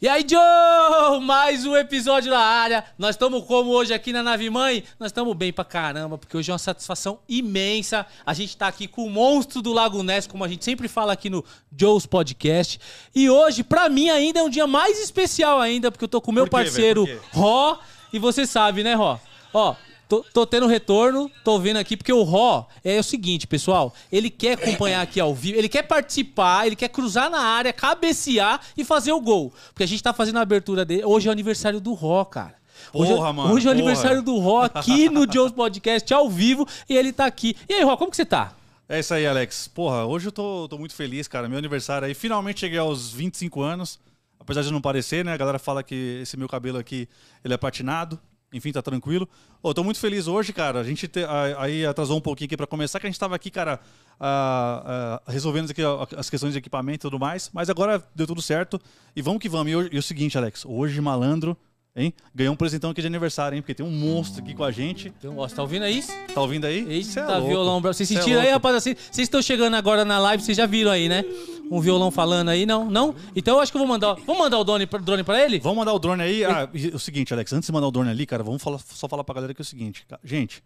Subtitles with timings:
[0.00, 1.20] E aí, Joe!
[1.20, 2.84] Mais um episódio na área.
[2.96, 4.84] Nós estamos como hoje aqui na Nave Mãe?
[4.96, 8.06] Nós estamos bem pra caramba, porque hoje é uma satisfação imensa.
[8.24, 11.12] A gente tá aqui com o monstro do Lago Ness, como a gente sempre fala
[11.12, 11.44] aqui no
[11.76, 12.78] Joe's Podcast.
[13.12, 16.30] E hoje, pra mim, ainda é um dia mais especial ainda, porque eu tô com
[16.30, 17.04] o meu quê, parceiro?
[17.32, 17.78] Ró.
[18.12, 19.18] E você sabe, né, Ró?
[19.52, 19.74] Ó,
[20.08, 23.94] tô, tô tendo retorno, tô vendo aqui, porque o Ró é o seguinte, pessoal.
[24.10, 28.60] Ele quer acompanhar aqui ao vivo, ele quer participar, ele quer cruzar na área, cabecear
[28.76, 29.52] e fazer o gol.
[29.68, 31.04] Porque a gente tá fazendo a abertura dele.
[31.04, 32.54] Hoje é o aniversário do Ró, cara.
[32.92, 33.84] Hoje, Porra, é- mano, hoje é o porra.
[33.84, 37.54] aniversário do Ró aqui no Joe's Podcast ao vivo e ele tá aqui.
[37.68, 38.54] E aí, Ró, como que você tá?
[38.88, 39.68] É isso aí, Alex.
[39.68, 41.48] Porra, hoje eu tô, tô muito feliz, cara.
[41.48, 42.14] Meu aniversário aí.
[42.14, 43.98] Finalmente cheguei aos 25 anos.
[44.40, 45.34] Apesar de não parecer, né?
[45.34, 47.06] A galera fala que esse meu cabelo aqui,
[47.44, 48.18] ele é patinado.
[48.52, 49.28] Enfim, tá tranquilo.
[49.62, 50.80] Ô, tô muito feliz hoje, cara.
[50.80, 53.36] A gente te- a- aí atrasou um pouquinho aqui pra começar, que a gente tava
[53.36, 53.78] aqui, cara,
[54.18, 57.50] ah, ah, resolvendo aqui a- as questões de equipamento e tudo mais.
[57.52, 58.80] Mas agora deu tudo certo.
[59.14, 59.70] E vamos que vamos.
[59.72, 60.64] E, hoje- e o seguinte, Alex.
[60.64, 61.56] Hoje, malandro,
[61.98, 62.14] hein?
[62.34, 63.62] Ganhou um presentão aqui de aniversário, hein?
[63.62, 65.08] Porque tem um monstro aqui com a gente.
[65.18, 66.02] Então, ó, você tá ouvindo aí?
[66.34, 66.86] Tá ouvindo aí?
[66.88, 67.48] É Eita, louco.
[67.48, 67.94] violão bravo.
[67.94, 68.66] Vocês Cê é sentiram aí, louco.
[68.66, 68.98] rapaziada?
[69.00, 71.24] Vocês estão chegando agora na live, vocês já viram aí, né?
[71.70, 72.88] Um violão falando aí, não?
[72.90, 73.14] Não?
[73.36, 74.14] Então eu acho que eu vou mandar.
[74.26, 75.58] Vamos mandar o drone pra, drone pra ele?
[75.58, 76.44] Vamos mandar o drone aí.
[76.44, 79.06] Ah, e o seguinte, Alex, antes de mandar o drone ali, cara, vamos falar- só
[79.08, 80.06] falar pra galera que é o seguinte.
[80.24, 80.62] Gente,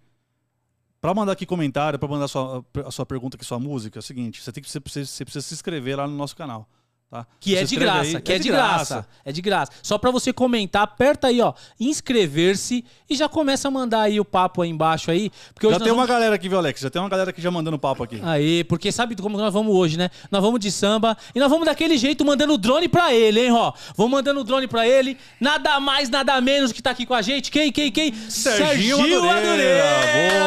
[1.00, 4.00] pra mandar aqui comentário, pra mandar a sua, a sua pergunta aqui, sua música, é
[4.00, 6.68] o seguinte, você, tem que, você, precisa, você precisa se inscrever lá no nosso canal.
[7.12, 7.26] Tá?
[7.38, 9.06] Que é de graça, que é, de graça.
[9.22, 9.70] É de graça.
[9.82, 14.24] Só pra você comentar, aperta aí, ó, inscrever-se e já começa a mandar aí o
[14.24, 15.30] papo aí embaixo aí.
[15.52, 16.80] Porque Já tem uma vamos- galera aqui, viu, Alex?
[16.80, 18.18] Já tem uma galera aqui já mandando papo aqui.
[18.24, 20.08] Aí, porque sabe como nós vamos hoje, né?
[20.30, 23.50] Nós vamos de samba e nós vamos daquele jeito mandando o drone pra ele, hein,
[23.50, 23.74] Ró?
[23.94, 25.18] Vamos mandando o drone pra ele.
[25.38, 27.50] Nada mais, nada menos que tá aqui com a gente.
[27.50, 28.14] Quem, quem, quem?
[28.30, 29.84] Serginho Madureira.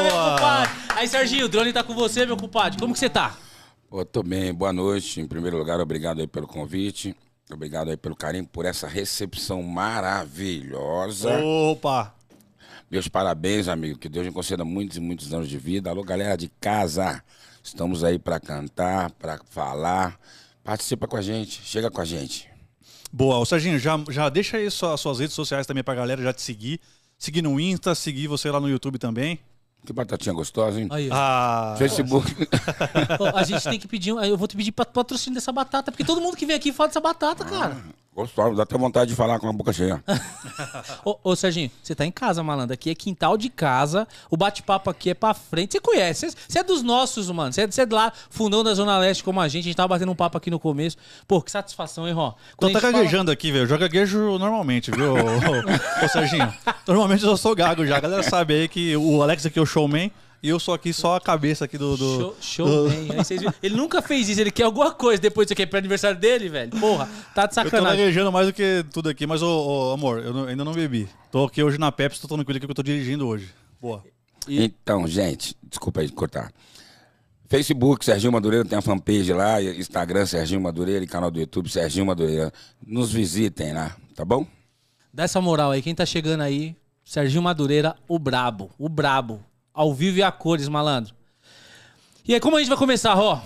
[0.01, 0.31] meu Boa.
[0.31, 0.71] compadre.
[0.95, 2.79] Aí, Serginho, o drone tá com você, meu compadre.
[2.79, 3.35] Como que você tá?
[4.11, 5.21] Tô bem, boa noite.
[5.21, 7.15] Em primeiro lugar, obrigado aí pelo convite.
[7.51, 11.37] Obrigado aí pelo carinho, por essa recepção maravilhosa.
[11.43, 12.13] Opa!
[12.89, 13.97] Meus parabéns, amigo.
[13.97, 15.89] Que Deus me conceda muitos e muitos anos de vida.
[15.89, 17.23] Alô, galera de casa.
[17.63, 20.19] Estamos aí pra cantar, pra falar.
[20.63, 22.49] Participa com a gente, chega com a gente.
[23.13, 26.33] Boa, ô Serginho, já, já deixa aí sua- suas redes sociais também pra galera já
[26.33, 26.79] te seguir.
[27.17, 29.39] Seguir no Insta, seguir você lá no YouTube também.
[29.85, 30.87] Que batatinha gostosa, hein?
[30.91, 31.09] Aí.
[31.11, 32.33] Ah, Facebook.
[33.35, 34.11] A gente tem que pedir.
[34.13, 36.73] um- Eu vou te pedir pat- patrocínio dessa batata, porque todo mundo que vem aqui
[36.73, 37.77] fala dessa batata, cara.
[38.15, 40.01] Gostosa, dá até vontade de falar com a boca cheia.
[41.03, 42.73] Ô, ô, Serginho, você tá em casa, malandro.
[42.73, 44.07] Aqui é quintal de casa.
[44.31, 45.73] O bate-papo aqui é pra frente.
[45.73, 46.33] Você conhece.
[46.47, 47.51] Você- é dos nossos, mano.
[47.51, 49.63] Você é, é de lá, fundão da Zona Leste como a gente.
[49.63, 50.95] A gente tava batendo um papo aqui no começo.
[51.27, 52.31] Pô, que satisfação, hein, Ró?
[52.31, 53.63] Tô Quando a até gente fala- gaguejando aqui, velho.
[53.63, 56.53] Eu já gaguejo normalmente, viu, ô, ô, ô, Serginho?
[56.87, 57.97] Normalmente eu sou gago já.
[57.97, 60.09] A galera sabe aí que o Alex aqui é o showman
[60.45, 61.97] e eu sou aqui só a cabeça aqui do.
[61.97, 63.53] do Show, show do-?
[63.63, 64.39] Ele nunca fez isso.
[64.39, 66.71] Ele quer alguma coisa depois disso aqui pro aniversário dele, velho.
[66.79, 67.99] Porra, tá de Eu tô sacanagem.
[67.99, 71.09] gaguejando mais do que tudo aqui, mas, ô, ô, amor, eu não- ainda não bebi.
[71.31, 73.49] Tô aqui hoje na Pepsi, tô tranquilo aqui que eu tô dirigindo hoje.
[73.81, 74.03] Boa.
[74.47, 76.51] Então, gente, desculpa aí cortar.
[77.47, 82.05] Facebook, Serginho Madureira, tem a fanpage lá, Instagram, Serginho Madureira e canal do YouTube, Serginho
[82.05, 82.51] Madureira.
[82.85, 84.45] Nos visitem lá, tá bom?
[85.13, 85.81] Dá essa moral aí.
[85.81, 88.71] Quem tá chegando aí, Serginho Madureira, o brabo.
[88.79, 89.43] O brabo.
[89.75, 91.13] Ao vivo e a cores, malandro.
[92.27, 93.41] E aí, como a gente vai começar, Ró?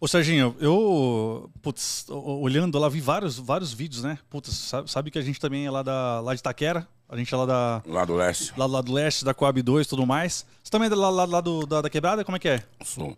[0.00, 4.18] Ô, Serginho, eu, putz, olhando lá, vi vários, vários vídeos, né?
[4.28, 7.32] Putz, sabe, sabe que a gente também é lá, da, lá de Itaquera, a gente
[7.32, 8.52] é lá da, Lá do leste.
[8.56, 10.44] lá, lá do leste, da Coab 2 e tudo mais.
[10.64, 12.24] Você também é lá, lá, lá do, da, da quebrada?
[12.24, 12.64] Como é que é?
[12.82, 13.16] Sou.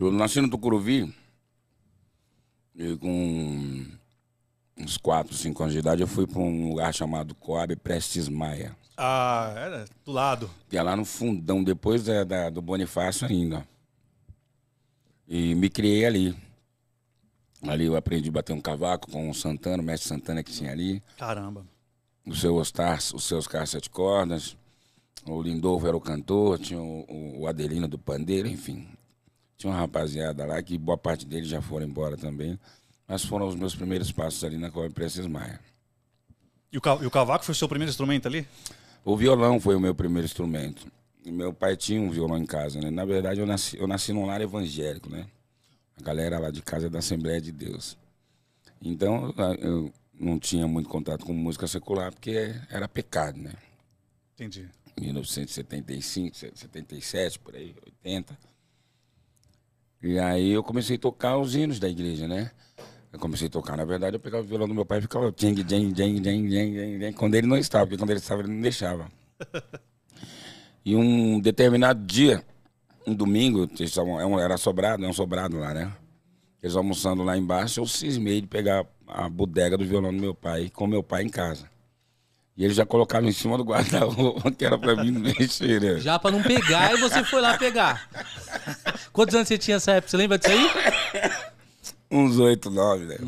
[0.00, 1.14] Eu nasci no Tucuruvi
[2.74, 3.86] e com
[4.78, 8.76] uns 4, 5 anos de idade eu fui para um lugar chamado Coab Prestes Maia.
[8.96, 10.50] Ah, era do lado.
[10.70, 13.66] Que é lá no fundão, depois da, da- do Bonifácio ainda.
[15.28, 16.36] E me criei ali.
[17.62, 20.70] Ali eu aprendi a bater um cavaco com o Santana, o mestre Santana que tinha
[20.70, 21.02] ali.
[21.18, 21.66] Caramba.
[22.24, 24.56] O seu Ostar, os seus caras sete cordas.
[25.26, 28.86] O Lindolfo era o cantor, tinha o, o- Adelino do Pandeiro, enfim.
[29.56, 32.58] Tinha uma rapaziada lá que boa parte deles já foram embora também.
[33.08, 35.60] Mas foram os meus primeiros passos ali na Coab Prestes Maia.
[36.72, 38.46] E o, e o cavaco foi o seu primeiro instrumento ali?
[39.06, 40.90] O violão foi o meu primeiro instrumento.
[41.24, 42.90] E Meu pai tinha um violão em casa, né?
[42.90, 45.28] Na verdade, eu nasci, eu nasci num lar evangélico, né?
[45.96, 47.96] A galera lá de casa é da Assembleia de Deus.
[48.82, 53.52] Então, eu- eu não tinha muito contato com música secular, porque era pecado, né?
[54.34, 54.68] Entendi.
[55.00, 58.36] 1975, 77, por aí, 80.
[60.02, 62.50] E aí eu comecei a tocar os hinos da igreja, né?
[63.12, 65.32] Eu comecei a tocar, na verdade, eu pegava o violão do meu pai e ficava
[65.36, 68.52] jeng, jeng, jeng, jeng, jeng, jeng, quando ele não estava, porque quando ele estava ele
[68.52, 69.10] não deixava.
[70.86, 72.44] E um determinado dia,
[73.04, 75.92] um domingo, é era sobrado, é um sobrado lá, né?
[76.62, 80.70] Eles almoçando lá embaixo, eu cismei de pegar a bodega do violão do meu pai,
[80.72, 81.68] com meu pai em casa.
[82.56, 85.98] E eles já colocaram em cima do guarda-roupa, que era pra mim mexer, né?
[85.98, 88.08] Já pra não pegar e você foi lá pegar.
[89.12, 90.10] Quantos anos você tinha nessa época?
[90.10, 91.45] Você lembra disso aí?
[92.10, 93.18] Uns oito, nove, né?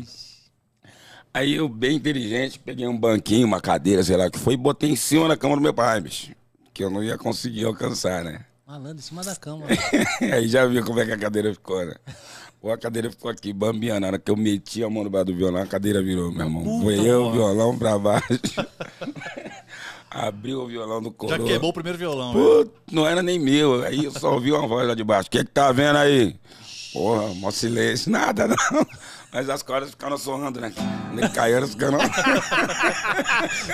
[1.33, 4.57] Aí eu, bem inteligente, peguei um banquinho, uma cadeira, sei lá o que foi, e
[4.57, 6.31] botei em cima da cama do meu pai, bicho.
[6.73, 8.45] Que eu não ia conseguir alcançar, né?
[8.65, 9.65] Malandro, em cima da cama.
[10.33, 11.95] Aí já viu como é que a cadeira ficou, né?
[12.61, 14.01] Pô, a cadeira ficou aqui, bambiando.
[14.01, 16.45] Na hora que eu meti a mão no bar do violão, a cadeira virou, meu
[16.45, 16.63] irmão.
[16.63, 18.27] Puta, Foi eu, o violão pra baixo.
[20.11, 21.37] Abriu o violão do coro.
[21.37, 22.39] Já queimou o primeiro violão, né?
[22.39, 23.83] Pô, não era nem meu.
[23.83, 25.27] Aí eu só ouvi uma voz lá de baixo.
[25.27, 26.35] O que que tá vendo aí?
[26.93, 28.11] Porra, mó silêncio.
[28.11, 28.57] Nada, não.
[29.31, 30.73] Mas as cordas ficaram sorrando, né?
[31.13, 31.99] Nem caíram, ficaram...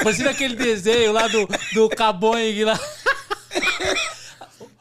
[0.03, 2.79] Parecia aquele desenho lá do, do Caboing lá.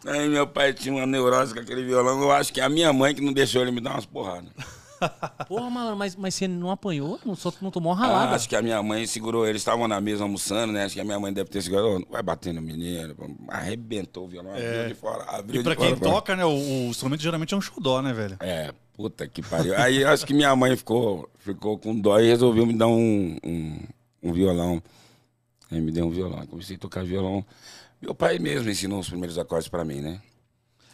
[0.06, 2.20] Aí meu pai tinha uma neurose com aquele violão.
[2.20, 4.50] Eu acho que é a minha mãe que não deixou ele me dar umas porradas.
[5.48, 7.18] Porra, malandro, mas, mas você não apanhou?
[7.24, 8.34] Não, só, não tomou uma Ah, ralada?
[8.36, 10.84] acho que a minha mãe segurou, eles estavam na mesa almoçando, né?
[10.84, 13.28] Acho que a minha mãe deve ter segurado, "Ô, não vai bater no menino, pô."
[13.48, 15.90] arrebentou o violão, abriu de fora, abriu E pra de fora.
[15.92, 18.36] quem toca, né, o, o instrumento geralmente é um xodó, né, velho?
[18.40, 19.76] É, puta que pariu.
[19.76, 23.80] Aí acho que minha mãe ficou, ficou com dó e resolveu me dar um, um,
[24.22, 24.82] um violão.
[25.70, 27.44] Aí me deu um violão, comecei a tocar violão.
[28.00, 30.20] Meu pai mesmo ensinou os primeiros acordes pra mim, né?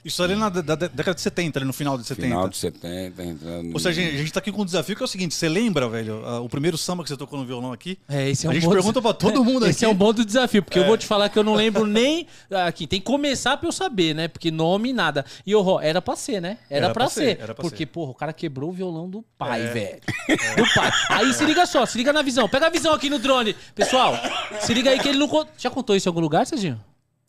[0.05, 2.26] Isso ali na da- da- década de 70, ali no final de 70.
[2.29, 3.73] Final de 70, entrando...
[3.75, 5.88] Ou seja, a gente tá aqui com um desafio que é o seguinte: você lembra,
[5.88, 7.99] velho, ah, o primeiro samba que você tocou no violão aqui?
[8.08, 9.85] É, esse é A um gente bom pergunta pra todo mundo Esse aqui.
[9.85, 12.26] é um bom do desafio, porque eu vou te falar que eu não lembro nem.
[12.67, 14.29] Aqui, tem que começar pra eu saber, né?
[14.29, 15.25] Porque nome, nada.
[15.47, 16.58] E o era pra ser, né?
[16.70, 17.20] Era, Era pra, pra ser.
[17.20, 17.87] ser, era pra porque, ser.
[17.87, 19.67] porra, o cara quebrou o violão do pai, É.
[19.73, 20.00] velho.
[20.56, 20.91] Do pai.
[21.11, 22.49] Aí se liga só, se liga na visão.
[22.49, 23.55] Pega a visão aqui no drone.
[23.75, 24.14] Pessoal,
[24.61, 25.29] se liga aí que ele não.
[25.58, 26.81] Já contou isso em algum lugar, Serginho?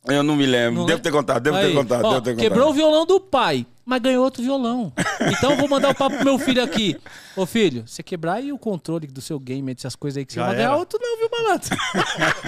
[0.08, 2.32] Eu não me lembro, Não devo ter contado, devo Aí, ter contado, ó, devo ter
[2.32, 2.42] contado.
[2.50, 4.92] Quebrou o violão do pai, mas ganhou outro violão.
[5.38, 6.98] Então eu vou mandar o papo pro meu filho aqui.
[7.36, 10.40] Ô filho, você quebrar aí o controle do seu game, essas coisas aí que você
[10.40, 11.70] Já vai ganhar outro não, viu, malandro?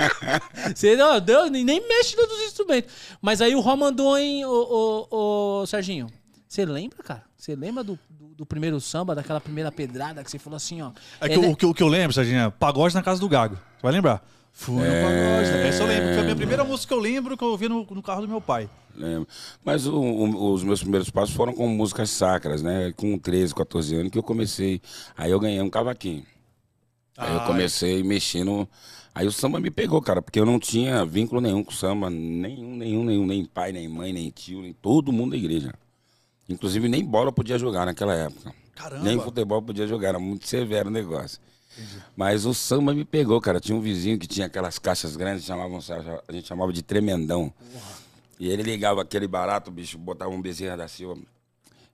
[0.76, 2.92] você não, Deus, nem mexe nos instrumentos.
[3.22, 6.08] Mas aí o Ró mandou, hein, ô, ô, ô, Serginho.
[6.48, 7.24] Você lembra, cara?
[7.38, 10.92] Você lembra do, do, do primeiro samba, daquela primeira pedrada que você falou assim, ó.
[11.22, 13.20] É que ele- o, o que, o que eu lembro, Serginho, é pagode na casa
[13.20, 13.56] do Gago.
[13.56, 14.24] Você vai lembrar?
[14.56, 15.68] Fui no pagode.
[15.68, 17.68] Essa eu lembro, que foi a minha primeira música que eu lembro que eu ouvi
[17.68, 18.70] no, no carro do meu pai.
[18.96, 19.28] Lembro.
[19.66, 22.94] Mas o- o- os meus primeiros passos foram com músicas sacras, né?
[22.96, 24.80] Com 13, 14 anos que eu comecei.
[25.18, 26.24] Aí eu ganhei um cavaquinho.
[27.18, 28.70] Aí eu Ah, comecei mexendo.
[29.14, 32.10] Aí o samba me pegou, cara, porque eu não tinha vínculo nenhum com o samba.
[32.10, 33.26] Nenhum, nenhum, nenhum.
[33.26, 35.74] Nem pai, nem mãe, nem tio, nem todo mundo da igreja.
[36.48, 38.54] Inclusive nem bola podia jogar naquela época.
[38.76, 39.04] Caramba.
[39.04, 41.40] Nem futebol podia jogar, era muito severo o negócio.
[42.16, 43.60] Mas o samba me pegou, cara.
[43.60, 45.80] Tinha um vizinho que tinha aquelas caixas grandes, chamavam,
[46.28, 47.52] a gente chamava de tremendão.
[48.40, 51.18] E ele ligava aquele barato, bicho, botava um Bezerra da Silva.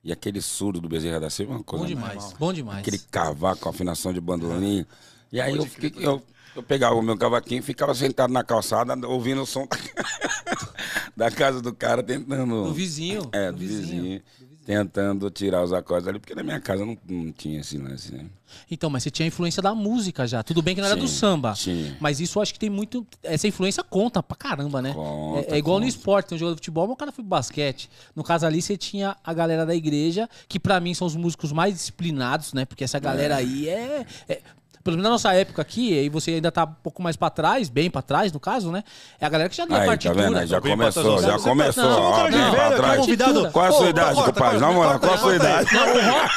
[0.03, 2.79] E aquele surdo do Bezerra da Silva, é uma coisa Bom mais- demais, bom demais.
[2.79, 4.85] Aquele cavaco com afinação de bandolim.
[5.31, 6.23] E aí eu, fiquei, eu,
[6.55, 9.67] eu pegava o meu cavaquinho e ficava sentado na calçada, ouvindo o som
[11.15, 12.63] da casa do cara, tentando.
[12.65, 13.29] Do vizinho.
[13.31, 14.21] É, do do vizinho.
[14.69, 18.25] Tentando tirar os acordes ali, porque na minha casa não, não tinha esse lance, né?
[18.69, 20.43] Então, mas você tinha a influência da música já.
[20.43, 21.53] Tudo bem que não era do Tinha, samba.
[21.53, 21.97] tinha.
[21.99, 23.03] Mas isso eu acho que tem muito.
[23.23, 24.93] Essa influência conta pra caramba, né?
[24.93, 25.97] Conta, é, é igual no conta.
[25.97, 27.89] esporte, tem um jogador de futebol, mas o cara foi pro basquete.
[28.15, 31.51] No caso ali, você tinha a galera da igreja, que pra mim são os músicos
[31.51, 32.63] mais disciplinados, né?
[32.63, 34.05] Porque essa galera aí é.
[34.27, 34.41] é-
[34.89, 37.69] pelo menos na nossa época aqui, aí você ainda tá um pouco mais pra trás,
[37.69, 38.83] bem pra trás, no caso, né?
[39.21, 40.23] É a galera que já lia Aí, tá partitura.
[40.23, 40.37] vendo?
[40.39, 41.85] Aí já começou, já tá- começou.
[41.85, 43.05] ó, bem pra trás.
[43.51, 44.59] Qual a Ô, sua idade, compadre?
[44.59, 45.35] Na moral, qual a sua aí.
[45.37, 45.69] idade?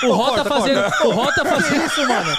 [0.05, 0.81] O Ró, tá fazendo.
[1.05, 1.87] O Ró tá fazendo.
[1.87, 2.37] Isso, mano.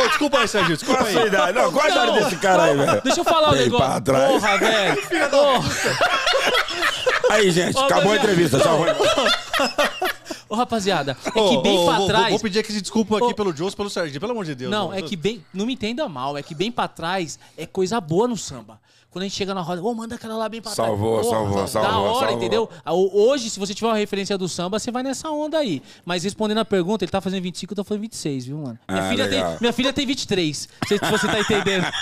[0.08, 1.28] Desculpa aí, Serginho, desculpa Qual a sua aí.
[1.28, 1.52] idade?
[1.52, 3.00] Não, qual a idade desse cara aí, velho?
[3.02, 4.02] Deixa eu falar o negócio.
[4.02, 5.02] Porra, velho.
[5.30, 7.15] Porra.
[7.30, 8.22] Aí, gente, Ô, acabou a Daniel.
[8.22, 8.58] entrevista.
[8.60, 8.80] Tchau.
[10.48, 12.30] Ô, rapaziada, é Ô, que bem ô, pra vou- trás.
[12.30, 13.34] Vou pedir aqui desculpa aqui Ô.
[13.34, 14.70] pelo Jones, pelo Serginho, pelo amor de Deus.
[14.70, 14.98] Não, mano.
[14.98, 15.44] é que bem.
[15.52, 18.80] Não me entenda mal, é que bem pra trás é coisa boa no samba.
[19.10, 20.88] Quando a gente chega na roda, ô, manda aquela lá bem pra trás.
[20.88, 22.36] Salvou, Porra, salvou, Da salvou, hora, salvou.
[22.36, 22.68] entendeu?
[22.86, 25.82] Hoje, se você tiver uma referência do samba, você vai nessa onda aí.
[26.04, 28.78] Mas respondendo a pergunta, ele tá fazendo 25, eu tô fazendo 26, viu, mano?
[28.88, 29.56] Minha, Ah, filha, tem, legal.
[29.58, 30.68] minha filha tem 23.
[30.82, 31.86] Não sei se você tá entendendo.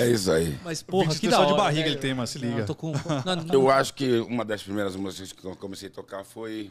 [0.00, 0.58] É isso aí.
[0.64, 1.48] Mas, porra, que da hora.
[1.50, 1.92] de barriga velho.
[1.94, 2.60] ele tem, mano, se Não, liga.
[2.62, 2.92] eu tô com.
[3.24, 6.70] Não, não, Eu acho que uma das primeiras músicas que eu comecei a tocar foi.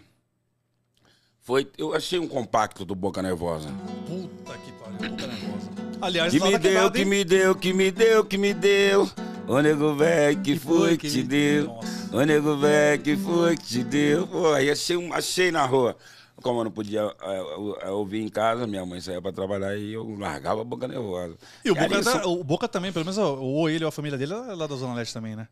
[1.41, 1.67] Foi.
[1.77, 3.69] Eu achei um compacto do Boca Nervosa.
[4.05, 5.69] Puta que pariu, boca nervosa.
[6.01, 9.09] Aliás, Que me deu, quebrada, que me deu, que me deu, que me deu.
[9.47, 11.65] Ô nego velho, que foi que te deu?
[11.65, 12.15] Nossa.
[12.17, 14.27] Ô nego velho, que foi que te deu?
[14.27, 15.97] Pô, aí achei, um- achei na rua.
[16.41, 19.75] Como eu não podia é, eu- eu ouvir em casa, minha mãe saía pra trabalhar
[19.77, 21.37] e eu largava a boca nervosa.
[21.63, 24.17] E o Boca, isso- tá- o Boca também, pelo menos ou ele ou a família
[24.17, 25.47] dele é lá da Zona Leste também, né?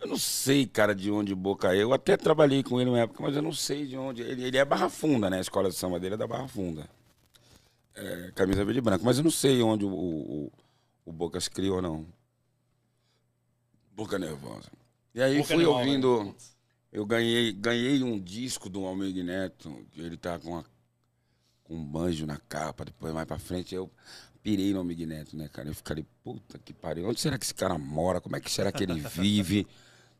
[0.00, 1.82] Eu não sei, cara, de onde Boca é.
[1.82, 4.20] Eu até trabalhei com ele na época, mas eu não sei de onde.
[4.22, 5.38] Ele, ele é Barra Funda, né?
[5.38, 6.88] A escola de samba dele é da Barra Funda.
[7.94, 9.04] é, camisa verde e branco.
[9.04, 10.52] Mas eu não sei onde o, o,
[11.04, 12.06] o Boca se criou, não.
[13.94, 14.70] Boca Nervosa.
[15.14, 16.34] E aí Boca fui Nervosa, ouvindo.
[16.92, 20.64] Eu ganhei, ganhei um disco do Almir Neto, que ele tá com, a-
[21.64, 23.90] com um banjo na capa, depois mais pra frente eu
[24.42, 25.68] pirei no Almir Neto, né, cara?
[25.68, 28.20] Eu fiquei, puta que pariu, onde será que esse cara mora?
[28.20, 29.66] Como é que será que ele vive?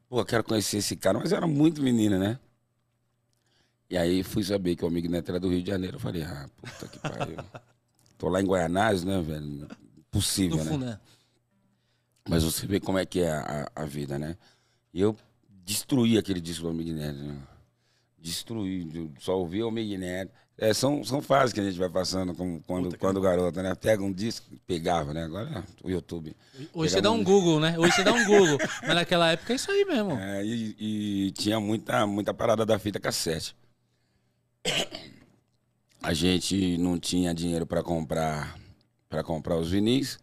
[0.08, 2.38] Pô, eu quero conhecer esse cara, mas eu era muito menina, né?
[3.90, 5.96] E aí fui saber que o Almir Neto era do Rio de Janeiro.
[5.96, 7.36] Eu falei, ah, puta que pariu.
[8.16, 9.68] Tô lá em Guaianazes, né, velho?
[10.10, 10.70] Possível, né?
[10.70, 11.00] fundo, né?
[12.28, 14.36] Mas você vê como é que é a, a vida, né?
[14.94, 15.14] E eu
[15.64, 17.18] destruí aquele disco do Almir Neto.
[17.18, 17.36] Né?
[18.18, 20.32] Destruí, eu só ouvi o Neto.
[20.58, 22.34] É, são, são fases que a gente vai passando
[22.66, 23.74] quando, quando garoto, né?
[23.74, 25.24] Pega um disco, pegava, né?
[25.24, 26.36] Agora é o YouTube.
[26.74, 27.76] Hoje você dá um Google, né?
[27.78, 28.58] Hoje você dá um Google.
[28.82, 30.12] Mas naquela época é isso aí mesmo.
[30.12, 33.56] É, e, e tinha muita, muita parada da fita cassete.
[36.02, 38.56] A gente não tinha dinheiro para comprar
[39.12, 40.18] para comprar os vinis.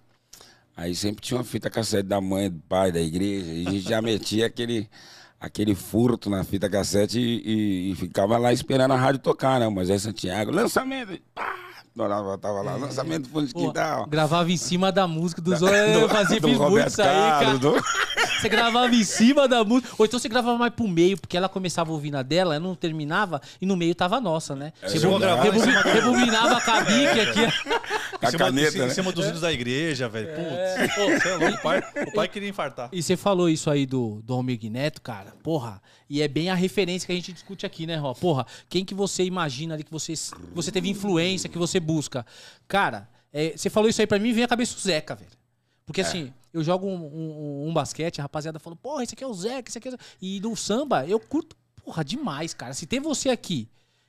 [0.76, 3.52] Aí sempre tinha uma fita cassete da mãe, do pai, da igreja.
[3.52, 4.90] E a gente já metia aquele,
[5.40, 9.70] aquele furto na fita cassete e, e- e ficava lá esperando a rádio tocar, né?
[9.70, 11.20] Mas aí Santiago, lançamento!
[11.98, 14.06] Tava, tava lá, lançamento do fundo de quintal.
[14.08, 15.80] gravava em cima da música dos outros.
[15.80, 17.58] Eu fazia, do fiz muito isso aí, cara.
[17.58, 17.76] Do-
[18.40, 19.94] Você gravava em cima da música.
[19.98, 22.64] Ou então você gravava mais pro meio, porque ela começava a ouvir na dela, ela
[22.64, 24.72] não terminava, e no meio tava a nossa, né?
[24.82, 25.10] Em do-
[25.92, 27.46] rebobinava a cabique aqui.
[27.46, 28.90] A Em cima, caneta, em né?
[28.90, 30.28] cima dos hinos da igreja, velho.
[30.28, 31.56] Putz, É, pô, você é louco.
[31.58, 32.90] O pai, o pai queria infartar.
[32.94, 35.34] E você falou isso aí do, do Almir Neto, cara.
[35.44, 35.82] Porra.
[36.10, 38.14] E é bem a referência que a gente discute aqui, né, Ró?
[38.16, 42.26] Porra, quem que você imagina ali que você, que você teve influência, que você busca?
[42.68, 45.30] Cara, é, você falou isso aí pra mim, vem a cabeça do Zeca, velho.
[45.86, 49.28] Porque assim, eu jogo um, um- um basquete, a rapaziada falou, porra, esse aqui é
[49.28, 49.94] o Zeca, esse aqui é o...
[49.94, 50.04] Zeca.
[50.22, 52.74] E no samba, eu curto, porra, demais, cara.
[52.74, 53.68] Se tem você aqui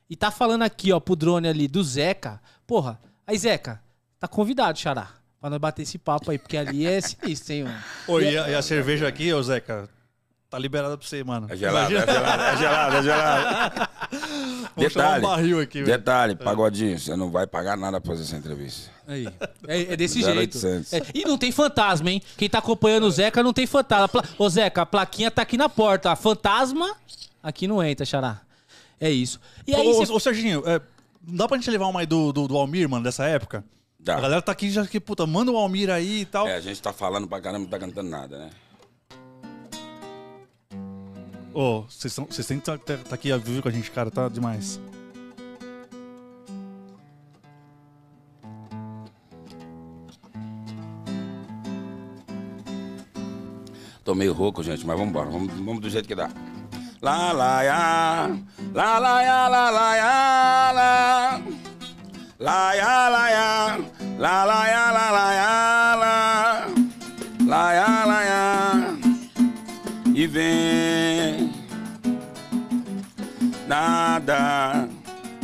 [0.09, 3.83] e tá falando aqui, ó, pro drone ali do Zeca, porra, aí, Zeca,
[4.19, 5.11] tá convidado, Xará.
[5.39, 7.83] Pra nós bater esse papo aí, porque ali é sinistro, hein, mano.
[8.09, 9.89] Oi, e, a, e a cerveja aqui, ô Zeca,
[10.51, 11.47] tá liberada pra você, mano.
[11.49, 13.89] É gelado, é gelado, é gelado, é.
[14.77, 18.37] Vou chamar um barril aqui, detalhe, pagodinho, você não vai pagar nada pra fazer essa
[18.37, 18.91] entrevista.
[19.07, 19.29] Aí.
[19.67, 20.59] É, é desse jeito.
[20.93, 22.21] É, e não tem fantasma, hein?
[22.37, 24.09] Quem tá acompanhando o Zeca não tem fantasma.
[24.09, 26.15] Pla- Ô, Zeca, a plaquinha tá aqui na porta.
[26.17, 26.95] Fantasma,
[27.43, 28.41] aqui não entra, Xará.
[29.01, 29.41] É isso.
[29.67, 30.81] E aí, Ô, ô, ô, Serginho, é,
[31.27, 33.65] não dá pra gente levar uma aí do, do, do Almir, mano, dessa época?
[33.99, 34.17] Dá.
[34.17, 36.47] A galera tá aqui já que, puta, manda o Almir aí e tal.
[36.49, 38.51] É, a gente tá falando pra caramba, não tá cantando nada, né?
[41.53, 44.11] Ô, são- vocês têm que estar tá, tá aqui ao vivo com a gente, cara,
[44.11, 44.81] tá demais.
[54.05, 55.31] Tô meio rouco, gente, mas vamos embora.
[55.31, 56.31] Vamos, vamos do jeito que dá.
[57.03, 58.31] Lá, lá, ya.
[58.75, 61.43] Lá, lá, ya, lá, lá, ya, lá.
[62.39, 63.79] Lá, ya, lá, ya.
[64.19, 66.67] Lá, lá, ya, lá, lá, ya, lá.
[67.47, 68.97] Lá, ya, lá, ya.
[70.15, 70.80] E vem.
[73.71, 74.89] Nada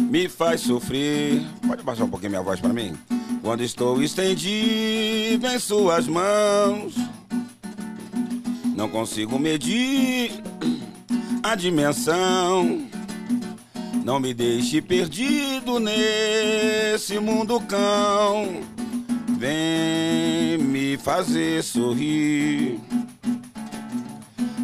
[0.00, 1.40] me faz sofrer.
[1.64, 2.92] Pode baixar um pouquinho minha voz pra mim?
[3.40, 6.96] Quando estou estendido em suas mãos.
[8.74, 10.42] Não consigo medir
[11.40, 12.88] a dimensão.
[14.04, 18.60] Não me deixe perdido nesse mundo cão.
[19.38, 22.80] Vem me fazer sorrir.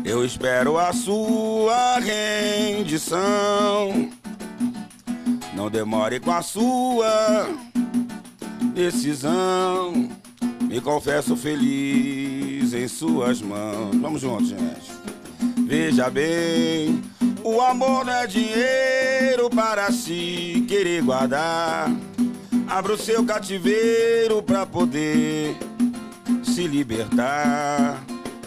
[0.04, 3.20] Eu espero a sua rendição.
[5.54, 7.48] Não demore com a sua
[8.74, 10.10] decisão.
[10.62, 13.94] Me confesso feliz em suas mãos.
[13.96, 14.90] Vamos juntos, gente.
[15.66, 17.02] Veja bem,
[17.44, 21.90] o amor não é dinheiro para se querer guardar.
[22.66, 25.56] Abra o seu cativeiro para poder
[26.42, 28.02] se libertar.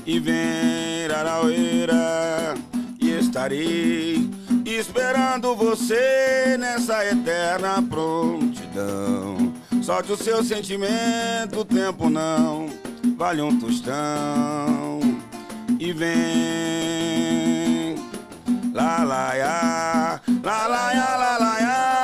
[0.06, 2.56] E vem, Araueira,
[3.00, 4.30] e estarei
[4.66, 9.54] esperando você nessa eterna prontidão.
[9.82, 12.70] Solte o seu sentimento, o tempo não
[13.18, 15.00] vale um tostão.
[15.80, 16.16] E vem,
[18.74, 21.95] lá, lá, ya, lá, lá, ya, lá, lá, ya,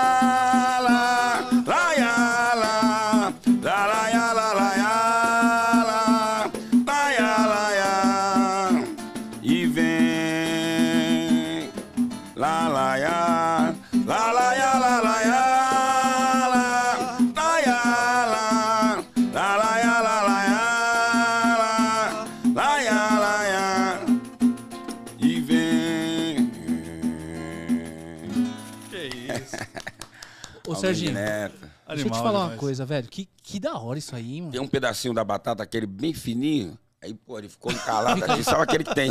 [30.82, 31.70] Serginho, Neto.
[31.88, 32.60] Deixa eu te falar uma demais.
[32.60, 33.08] coisa, velho.
[33.10, 34.52] Que, que da hora isso aí, mano.
[34.54, 36.78] Tem um pedacinho da batata, aquele bem fininho.
[37.04, 38.44] Aí, pô, ele ficou encalado aqui.
[38.44, 39.10] Sabe aquele que tem?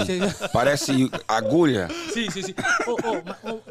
[0.52, 1.88] Parece agulha.
[2.12, 2.54] Sim, sim, sim.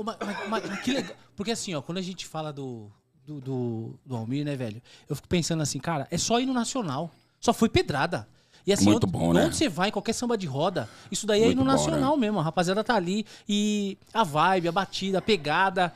[0.04, 1.16] Mas- mas- mas que legal.
[1.36, 2.92] Porque assim, ó, quando a gente fala do,
[3.26, 4.82] do, do, do Almir, né, velho?
[5.08, 7.12] Eu fico pensando assim, cara, é só ir no Nacional.
[7.40, 8.28] Só foi pedrada.
[8.68, 9.46] E assim, Muito onde, bom, né?
[9.46, 11.72] onde você vai, em qualquer samba de roda, isso daí é ir Muito no bom,
[11.72, 12.22] Nacional né?
[12.22, 12.40] mesmo.
[12.40, 13.26] A rapaziada tá ali.
[13.48, 15.94] E a vibe, a batida, a pegada.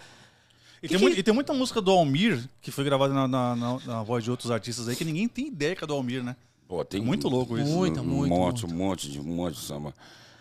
[0.84, 3.25] E Que tem, que- muito- e tem muita música do Almir que foi gravada na,
[3.25, 5.94] na- na- na voz de outros artistas aí que ninguém tem ideia que é do
[5.94, 6.36] Almir, né?
[6.68, 7.72] Pô, tem Muito louco isso.
[7.72, 8.75] Muita, um muito, monte, muito.
[8.75, 9.94] um monte de um monte de samba.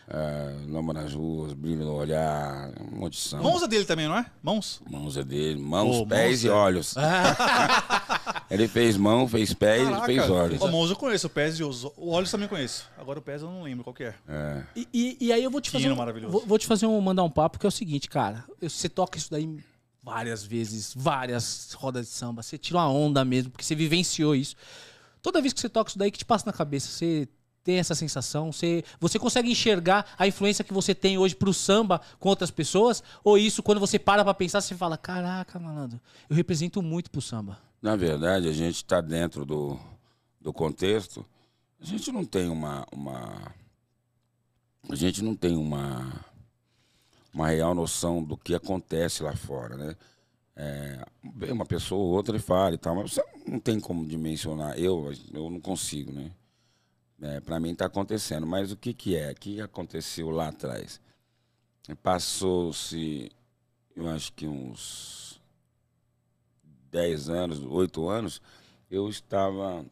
[0.08, 3.44] É, Lama nas ruas, brilho no olhar, um monte de samba.
[3.44, 4.26] Mãos é dele também, não é?
[4.42, 4.82] Mãos.
[4.90, 6.94] Mãos é dele, mãos, Pô, pés mãos e é- olhos.
[8.50, 10.58] Ele fez mão, fez pés e fez olhos.
[10.60, 12.86] Mãos eu conheço, o pés e os olhos também conheço.
[12.98, 14.14] Agora o pés eu não lembro qual que é.
[14.28, 14.62] É.
[14.76, 15.90] E, e, e aí eu vou te fazer.
[15.90, 16.32] Um, maravilhoso.
[16.32, 18.44] vou, vou te fazer um mandar um papo que é o seguinte, cara.
[18.60, 19.48] Você toca isso daí
[20.02, 22.42] várias vezes, várias rodas de samba.
[22.42, 24.56] Você tira uma onda mesmo, porque você vivenciou isso.
[25.22, 26.88] Toda vez que você toca isso daí, que te passa na cabeça?
[26.88, 27.28] Você
[27.62, 28.50] tem essa sensação?
[28.50, 33.02] Você, você consegue enxergar a influência que você tem hoje pro samba com outras pessoas?
[33.22, 37.20] Ou isso, quando você para pra pensar, você fala: caraca, malandro, eu represento muito pro
[37.20, 37.58] samba.
[37.80, 39.78] Na verdade, a gente está dentro do,
[40.40, 41.24] do contexto.
[41.80, 43.54] A gente não tem uma, uma.
[44.88, 46.24] A gente não tem uma.
[47.32, 49.96] Uma real noção do que acontece lá fora, né?
[50.54, 51.04] É,
[51.50, 54.78] uma pessoa ou outra fala e tal, mas você não tem como dimensionar.
[54.78, 56.30] Eu, eu não consigo, né?
[57.22, 58.46] É, para mim está acontecendo.
[58.46, 59.30] Mas o que, que é?
[59.30, 61.00] O que aconteceu lá atrás?
[62.02, 63.30] Passou-se,
[63.96, 65.40] eu acho que uns
[66.90, 68.42] 10 anos, 8 anos,
[68.90, 69.84] eu estava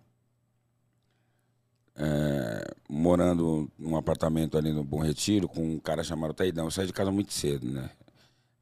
[2.01, 6.65] é, morando num apartamento ali no Bom Retiro com um cara chamado Taidão.
[6.65, 7.91] Eu saí de casa muito cedo, né?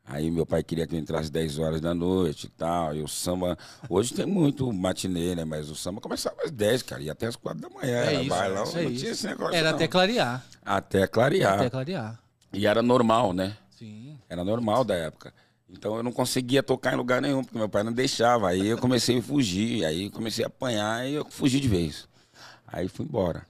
[0.04, 2.96] Aí meu pai queria que eu entrasse 10 horas da noite e tal.
[2.96, 3.56] E o samba.
[3.88, 5.44] Hoje tem muito matinê, né?
[5.44, 7.02] Mas o samba começava às 10, cara.
[7.02, 7.96] E até às 4 da manhã.
[7.96, 9.00] É era isso, bailão, é não isso.
[9.00, 9.54] tinha esse negócio.
[9.54, 9.76] Era não.
[9.76, 10.44] até clarear.
[10.64, 11.54] Até clarear.
[11.60, 12.18] Até clarear.
[12.52, 13.56] E era normal, né?
[13.70, 14.18] Sim.
[14.28, 15.32] Era normal da época.
[15.68, 18.48] Então eu não conseguia tocar em lugar nenhum, porque meu pai não deixava.
[18.48, 22.08] Aí eu comecei a fugir, aí comecei a apanhar e eu fugi de vez.
[22.70, 23.46] Aí fui embora.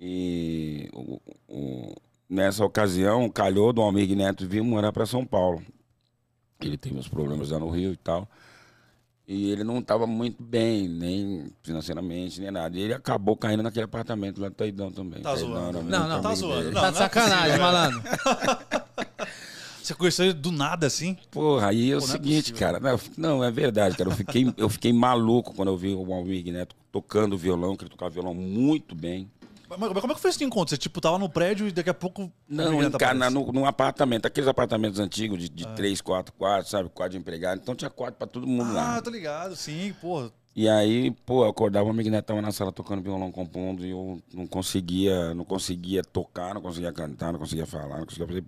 [0.00, 1.94] E o- o-
[2.28, 5.62] nessa ocasião, calhou do Almir Neto vir morar para São Paulo.
[6.60, 8.28] Ele teve uns problemas lá no Rio e tal.
[9.26, 12.76] E ele não estava muito bem, nem financeiramente, nem nada.
[12.76, 15.22] E ele acabou caindo naquele apartamento lá do Taidão também.
[15.22, 15.82] Tá Taidão zoando.
[15.82, 16.20] Não, não.
[16.20, 16.80] Tá amigo zoando, não.
[16.82, 18.02] tá de é sacanagem, malandro.
[19.86, 21.16] Você conheceu ele do nada assim?
[21.30, 22.58] Porra, aí é o Pô, não é seguinte, possível.
[22.60, 22.80] cara.
[22.80, 23.00] Não,
[23.38, 24.08] não, é verdade, cara.
[24.10, 27.90] Eu fiquei, eu fiquei maluco quando eu vi o Almir Neto tocando violão, que ele
[27.90, 29.30] tocava violão muito bem.
[29.68, 30.70] Mas, mas como é que foi esse encontro?
[30.70, 32.30] Você tipo tava no prédio e daqui a pouco.
[32.48, 33.46] Não, Neto encarna aparece?
[33.46, 35.68] no, num apartamento, aqueles apartamentos antigos de, Ah.
[35.70, 36.88] de três, quatro quartos, sabe?
[36.88, 37.60] Quarto de empregado.
[37.60, 39.02] Então tinha quarto pra todo mundo Ah, lá.
[39.02, 40.30] tô ligado, sim, pô.
[40.56, 43.90] E aí, pô, eu acordava, o Almir Neto tava na sala tocando violão, compondo, e
[43.90, 48.44] eu não conseguia, não conseguia tocar, não conseguia cantar, não conseguia falar, não conseguia fazer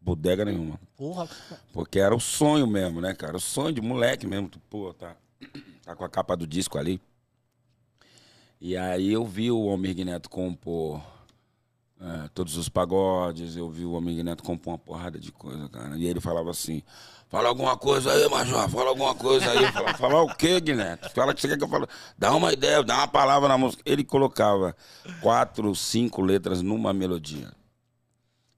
[0.00, 0.80] bodega nenhuma.
[0.96, 1.28] Porra.
[1.72, 3.36] Porque era o sonho mesmo, né, cara?
[3.36, 4.48] O sonho de moleque mesmo.
[4.48, 5.16] Tu, pô, tá,
[5.84, 7.00] tá com a capa do disco ali.
[8.60, 11.02] E aí eu vi o Almir Neto compor
[12.00, 15.96] é, todos os pagodes, eu vi o Almir Neto compor uma porrada de coisa, cara.
[15.96, 16.82] E ele falava assim,
[17.28, 19.66] fala alguma coisa aí, Major, fala alguma coisa aí.
[19.96, 21.10] Falar o quê, Guineto?
[21.10, 21.86] Fala o que você quer que eu fale.
[22.18, 23.82] Dá uma ideia, dá uma palavra na música.
[23.86, 24.74] Ele colocava
[25.20, 27.52] quatro, cinco letras numa melodia.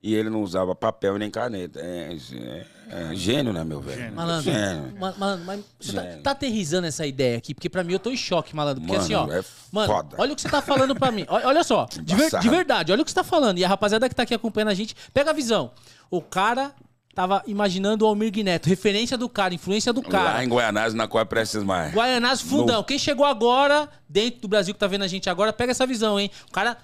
[0.02, 1.78] E ele não usava papel nem caneta.
[1.80, 2.66] É, é-
[3.12, 4.12] é gênio, né, meu velho?
[4.12, 4.94] Malandro, Gênio.
[4.98, 6.22] ma- malandro, mas você tá, Gênio.
[6.22, 8.80] tá aterrizando essa ideia aqui, porque pra mim eu tô em choque, malandro.
[8.82, 9.32] Porque Mano, assim, ó.
[9.32, 10.16] é mano, foda.
[10.18, 11.24] olha o que você tá falando pra mim.
[11.28, 13.58] Olha, olha só, de, ver- de verdade, olha o que você tá falando.
[13.58, 15.70] E a rapaziada que tá aqui acompanhando a gente, pega a visão.
[16.10, 16.72] O cara
[17.14, 20.32] tava imaginando o Almir Neto, referência do cara, influência do cara.
[20.32, 21.94] Lá em Guianás, na qual é Prestes mais.
[21.94, 22.82] Guaianás Fundão.
[22.82, 26.18] Quem chegou agora, dentro do Brasil que tá vendo a gente agora, pega essa visão,
[26.18, 26.28] hein?
[26.48, 26.76] O cara.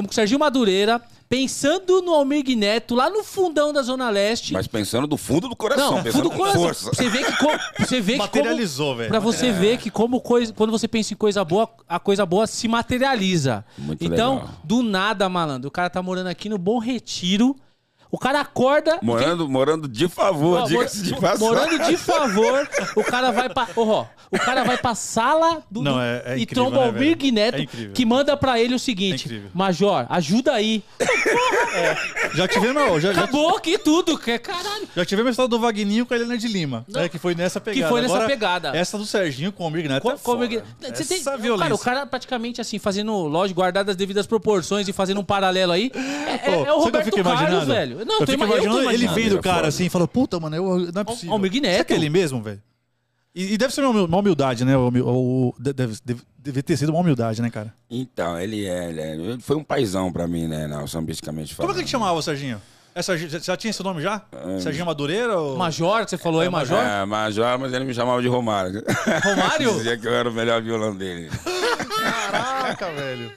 [0.00, 4.52] Estamos com o Serginho Madureira, pensando no Almir Neto, lá no fundão da Zona Leste.
[4.54, 6.62] Mas pensando do fundo do coração, Não, pensando fundo do coração.
[6.62, 6.90] força.
[6.94, 9.08] Você vê que, co- você vê que Materializou, como, velho.
[9.10, 12.46] Pra você ver que como coisa, quando você pensa em coisa boa, a coisa boa
[12.46, 13.64] se materializa.
[13.76, 14.50] Muito então, legal.
[14.64, 17.54] do nada, malandro, o cara tá morando aqui no Bom Retiro.
[18.10, 18.98] O cara acorda.
[19.02, 21.46] Morando, morando de favor, diga-se de passagem.
[21.46, 23.68] Morando de favor, o cara vai pra.
[23.76, 25.80] Ó, o cara vai pra sala do.
[25.82, 27.32] Não, é- é e incrível, tromba né, o Almir velho?
[27.32, 29.50] Neto, É que manda pra ele o É seguinte: incrível.
[29.54, 30.82] Major, ajuda aí.
[32.34, 34.88] Já tivemos, já, já, Acabou aqui tudo, que é caralho.
[34.96, 37.60] já tivemos a história do Vagninho com a Helena de Lima, né, que foi nessa
[37.60, 37.88] pegada.
[37.88, 38.76] foi nessa Agora, pegada.
[38.76, 40.44] Essa do Serginho com o Almir Neto Co- é como foda.
[40.44, 41.74] é que- Você tem- Essa cara, violência.
[41.74, 45.90] o cara praticamente assim, fazendo, lógico, guardadas as devidas proporções e fazendo um paralelo aí.
[45.94, 47.66] É, é- Pô, é o que Roberto Carlos, imaginando?
[47.72, 47.99] velho.
[48.04, 49.88] Não, eu tô fico ima- eu tô imaginando ele vendo o É cara assim e
[49.90, 51.32] fala, puta, mano, eu, não é possível.
[51.32, 51.64] Almir Neto.
[51.72, 52.62] Será que é ele mesmo, velho?
[53.34, 54.76] E, e deve ser uma humil- uma humildade, né?
[54.76, 57.72] O o- deve, deve, deve ter sido uma humildade, né, cara?
[57.88, 59.00] Então, ele é, ele
[59.34, 61.72] é- foi um paizão pra mim, né, não, sambisticamente Como falando.
[61.72, 62.60] é que ele chamava o Serginho?
[62.94, 64.22] É Serginho- já tinha esse nome já?
[64.60, 65.38] Serginho Madureira?
[65.38, 65.56] Ou...
[65.56, 66.76] Major, que você falou aí, Major?
[66.78, 68.82] É, Major, mas ele me chamava de Romário.
[69.24, 69.72] Romário?
[69.78, 71.30] Dizia que eu era o melhor violão dele.
[71.96, 73.32] Caraca, velho.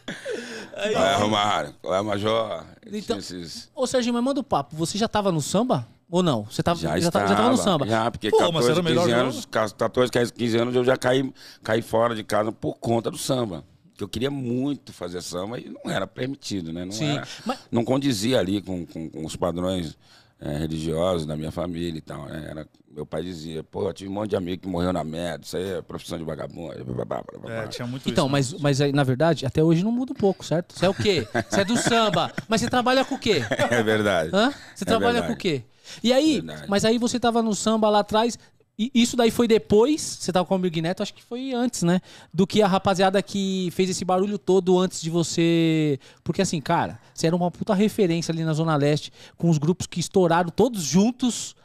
[0.92, 1.74] Qual é, Romário?
[1.82, 2.64] Qual é, Major?
[2.92, 4.76] Então- esses- Ô, Serginho, mas manda o papo.
[4.76, 5.88] Você já tava no samba?
[6.10, 6.44] Ou não?
[6.46, 7.88] Você tava, Já, já, estava, tava, já tava no samba?
[7.88, 9.22] Já, porque Pô, mas 14, era o melhor 15 jogo.
[9.22, 9.46] anos,
[9.78, 13.64] 14, 15 anos eu já caí, caí fora de casa por conta do samba.
[13.98, 16.84] Que eu queria muito fazer samba e não era permitido, né?
[16.86, 19.96] Não, Sim, era- mas- não condizia ali com, com, com os padrões
[20.42, 22.26] eh, religiosos da minha família e tal.
[22.26, 22.48] né?
[22.50, 25.46] Era, meu pai dizia, pô, eu tive um monte de amigo que morreu na merda,
[25.46, 26.84] isso aí é profissão de vagabundo.
[26.86, 27.64] blá, blá, blá, blá, blá.
[27.64, 28.32] É, tinha muito Então, isso.
[28.32, 30.78] mas, mas aí, na verdade, até hoje não muda um pouco, certo?
[30.78, 31.28] Você é o quê?
[31.50, 32.32] Você é do samba.
[32.48, 33.42] Mas você trabalha com o quê?
[33.72, 34.32] É verdade.
[34.34, 34.52] Hã?
[34.76, 35.28] Você É trabalha verdade.
[35.28, 35.64] com o quê?
[36.04, 36.66] E aí, Verdade.
[36.68, 38.38] mas aí você tava no samba lá atrás.
[38.78, 41.84] E isso daí foi depois, você tava com o Big Neto, acho que foi antes,
[41.84, 42.02] né?
[42.34, 46.00] Do que a rapaziada que fez esse barulho todo antes de você.
[46.24, 49.86] Porque assim, cara, você era uma puta referência ali na Zona Leste, com os grupos
[49.86, 51.56] que estouraram todos juntos.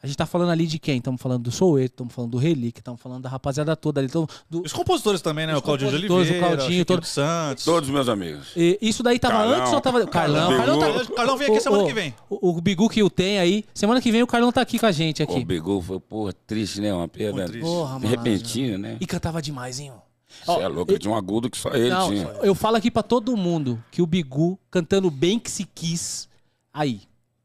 [0.00, 0.98] A gente tá falando ali de quem?
[0.98, 4.08] Estamos falando do Soueto, estamos falando do Relíquia, estamos falando da rapaziada toda ali.
[4.08, 5.54] tamo- do- Os compositores também, né?
[5.54, 7.64] Os o Claudinho de compositores, o Oliveira, Claudinho, todo- dos Santos.
[7.64, 8.48] Todos os meus amigos.
[8.56, 9.60] E Isso daí tava Carlão.
[9.60, 10.06] antes ou tava.
[10.06, 10.92] Carlão, Carlão, tá.
[11.00, 11.14] Bigu.
[11.14, 12.14] Carlão vem aqui semana que vem.
[12.30, 13.64] O, o Bigu que o tem aí.
[13.74, 15.44] Semana que vem o Carlão tá aqui com a gente O aqui.
[15.44, 16.94] Bigu foi, porra, triste, né?
[16.94, 17.48] Uma perda.
[17.60, 18.06] Porra, mano.
[18.08, 18.96] repentina, né?
[19.00, 19.90] E cantava demais, hein?
[20.46, 22.22] Você é louco, ele tinha um agudo que só ele Não, tinha.
[22.42, 26.28] eu falo aqui pra todo mundo que o Bigu cantando bem que se quis.
[26.72, 27.00] Aí.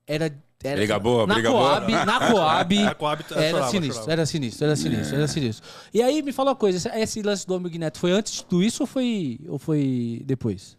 [0.06, 0.32] Era.
[0.64, 2.06] Era Briga boa, na briga Coab, boa.
[2.06, 2.76] Na Coab.
[2.84, 4.12] Na Coab, eu era chorava, sinistro, chorava.
[4.14, 5.70] era sinistro, era sinistro, era sinistro.
[5.94, 8.64] E aí me fala uma coisa: esse- lance do Amigo Neto foi antes de tudo
[8.64, 10.78] isso ou foi, ou foi depois?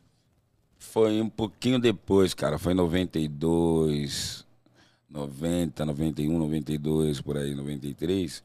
[0.78, 2.58] Foi um pouquinho depois, cara.
[2.58, 4.44] Foi em 92,
[5.10, 8.42] 90, 91, 92, por aí, 93.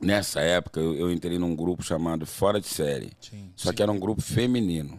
[0.00, 3.12] Nessa época, eu, eu entrei num grupo chamado Fora de Série.
[3.20, 4.98] Sim, Só que era um grupo feminino.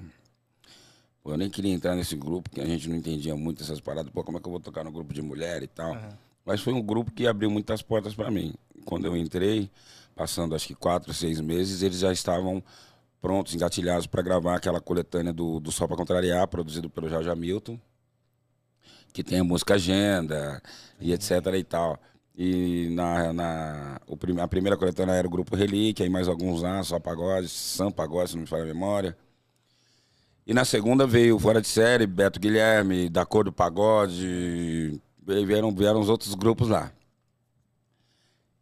[1.27, 4.09] Pô, eu nem queria entrar nesse grupo, porque a gente não entendia muito essas paradas.
[4.09, 5.93] Pô, como é que eu vou tocar no grupo de mulher e tal?
[6.45, 8.53] Mas foi um grupo que abriu muitas portas para mim.
[8.85, 9.69] Quando eu entrei,
[10.15, 12.63] passando acho que quatro, seis meses, eles já estavam
[13.19, 17.77] prontos, engatilhados para gravar aquela coletânea do, do Só Pra Contrariar, produzido pelo Jorge Hamilton,
[19.11, 20.63] que tem a música Agenda
[20.97, 21.99] e etc e tal.
[22.37, 26.81] E na, na, o a primeira coletânea era o Grupo Relíquia, e mais alguns lá,
[26.83, 29.17] Só Pagode, Sam Pagode, se não me falha a memória.
[30.47, 35.99] E na segunda veio Fora de Série, Beto Guilherme, Da Cor do Pagode, vieram, vieram
[35.99, 36.89] os outros grupos lá.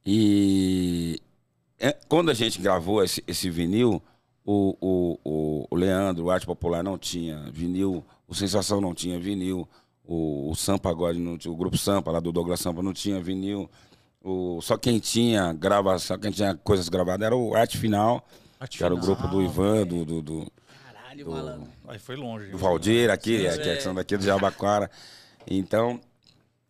[0.04, 1.22] E
[1.78, 4.02] é, quando a gente gravou esse, esse vinil,
[4.44, 9.20] o, o, o, o Leandro, o Arte Popular, não tinha vinil, o Sensação não tinha
[9.20, 9.70] vinil,
[10.04, 13.22] o, o Sampa agora, não tinha, o grupo Sampa lá do Douglas Sampa não tinha
[13.22, 13.70] vinil.
[14.24, 18.28] O, só quem tinha grava, só quem tinha coisas gravadas era o Arte Final,
[18.72, 20.52] que era o grupo do Ivan, do, do, do,
[21.16, 21.75] Caralho, malandro.
[21.88, 22.48] Aí foi longe.
[22.52, 24.90] do Valdir aqui, é, que é- são daqui do Jabaquara.
[25.48, 26.00] Então,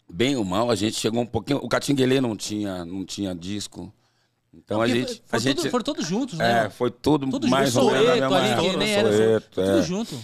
[0.10, 1.60] bem ou mal, a gente chegou um pouquinho.
[1.64, 3.92] O Catinguelê não tinha, não tinha disco.
[4.54, 5.14] Então a Porque gente.
[5.16, 6.66] foram, A gente tudo- foram todos juntos, né?
[6.66, 7.86] é, foi tudo, Tudo mais junto.
[7.88, 9.12] ou menos na Soeto mesma ali, era.
[9.12, 9.82] Soeto, Tudo é.
[9.82, 10.16] junto.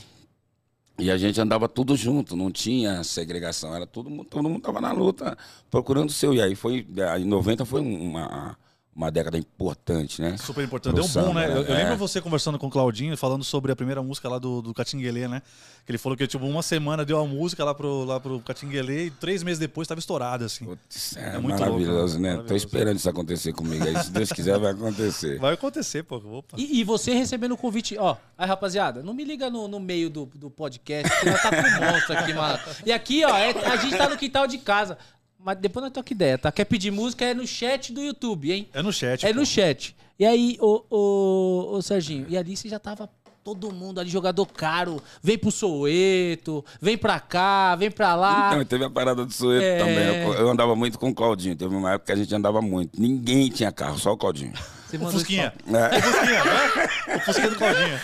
[0.99, 4.79] E a gente andava tudo junto, não tinha segregação, era todo mundo, todo mundo tava
[4.79, 5.35] na luta,
[5.69, 6.33] procurando o seu.
[6.33, 6.85] E aí foi,
[7.19, 8.55] em 90 foi uma,
[8.93, 10.35] uma década importante, né?
[10.37, 10.93] Super importante.
[10.93, 11.47] Pro Deu um boom, samba, né?
[11.57, 11.77] Eu, eu é.
[11.83, 15.27] lembro você conversando com o Claudinho, falando sobre a primeira música lá do, do Catinguelê,
[15.29, 15.41] né?
[15.85, 19.05] Que ele falou que, tipo, uma semana deu a música lá pro, lá pro Catinguelê
[19.05, 20.65] e três meses depois tava estourada, assim.
[20.65, 22.29] Putz, é, É muito maravilhoso, louco, né?
[22.31, 22.47] maravilhoso.
[22.47, 24.03] Tô esperando isso acontecer comigo aí.
[24.03, 25.39] Se Deus quiser, vai acontecer.
[25.39, 26.17] Vai acontecer, pô.
[26.17, 26.57] Opa.
[26.57, 30.09] E, e você recebendo o convite, ó, aí rapaziada, não me liga no, no meio
[30.09, 32.59] do, do podcast, que nós tá com um monstro aqui, mano.
[32.85, 34.97] E aqui, ó, é- a gente tá no quintal de casa.
[35.43, 36.51] Mas depois nós troca ideia, tá?
[36.51, 38.69] Quer pedir música é no chat do YouTube, hein?
[38.73, 39.25] É no chat.
[39.25, 39.39] É pô.
[39.39, 39.95] no chat.
[40.19, 43.09] E aí, ô, ô, ô Serginho, e ali você já tava
[43.43, 45.01] todo mundo ali, jogador caro.
[45.23, 48.55] Vem pro Soueto, vem pra cá, vem pra lá.
[48.55, 49.77] Não, teve a parada do Soeto É.
[49.79, 50.23] também.
[50.23, 51.55] Eu, eu andava muito com o Claudinho.
[51.55, 53.01] Teve uma época que a gente andava muito.
[53.01, 54.53] Ninguém tinha carro, só o Claudinho.
[54.87, 55.53] Você O mandou Fusquinha.
[55.67, 55.97] É.
[55.97, 57.15] O Fusquinha, né?
[57.15, 57.99] O Fusquinha do Claudinho.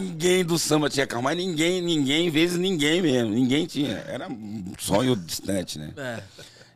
[0.00, 3.30] ninguém do samba tinha carro, mas ninguém, ninguém, vezes ninguém mesmo.
[3.30, 4.02] Ninguém tinha.
[4.08, 5.92] Era um sonho distante, né?
[5.98, 6.22] É.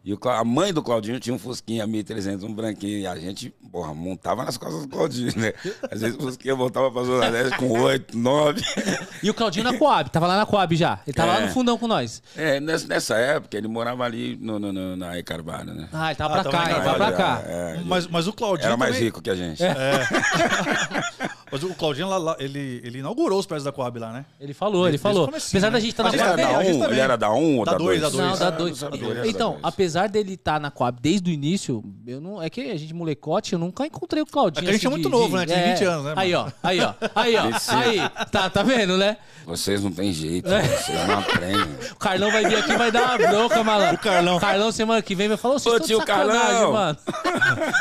[0.07, 3.01] E o a mãe do Claudinho tinha um Fusquinha 1300, um branquinho.
[3.01, 5.53] E a gente, porra, montava nas costas do Claudinho, né?
[5.91, 8.63] Às vezes o Fusquinha voltava pra Zona Leste com 8, 9.
[9.21, 11.01] E o Claudinho na Coab, tava lá na Coab já.
[11.05, 11.47] Ele tava lá É.
[11.47, 12.23] no fundão com nós.
[12.37, 15.89] É, nessa, nessa época ele morava ali no, no, no- na Ecarvalho, né?
[15.93, 17.43] Ah, ele tava Ah, pra tava cá, ele vai pra cá.
[17.45, 19.07] é, Mas, mas o Claudinho Era mais também...
[19.07, 19.61] rico que a gente.
[19.61, 19.75] É.
[21.57, 24.25] Mas o Claudinho, lá, lá, ele, ele inaugurou os prédios da Coab lá, né?
[24.41, 25.25] Ele falou, ele falou.
[25.25, 25.71] Apesar né?
[25.71, 26.27] da gente estar A na Coab.
[26.27, 26.93] era da também, a gente 1, também.
[26.93, 28.13] ele era da 1 ou Da da dois, 2?
[28.13, 28.31] da dois.
[28.31, 28.83] Não, Da dois.
[28.83, 28.91] era
[29.23, 29.61] da Então, dois.
[29.65, 33.55] apesar dele estar na Coab desde o início, eu não, é que a gente molecote,
[33.55, 34.61] eu nunca encontrei o Claudinho.
[34.61, 35.47] É que a gente assim, é muito de- novo, de- né?
[35.47, 37.99] Tem 20 anos, né, Aí, ó, aí, ó, aí, ó, aí,
[38.31, 39.17] tá, tá vendo, né?
[39.47, 40.63] Vocês não têm jeito, É.
[40.63, 41.77] vocês não aprendem.
[41.93, 43.95] O Carlão vai vir aqui e vai dar uma bronca, malandro.
[43.95, 44.37] O Carlão.
[44.37, 46.73] O Carlão semana que vem vai falar, "Ô, vocês Ô, estão de tio sacanagem, Carlão."
[46.73, 46.99] mano.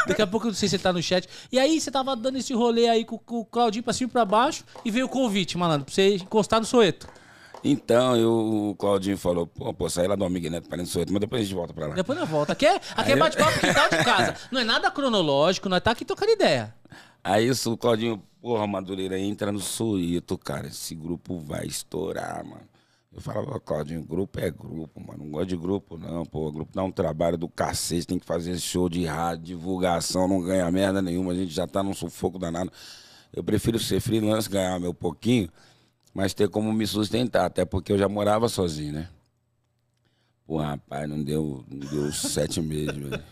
[0.07, 1.27] Daqui a pouco eu não sei se ele tá no chat.
[1.51, 4.12] E aí, você tava dando esse rolê aí com, com o Claudinho pra cima e
[4.12, 7.08] pra baixo e veio o convite, malandro, pra você encostar no Soeto.
[7.63, 11.19] Então, eu, o Claudinho falou, pô, pô, saí lá do Amigo Neto, parando Soeto, mas
[11.19, 11.95] depois a gente volta pra lá.
[11.95, 12.54] Depois nós volta.
[12.54, 14.36] Aqui é, aqui é bate-papo quintal de casa.
[14.51, 16.75] Não é nada cronológico, nós tá aqui trocando ideia.
[17.23, 22.69] Aí isso, o Claudinho, porra, Madureira, entra no Soeto, cara, esse grupo vai estourar, mano.
[23.12, 26.84] Eu falava, Claudinho, grupo é grupo, mano, não gosto de grupo não, pô, grupo dá
[26.84, 31.32] um trabalho do cacete, tem que fazer show de rádio, divulgação, não ganha merda nenhuma,
[31.32, 32.71] a gente já tá num sufoco danado.
[33.35, 35.49] Eu prefiro ser freelance, ganhar meu pouquinho,
[36.13, 39.09] mas ter como me sustentar, até porque eu já morava sozinho, né?
[40.47, 43.23] Pô, rapaz, não deu, não deu sete meses, velho.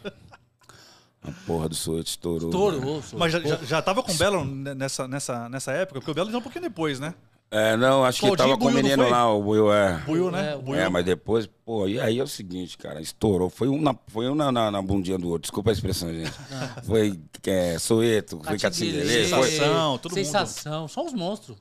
[1.21, 2.49] A porra do Soeto estourou.
[2.49, 3.03] Estourou.
[3.13, 6.01] Mas já, já, já tava com o Belo nessa, nessa, nessa época?
[6.01, 7.15] Porque o Belo já um pouquinho depois, né?
[7.55, 9.99] É, não, acho que Claudinho tava com o menino lá, o Buiu, é.
[10.07, 10.53] Buiu, né?
[10.53, 10.79] É, Buiu.
[10.79, 13.47] É, mas depois, pô, e aí é o seguinte, cara, estourou.
[13.47, 16.31] Foi um na, foi um na, na, na bundinha do outro, desculpa a expressão, gente.
[16.83, 19.49] Foi é, Soeto, foi Catinguelê, foi.
[19.51, 20.25] Sensação, todo mundo.
[20.25, 21.57] Sensação, só os monstros.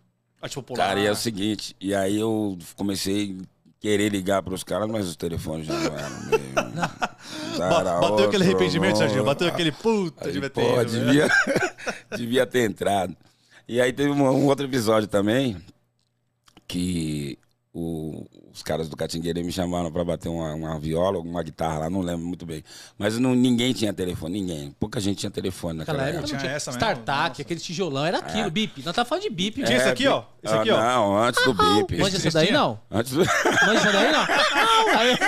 [0.54, 0.88] Popular.
[0.88, 5.06] Cara, e é o seguinte, e aí eu comecei a querer ligar pros caras, mas
[5.06, 7.58] os telefones já não eram mesmo.
[7.58, 9.24] Ba- Bateu aquele arrependimento, Serginho.
[9.24, 10.72] Bateu aquele puta, Aí, devia pô, ter.
[10.72, 11.04] ido, né?
[11.04, 11.28] devia,
[12.16, 13.14] devia ter entrado.
[13.68, 15.56] E aí teve um, um outro episódio também
[16.72, 17.38] que
[17.74, 21.90] o- os caras do Catingueira me chamaram pra bater uma, uma viola, uma guitarra lá,
[21.90, 22.62] não lembro muito bem.
[22.98, 24.74] Mas não, ninguém tinha telefone, ninguém.
[24.78, 26.52] Pouca gente tinha telefone naquela Naquela época não Tinha tinha.
[26.52, 27.42] essa Nossa.
[27.42, 28.82] aquele tijolão, era aquilo, bip.
[28.84, 29.80] Nós tá falando de bip, Tinha velho.
[29.80, 30.22] esse aqui, ó.
[30.42, 30.82] Esse aqui, ah, ó.
[30.82, 31.96] Não, antes do bip.
[31.98, 32.78] Manja essa daí, não?
[32.90, 33.18] Antes do...
[33.24, 34.22] Manja daí, não?
[34.98, 35.18] Aí-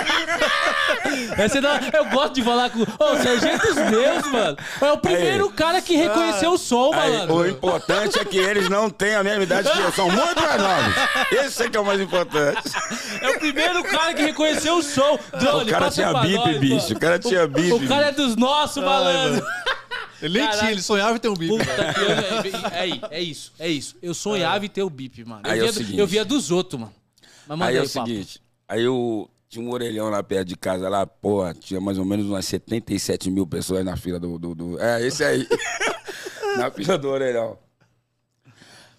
[1.37, 2.79] Essa não, eu gosto de falar com.
[2.81, 4.57] Ô, o Sargento dos meus, mano.
[4.81, 7.35] É o primeiro cara que reconheceu o som, Aí, malandro.
[7.35, 10.61] o importante é que eles não têm a mesma idade que eu, são muito mais
[10.61, 10.95] novos.
[11.31, 12.61] Esse é que é o mais importante.
[13.21, 15.17] É o primeiro cara que reconheceu o som.
[15.39, 16.93] Drone, O cara tinha bip, bicho.
[16.93, 17.73] O cara tinha bip.
[17.73, 19.45] O cara é dos nossos, malandro.
[20.21, 21.33] Ele nem tinha, ele sonhava em ter um.
[21.35, 22.09] Puta que eu,
[22.71, 23.95] é, aí, é isso, é isso.
[24.01, 25.41] Eu sonhava em ter o bip, mano.
[25.45, 25.99] Eu, Aí é via, o do- seguinte.
[25.99, 26.93] eu via dos outros, mano.
[27.47, 28.07] Mas Aí é aí, o papo.
[28.07, 32.05] seguinte, aí eu tinha um orelhão lá perto de casa, lá, porra, tinha mais ou
[32.05, 34.39] menos umas 77 mil pessoas na fila do.
[34.39, 35.45] do, do- é, esse aí.
[36.57, 37.57] na fila do orelhão.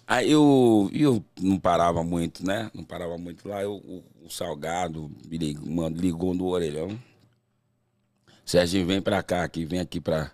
[0.07, 2.71] Aí eu, eu não parava muito, né?
[2.73, 3.61] Não parava muito lá.
[3.61, 6.97] Eu, o, o Salgado me ligou, mano, ligou no orelhão.
[8.45, 10.31] Serginho, vem pra cá, aqui, vem aqui pra,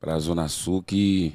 [0.00, 1.34] pra Zona Sul que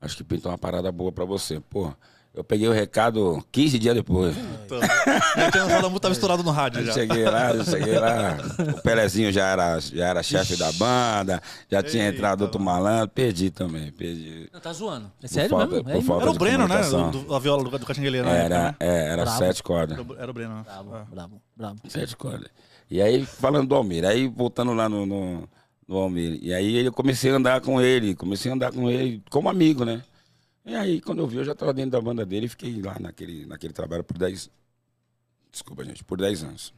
[0.00, 1.58] acho que pintou uma parada boa pra você.
[1.58, 1.92] Pô,
[2.36, 4.36] eu peguei o recado 15 dias depois.
[4.66, 6.92] Então, já tinha lançado a música, tava estourado no rádio Eu já.
[6.92, 8.36] cheguei lá, eu cheguei lá.
[8.76, 13.08] O Pelezinho já era, já era chefe da banda, já tinha Eita, entrado outro malandro.
[13.08, 14.48] Perdi também, perdi.
[14.52, 15.10] Não, tá zoando.
[15.22, 15.84] É sério falta- mesmo?
[15.84, 16.80] por É, falta Era o de Breno, né?
[17.10, 18.90] Do, a viola do, do Catingueleiro na Era, época, né?
[18.92, 19.38] é, era Bravo.
[19.38, 19.98] sete cordas.
[20.18, 20.62] Era o- o Breno, né?
[20.64, 21.06] Brabo, Ah.
[21.10, 21.80] brabo, brabo.
[21.88, 22.48] Sete cordas.
[22.90, 25.48] E aí, falando do Almir, aí voltando lá no, no,
[25.88, 29.22] no Almir, e aí eu comecei a andar com ele, comecei a andar com ele
[29.30, 30.02] como amigo, né?
[30.66, 32.96] E aí, quando eu vi, eu já estava dentro da banda dele e fiquei lá
[32.98, 34.50] naquele, naquele trabalho por 10.
[35.52, 36.74] Desculpa, gente, por 10 anos.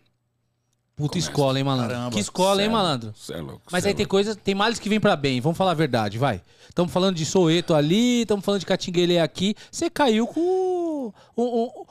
[0.95, 1.31] Puta Começa.
[1.31, 1.91] escola, hein, malandro?
[1.95, 2.11] Caramba.
[2.15, 3.15] que escola, hein, Cê é- malandro?
[3.17, 3.63] cê é louco.
[3.71, 4.11] Mas aí é tem louco.
[4.11, 6.43] coisa, tem males que vem pra bem, vamos falar a verdade, vai.
[6.69, 9.55] Estamos falando de Soeto ali, estamos falando de Catinguele aqui.
[9.71, 11.13] Você caiu com.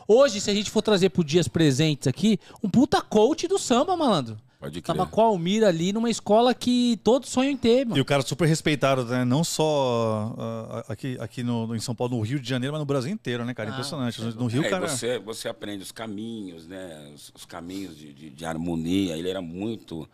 [0.07, 3.95] hoje, se a gente for trazer pro Dias Presentes aqui, um puta coach do samba,
[3.95, 4.37] malandro.
[4.67, 4.95] Pode crer.
[4.97, 8.01] Tava com a Almir ali numa escola que todos sonham em ter, E mano.
[8.01, 9.23] o cara super respeitado, né?
[9.25, 12.85] Não só ah, aqui, aqui no, em São Paulo, no Rio de Janeiro, mas no
[12.85, 13.69] Brasil inteiro, né, cara?
[13.69, 14.21] Ah, Impressionante.
[14.21, 14.87] No Rio, É, cara.
[14.87, 17.11] você, você aprende os caminhos, né?
[17.15, 19.17] Os, os caminhos de, de, de harmonia.
[19.17, 20.07] Ele era muito,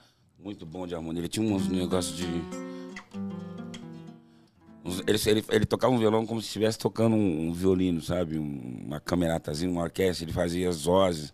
[0.43, 1.21] muito bom de harmonia.
[1.21, 2.25] Ele tinha uns negócios de.
[5.07, 8.37] Ele, ele, ele tocava um violão como se estivesse tocando um, um violino, sabe?
[8.37, 10.25] Um- uma cameratazinha, uma orquestra.
[10.25, 11.33] Ele fazia as vozes.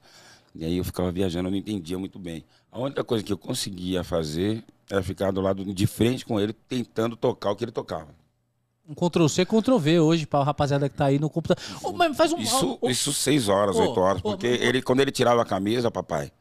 [0.56, 2.44] E aí eu ficava viajando, eu não entendia muito bem.
[2.72, 6.54] A única coisa que eu conseguia fazer era ficar do lado de frente com ele,
[6.54, 8.08] tentando tocar o que ele tocava.
[8.88, 11.64] Um Ctrl-C, Ctrl-V hoje pra rapaziada que tá aí no computador.
[11.84, 12.38] Ô, mas faz um.
[12.40, 14.22] Isso, ô, isso seis horas, Ô, oito horas.
[14.22, 16.32] Porque mas- ele, quando ele tirava a camisa, papai,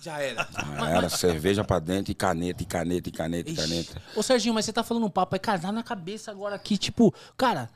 [0.00, 0.46] Já era.
[0.56, 4.02] ah, era cerveja pra dentro e caneta, e caneta, e caneta, e caneta.
[4.16, 6.76] Ô, Serginho, mas você tá falando um papo aí, cara, dá na cabeça agora aqui,
[6.76, 7.70] tipo, cara,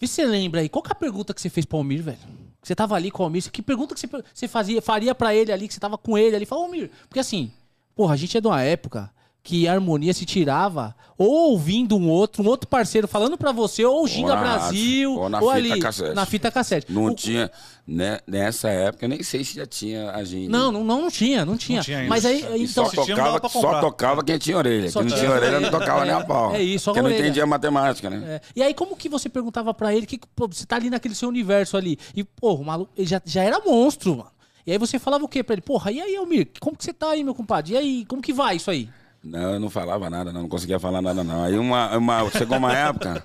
[0.00, 2.02] vê se você lembra aí, qual que é a pergunta que você fez pro Almir,
[2.02, 2.18] velho?
[2.60, 5.34] Que Você tava ali com o Almir, que pergunta que você, você fazia, faria pra
[5.34, 7.52] ele ali, que você tava com ele ali, falou, Almir, porque assim,
[7.94, 12.08] porra, a gente é de uma época que a harmonia se tirava ou ouvindo um
[12.08, 15.72] outro, um outro parceiro falando pra você, ou o Ginga Brasil, ou na ou fita
[15.72, 16.14] ali, cassete.
[16.14, 16.92] na fita cassete.
[16.92, 17.50] Não O- tinha,
[17.86, 20.48] né, nessa época, eu nem sei se já tinha a gente.
[20.48, 21.80] Não, não, não tinha, não tinha.
[21.82, 22.08] tinha ainda.
[22.10, 24.90] Mas aí, E então, só, tinha, não tocava, só tocava quem tinha orelha.
[24.90, 26.54] Só Quem não tinha tinha orelha não tocava nem É, a pau.
[26.54, 28.22] é isso, só Porque não entendia matemática, né?
[28.36, 30.88] É, E aí, como que você perguntava pra ele que que, pô, você tá ali
[30.90, 31.98] naquele seu universo ali?
[32.14, 34.30] E, pô, o maluco ele já, já era monstro, mano.
[34.66, 35.62] E aí você falava o quê pra ele?
[35.62, 37.72] Porra, e aí, Almir, como que você tá aí, meu compadre?
[37.72, 38.88] E aí, como que vai isso aí?
[39.22, 41.44] Não, eu não falava nada, não, não conseguia falar nada, não.
[41.44, 43.24] Aí uma, uma- chegou uma época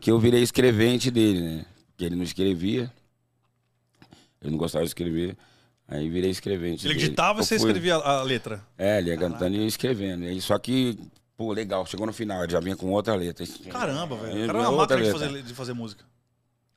[0.00, 1.64] que eu virei escrevente dele, né?
[1.96, 2.92] Que ele não escrevia.
[4.42, 5.36] Ele não gostava de escrever.
[5.88, 6.84] Aí virei escrevente.
[6.86, 7.00] Ele dele.
[7.04, 8.60] digitava e Eu você fui- escrevia a, letra.
[8.76, 10.24] É, ele ia cantando e ia escrevendo.
[10.24, 10.98] E só que,
[11.36, 13.46] pô, legal, chegou no final, ele já vinha com outra letra.
[13.70, 14.46] Caramba, velho.
[14.48, 16.04] Cara é uma máquina de fazer, de fazer música.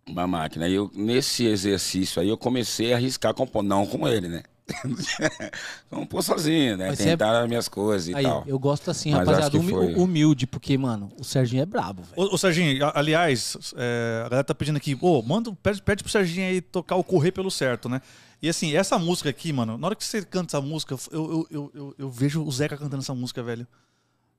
[0.07, 0.67] Uma máquina.
[0.67, 3.63] E eu, nesse exercício aí, eu comecei a arriscar compor.
[3.63, 4.43] Não com ele, né?
[5.89, 6.89] compor sozinho, né?
[6.89, 8.43] Mas é- Tentar as minhas coisas e Aí, tal.
[8.47, 9.93] eu gosto assim, Mas rapaziada, humi- foi.
[9.95, 12.13] humilde, porque, mano, o Serginho é brabo, velho.
[12.29, 16.11] Ô, ô Serginho, aliás, é, a galera tá pedindo aqui, ô, manda, pede, pede pro
[16.11, 18.01] Serginho aí tocar o Correr pelo Certo, né?
[18.41, 21.47] E assim, essa música aqui, mano, na hora que você canta essa música, eu, eu,
[21.51, 23.67] eu, eu, eu vejo o Zeca cantando essa música, velho.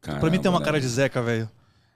[0.00, 0.80] pra mim tem uma Caramba, cara né?
[0.80, 1.50] de Zeca, velho.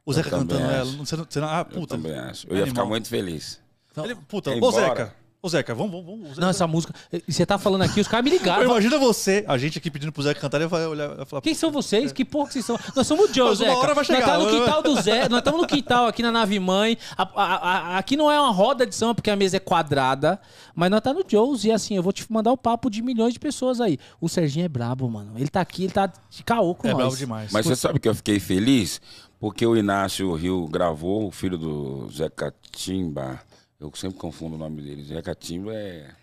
[0.04, 0.82] O Eu Zeca cantando ela.
[0.82, 0.98] acho.
[0.98, 1.96] Você não, você não- ah, Eu puta.
[1.96, 2.46] também acho.
[2.46, 2.88] Eu ia ficar Animal.
[2.88, 3.58] muito feliz.
[3.96, 4.70] Ele- puta, ô.
[4.70, 5.14] Zeca.
[5.44, 6.38] Ô Zeca, vamos, vamos, vamos.
[6.38, 6.94] Não, essa música.
[7.12, 8.64] e Você tá falando aqui, os caras me ligaram.
[8.64, 11.52] Imagina você, a gente aqui pedindo pro Zeca cantar, ele vai olhar e falar, Quem
[11.52, 12.12] são vocês?
[12.12, 12.78] Que porra que vocês são?
[12.96, 13.78] Nós somos o Joe, Mas uma Zeca.
[13.78, 16.32] hora vai chegar, Nós tá no quintal do Zé, nós estamos no quintal aqui na
[16.32, 16.96] nave mãe.
[17.14, 20.40] A- a- a- aqui não é uma roda de samba porque a mesa é quadrada,
[20.74, 23.34] mas nós tá no Joe's e assim, eu vou te mandar o papo de milhões
[23.34, 23.98] de pessoas aí.
[24.22, 25.32] O Serginho é brabo, mano.
[25.36, 27.00] Ele tá aqui, ele tá de caô com é nós.
[27.02, 27.52] bravo demais.
[27.52, 28.98] Mas você sabe que eu fiquei feliz?
[29.38, 33.40] Porque o Inácio Rio gravou, o filho do Zé Catimba.
[33.78, 35.04] Eu sempre confundo o nome dele.
[35.04, 36.14] Zé Catimba é.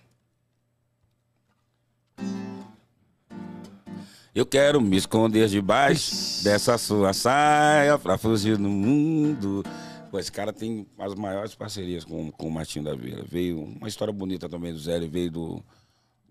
[4.33, 9.63] Eu quero me esconder debaixo dessa sua saia pra fugir no mundo.
[10.09, 13.23] Pô, esse cara tem as maiores parcerias com, com o Martinho da Vila.
[13.27, 15.63] Veio uma história bonita também do Zé, ele veio do,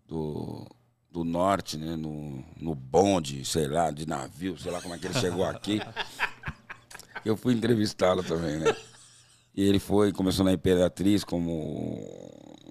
[0.09, 0.67] do,
[1.11, 1.95] do norte, né?
[1.95, 5.81] No, no bonde, sei lá, de navio, sei lá como é que ele chegou aqui.
[7.25, 8.75] Eu fui entrevistá-lo também, né?
[9.57, 11.99] E ele foi, começou na Imperatriz como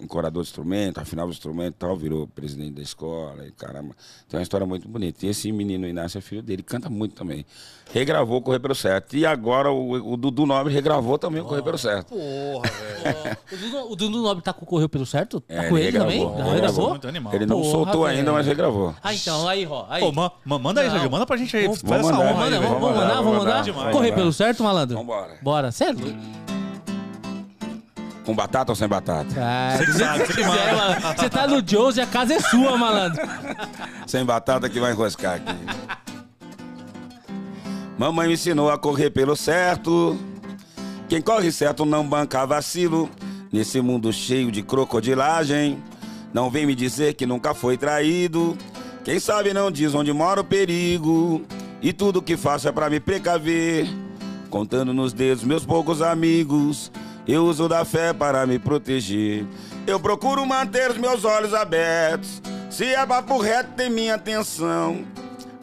[0.01, 3.93] encorador de instrumento, afinava o instrumento e tal, virou presidente da escola e caramba.
[4.29, 5.25] Tem uma história muito bonita.
[5.25, 7.45] E esse menino Inácio é filho dele, canta muito também.
[7.91, 9.17] Regravou Correr pelo Certo.
[9.17, 12.13] E agora o, o Dudu Nobre regravou também o Correr pelo Certo.
[12.15, 12.69] Porra,
[13.03, 13.37] velho.
[13.51, 15.41] O Dudu, o Dudu Nobre tá com o Correio pelo certo?
[15.41, 16.19] Tá É, com ele ele também?
[16.19, 16.53] regravou, regravou.
[16.55, 16.89] regravou?
[16.91, 17.33] Muito animal.
[17.35, 18.33] Ele não Porra, soltou ainda, velho.
[18.35, 18.95] mas regravou.
[19.03, 19.85] Ah, então, aí, ó.
[19.89, 19.99] Aí.
[20.01, 20.89] Pô, ma- ma- manda aí.
[20.89, 21.63] Serginho, manda pra gente aí.
[21.63, 23.63] Vamos- mandar, Manda, vamos, vamos mandar, vamos mandar.
[23.63, 24.95] Demais, Correr pelo certo, malandro?
[24.97, 25.37] Vambora.
[25.41, 25.99] Bora, sério?
[28.25, 29.27] Com batata ou sem batata?
[29.37, 30.95] Ah, Você que sabe, você quiser, mano.
[31.17, 33.21] Você tá no Joe's e a casa é sua, malandro.
[34.05, 35.55] Sem batata que vai enroscar aqui.
[37.97, 40.17] Mamãe me ensinou a correr pelo certo.
[41.07, 43.09] Quem corre certo não banca vacilo.
[43.51, 45.81] Nesse mundo cheio de crocodilagem.
[46.33, 48.55] Não vem me dizer que nunca foi traído.
[49.03, 51.41] Quem sabe não diz onde mora o perigo.
[51.81, 53.87] E tudo que faço é pra me precaver.
[54.49, 56.91] Contando nos dedos meus poucos amigos.
[57.31, 59.45] Eu uso da fé para me proteger.
[59.85, 62.41] Eu procuro manter os meus olhos abertos.
[62.71, 65.05] Se é papo reto, tem minha atenção.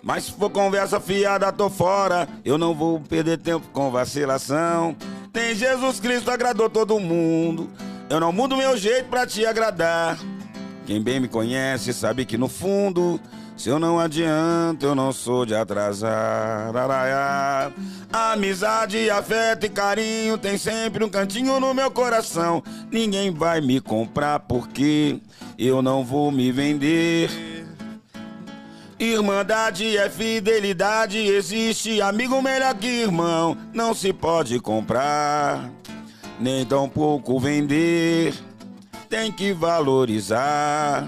[0.00, 2.28] Mas se for conversa fiada, tô fora.
[2.44, 4.94] Eu não vou perder tempo com vacilação.
[5.32, 7.68] Tem Jesus Cristo, agradou todo mundo.
[8.08, 10.16] Eu não mudo meu jeito pra te agradar.
[10.86, 13.20] Quem bem me conhece sabe que no fundo,
[13.56, 16.76] se eu não adianto, eu não sou de atrasar.
[16.76, 17.72] Araiá.
[18.12, 22.62] Amizade, afeto e carinho tem sempre um cantinho no meu coração.
[22.90, 25.20] Ninguém vai me comprar porque
[25.58, 27.30] eu não vou me vender.
[28.98, 33.56] Irmandade é fidelidade, existe amigo melhor que irmão.
[33.72, 35.70] Não se pode comprar,
[36.40, 38.34] nem tão pouco vender.
[39.08, 41.06] Tem que valorizar,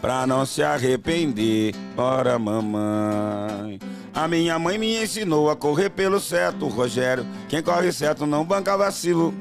[0.00, 1.74] pra não se arrepender.
[1.96, 3.78] Ora, mamãe.
[4.14, 7.26] A minha mãe me ensinou a correr pelo certo, Rogério.
[7.48, 9.34] Quem corre certo não banca vacilo.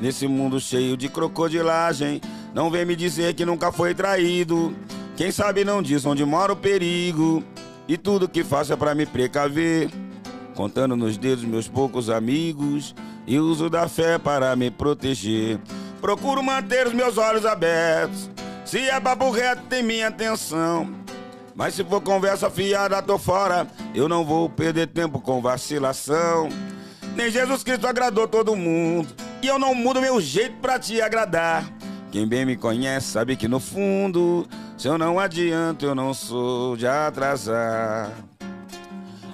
[0.00, 2.20] Nesse mundo cheio de crocodilagem,
[2.54, 4.74] não vem me dizer que nunca foi traído.
[5.16, 7.42] Quem sabe não diz onde mora o perigo.
[7.86, 9.90] E tudo que faço é pra me precaver.
[10.54, 12.94] Contando nos dedos meus poucos amigos.
[13.26, 15.58] E uso da fé para me proteger.
[16.00, 18.30] Procuro manter os meus olhos abertos.
[18.68, 20.94] Se é papo reto, tem minha atenção.
[21.54, 23.66] Mas se for conversa fiada, tô fora.
[23.94, 26.50] Eu não vou perder tempo com vacilação.
[27.16, 29.08] Nem Jesus Cristo agradou todo mundo.
[29.40, 31.64] E eu não mudo meu jeito pra te agradar.
[32.12, 34.46] Quem bem me conhece sabe que no fundo,
[34.76, 38.12] se eu não adianto, eu não sou de atrasar.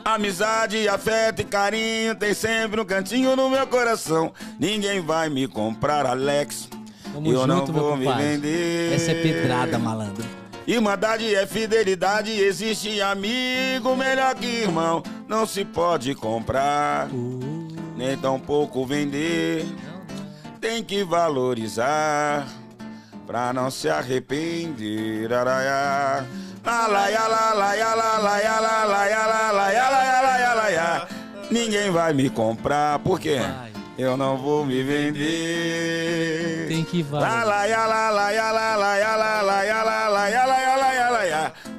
[0.05, 4.33] Amizade, afeto e carinho tem sempre um cantinho no meu coração.
[4.61, 6.69] Ninguém vai me comprar, Alex.
[7.15, 8.93] Tamo eu não junto, meu vou me vender.
[8.93, 10.25] Essa é pedrada, malandro.
[10.67, 15.01] Irmandade é fidelidade, existe amigo melhor que irmão.
[15.29, 17.09] Não se pode comprar,
[17.97, 19.65] nem tão pouco vender.
[20.61, 22.49] Tem que valorizar,
[23.29, 25.33] pra não se arrepender.
[25.33, 26.25] Araiá.
[31.49, 33.39] Ninguém vai me comprar, por quê?
[33.39, 33.75] Vai.
[33.97, 36.67] Eu não vou me vender.
[36.67, 37.29] Tem que valer.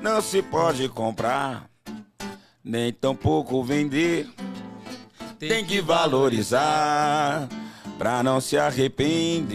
[0.02, 1.70] Não se pode comprar,
[2.64, 4.30] nem tampouco vender.
[5.38, 7.50] Tem que valorizar,
[7.98, 9.46] pra não se arrepender.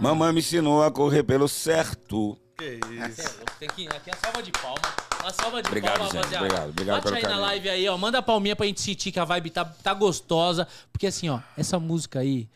[0.00, 2.38] Mamãe me ensinou a correr pelo certo.
[2.56, 2.78] Que
[3.08, 3.40] isso.
[3.58, 5.11] Tem que aqui é a salva de palma.
[5.22, 6.16] Uma salva de Obrigado, palma, gente.
[6.16, 6.44] rapaziada.
[6.46, 7.46] Obrigado, obrigado Bate pelo aí na carinho.
[7.46, 7.96] live aí, ó.
[7.98, 10.66] Manda a palminha pra gente sentir que a vibe tá, tá gostosa.
[10.92, 12.48] Porque assim, ó, essa música aí,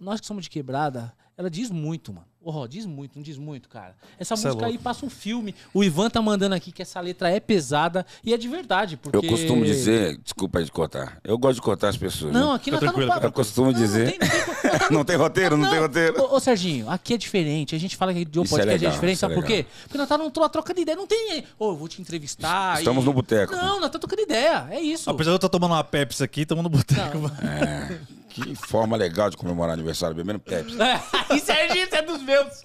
[0.00, 2.26] nós que somos de quebrada, ela diz muito, mano.
[2.48, 3.96] Ô, diz muito, não diz muito, cara.
[4.20, 4.84] Essa Cê é música aí louco.
[4.84, 5.52] passa um filme.
[5.74, 9.16] O Ivan tá mandando aqui que essa letra é pesada e é de verdade, porque...
[9.16, 12.32] Eu costumo dizer, desculpa de cortar, eu gosto de cortar as pessoas.
[12.32, 12.54] Não, né?
[12.54, 13.26] aqui nós Fica tá no papo.
[13.26, 14.04] Eu costumo Não, dizer.
[14.04, 16.22] Não tem, não tem, Não tem roteiro, não, tem roteiro.
[16.22, 17.74] Ô, ô, Serginho, aqui é diferente.
[17.74, 19.44] A gente fala que de um é podcast é, legal, diferente, isso é sabe por
[19.44, 19.66] quê?
[19.82, 20.96] Porque nós tá numa troca de ideia.
[20.96, 21.44] Não tem.
[21.58, 22.78] Ô, eu vou te entrevistar.
[22.78, 23.54] Estamos e- no boteco.
[23.54, 24.68] Não, nós tá trocando ideia.
[24.70, 25.10] É isso.
[25.10, 27.18] Apesar de eu estar tomando uma Pepsi aqui, estamos no boteco.
[27.18, 27.48] Não.
[27.48, 30.76] É, que forma legal de comemorar aniversário, bebendo Pepsi.
[30.80, 31.00] É,
[31.34, 32.62] e Serginho, você é dos meus.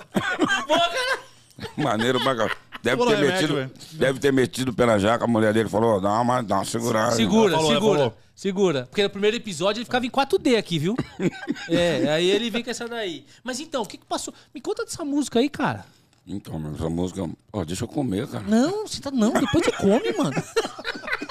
[1.78, 2.50] Maneiro pra.
[2.84, 3.72] Deve ter, remédio, metido, velho.
[3.92, 7.12] deve ter metido na jaca, a mulher dele falou, dá uma, dá uma segurada.
[7.12, 7.98] Segura, falou, segura.
[8.00, 8.18] falou.
[8.34, 8.86] Segura.
[8.88, 10.96] Porque no primeiro episódio ele ficava em 4D aqui, viu?
[11.70, 13.24] é, aí ele vem com essa daí.
[13.44, 14.34] Mas então, o que que passou?
[14.52, 15.86] Me conta dessa música aí, cara.
[16.26, 18.44] Então, meu, essa música, ó, deixa eu comer, cara.
[18.48, 19.12] Não, você tá.
[19.12, 20.34] Não, depois você come, mano.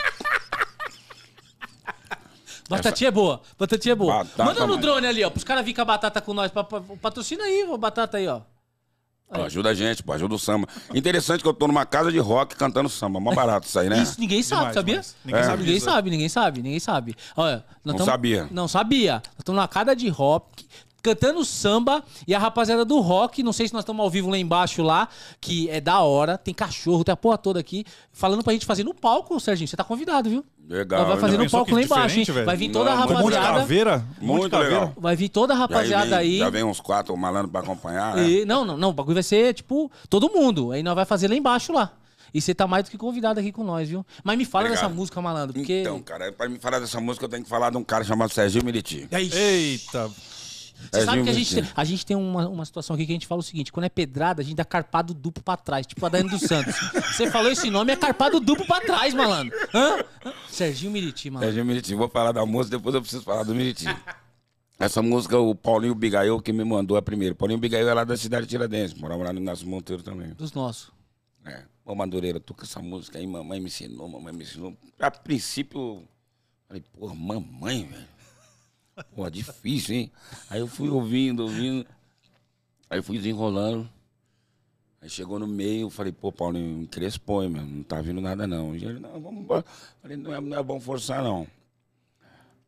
[2.76, 3.40] Batatinha é boa.
[3.58, 4.14] Batatinha é boa.
[4.18, 4.80] Batata, Manda no mano.
[4.80, 5.30] drone ali, ó.
[5.30, 6.50] Pros caras virem com a batata com nós.
[6.50, 8.40] Pa- pa- Patrocina aí, ó, batata aí, ó.
[9.32, 10.66] Ó, ajuda a gente, pô, ajuda o samba.
[10.92, 13.20] Interessante que eu tô numa casa de rock cantando samba.
[13.20, 14.02] Mó barato isso aí, né?
[14.02, 15.00] Isso ninguém sabe, Demais, sabia?
[15.24, 15.44] Ninguém É.
[15.44, 15.92] sabe Ninguém disso, né?
[15.92, 17.16] sabe, ninguém sabe, ninguém sabe.
[17.36, 18.48] Olha, nós Não tamo- sabia.
[18.50, 19.12] Não sabia.
[19.14, 20.66] Nós estamos numa casa de rock,
[21.00, 24.36] cantando samba, e a rapaziada do rock, não sei se nós estamos ao vivo lá
[24.36, 25.08] embaixo lá,
[25.40, 28.82] que é da hora, tem cachorro, tem a porra toda aqui, falando pra gente fazer
[28.84, 29.68] no palco, Serginho.
[29.68, 30.44] Você tá convidado, viu?
[30.70, 31.00] Legal.
[31.00, 32.26] Nós vai fazer no palco lá embaixo, hein?
[32.44, 33.58] Vai vir toda a Não, Um monte de rapaziada.
[33.58, 33.98] caveira.
[33.98, 34.74] monte de Muito caveira.
[34.74, 34.92] legal.
[34.96, 36.38] Vai vir toda a rapaziada vem- aí.
[36.38, 38.28] Já vem uns quatro malandros pra acompanhar, né?
[38.28, 38.90] E- não, não, não.
[38.90, 40.70] O bagulho vai ser, tipo, todo mundo.
[40.70, 41.90] Aí nós vai fazer lá embaixo lá.
[42.32, 44.06] E você tá mais do que convidado aqui com nós, viu?
[44.22, 44.84] Mas me fala Obrigado.
[44.84, 45.80] dessa música, malandro, porque.
[45.80, 48.32] Então, cara, pra me falar dessa música, eu tenho que falar de um cara chamado
[48.32, 49.08] Serginho Militi.
[49.10, 50.08] Eita.
[50.92, 53.12] Você sabe Serginho que a gente, tem, a gente tem uma, uma situação aqui que
[53.12, 55.86] a gente fala o seguinte: quando é pedrada, a gente dá carpado duplo pra trás,
[55.86, 56.74] tipo a Dani dos Santos.
[57.12, 59.56] Você falou esse nome, é carpado duplo pra trás, malandro.
[59.74, 60.04] Hã?
[60.48, 61.48] Serginho Miriti, malandro.
[61.48, 61.94] Serginho Militi.
[61.94, 63.84] Vou falar da música, depois eu preciso falar do Militi.
[64.78, 67.34] Essa música, o Paulinho Bigail que me mandou a primeira.
[67.34, 70.28] Paulinho Bigail é lá da cidade de Tiradentes, morava lá no Inácio Monteiro também.
[70.30, 70.90] Dos nossos.
[71.44, 71.64] É.
[71.84, 74.74] Ô, Madureira, tô com essa música aí, mamãe me ensinou, mamãe me ensinou.
[74.98, 76.02] A princípio,
[76.66, 78.06] falei, pô, mamãe, velho.
[79.14, 80.12] Pô, difícil, hein?
[80.48, 81.86] Aí eu fui ouvindo, ouvindo.
[82.88, 83.88] Aí fui desenrolando.
[85.00, 88.76] Aí chegou no meio, eu falei, pô, Paulinho, crespõe, meu, não tá vindo nada não.
[88.76, 89.64] E ele, não, vamos embora.
[90.02, 91.46] Falei, não é, não é bom forçar, não.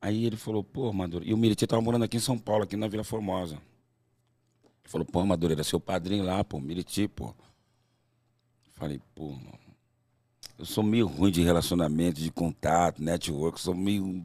[0.00, 1.30] Aí ele falou, pô, Madureira.
[1.30, 3.56] E o Miriti tava morando aqui em São Paulo, aqui na Vila Formosa.
[3.56, 7.34] Ele falou, pô, Madureira, seu padrinho lá, pô, Miriti, pô.
[8.72, 9.60] Falei, pô, mano,
[10.58, 14.24] eu sou meio ruim de relacionamento, de contato, network, sou meio,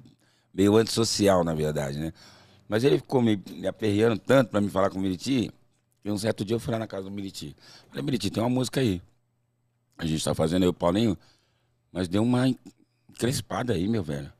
[0.58, 2.12] meio antissocial, na verdade, né?
[2.68, 5.51] Mas ele ficou me, me aperreando tanto pra me falar com o Miriti,
[6.01, 7.55] que um certo dia eu fui lá na casa do Miriti.
[7.89, 9.01] Falei, Miriti, tem uma música aí.
[9.97, 11.16] A gente tá fazendo aí o Paulinho,
[11.91, 12.53] mas deu uma
[13.18, 14.34] crespada aí, meu velho.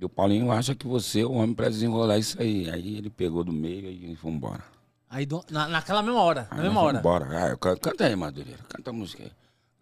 [0.00, 2.70] E o Paulinho acha que você é o homem pra desenrolar isso aí.
[2.70, 4.62] Aí ele pegou do meio e foi embora.
[5.10, 6.46] Aí, do- na, naquela mesma hora.
[6.50, 6.98] Na Aí mesma hora.
[6.98, 7.26] Embora.
[7.30, 8.62] Ah, eu canta aí, Madureira.
[8.68, 9.32] Canta a música aí.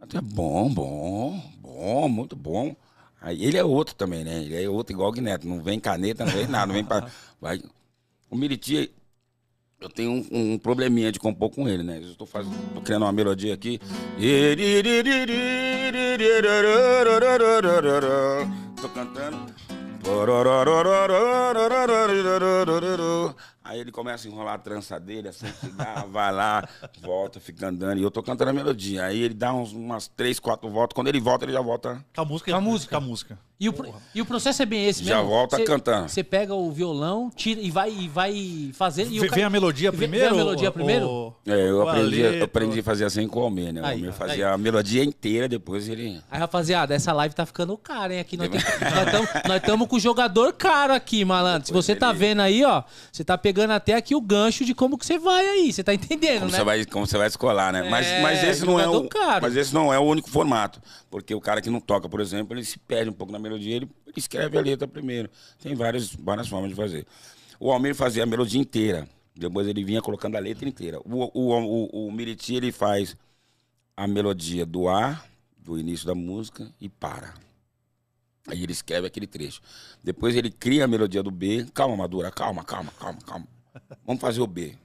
[0.00, 2.74] Canta é bom, bom, bom, muito bom.
[3.26, 4.40] Aí ele é outro também, né?
[4.40, 5.48] Ele é outro igual o Guineto.
[5.48, 6.66] Não vem caneta, não vem nada.
[6.66, 7.10] Não vem pra...
[7.42, 7.60] Vai.
[8.30, 8.88] O Miriti,
[9.80, 11.98] eu tenho um, um probleminha de compor com ele, né?
[12.00, 13.80] Eu tô, fazendo, tô criando uma melodia aqui.
[18.80, 19.38] Tô cantando.
[23.68, 26.68] Aí ele começa a enrolar a trança dele, assim, cigarro, vai lá,
[27.00, 27.98] volta, fica andando.
[27.98, 29.04] E eu tô cantando a melodia.
[29.04, 30.94] Aí ele dá uns, umas três, quatro voltas.
[30.94, 32.04] Quando ele volta, ele já volta.
[32.14, 32.50] Com a música.
[32.52, 32.90] Com a música.
[32.98, 33.38] Com a música.
[33.58, 33.74] E o,
[34.14, 35.30] e o processo é bem esse Já mesmo?
[35.30, 36.10] volta Cê- cantando.
[36.10, 39.10] Você pega o violão, tira e vai, e vai fazendo.
[39.10, 40.34] E o Vem, ca- vem a melodia Vem- vem primeiro?
[40.34, 41.08] a melodia primeiro?
[41.08, 43.80] ou- É, eu aprendi, eu aprendi a fazer assim com o Almir, né?
[43.80, 44.12] O Aí, Almir aí.
[44.14, 46.20] fazia a melodia inteira, depois ele.
[46.30, 48.20] Aí, rapaziada, essa live tá ficando cara, hein?
[48.20, 48.50] Aqui nós
[49.56, 51.66] estamos com o jogador caro aqui, malandro.
[51.66, 54.64] Se Depois você tá ele- vendo aí, ó, você tá pegando até aqui o gancho
[54.64, 55.72] de como que você vai aí.
[55.72, 56.58] Você tá entendendo, Como né?
[56.58, 57.88] você vai, como você vai descolar, né?
[57.88, 59.42] mas, É, mas esse não é jogador o, caro.
[59.42, 60.80] mas esse não é o único formato,
[61.10, 63.76] porque o cara que não toca, por exemplo, ele se perde um pouco na melodia,
[63.76, 65.28] ele, escreve a letra primeiro.
[65.62, 67.06] Tem várias, várias formas de fazer.
[67.58, 70.98] O Almir fazia a melodia inteira, depois ele vinha colocando a letra inteira.
[71.04, 73.16] O, o, o, o Miriti ele faz
[73.96, 75.22] a melodia do A,
[75.58, 77.34] do início da música e para.
[78.48, 79.60] Aí ele escreve aquele trecho.
[80.02, 81.66] Depois ele cria a melodia do B.
[81.74, 83.48] Calma, Madura, calma, calma, calma, calma.
[84.04, 84.76] Vamos fazer o B.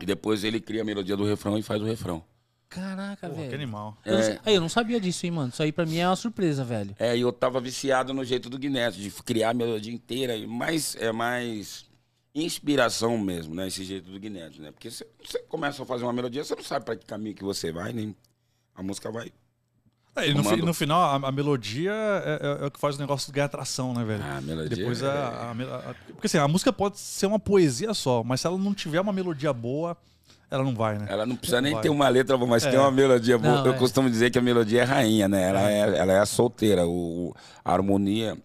[0.00, 2.24] E depois ele cria a melodia do refrão e faz o refrão.
[2.68, 3.54] Caraca, Porra, que velho.
[3.62, 3.98] animal.
[4.04, 4.40] Eu não É.
[4.44, 5.48] Aí, eu não sabia disso, hein, mano.
[5.50, 6.94] Isso aí pra mim é uma surpresa, velho.
[6.98, 10.36] É, e eu tava viciado no jeito do Guinness, de criar a melodia inteira.
[10.36, 11.84] E mais, é mais
[12.34, 13.66] inspiração mesmo, né?
[13.66, 14.70] Esse jeito do Guinness, né?
[14.70, 17.42] Porque você você começa a fazer uma melodia, você não sabe pra que caminho que
[17.42, 18.14] você vai, nem
[18.74, 19.32] a música vai.
[20.16, 22.96] É, e no, fi- no final, a, a melodia é, é- é o que faz
[22.96, 24.22] o negócio ganhar atração, né, velho?
[24.22, 24.76] Ah, a melodia.
[24.76, 28.46] Depois é- a, a Porque assim, a música pode ser uma poesia só, mas se
[28.46, 29.96] ela não tiver uma melodia boa,
[30.50, 31.06] ela não vai, né?
[31.08, 31.82] Ela não precisa nem Vai.
[31.82, 32.70] ter uma letra boa, mas É.
[32.70, 33.58] tem uma melodia boa.
[33.58, 33.78] Não, eu é.
[33.78, 35.48] costumo dizer que a melodia é rainha, né?
[35.48, 36.84] Ela é, ela é a solteira.
[36.86, 37.34] O, o-
[37.64, 38.36] a harmonia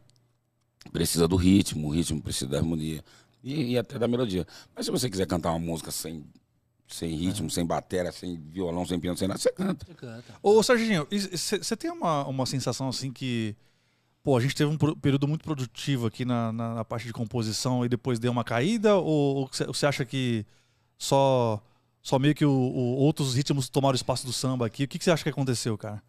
[0.94, 3.04] precisa do ritmo, o ritmo precisa da harmonia.
[3.44, 4.46] E, e até da melodia.
[4.76, 6.24] Mas se você quiser cantar uma música sem,
[6.88, 9.86] sem ritmo, sem bateria, sem violão, sem piano, sem nada, você canta.
[9.86, 10.24] Você canta.
[10.42, 13.56] Ô, Serginho, você tem uma, uma sensação assim que.
[14.24, 17.86] Pô, a gente teve um período muito produtivo aqui na, na, na parte de composição
[17.86, 18.96] e depois deu uma caída?
[18.96, 20.44] Ou você acha que
[20.98, 21.62] só,
[22.02, 24.86] só meio que o, o- outros ritmos tomaram o espaço do samba aqui?
[24.86, 26.02] O que você acha que aconteceu, cara?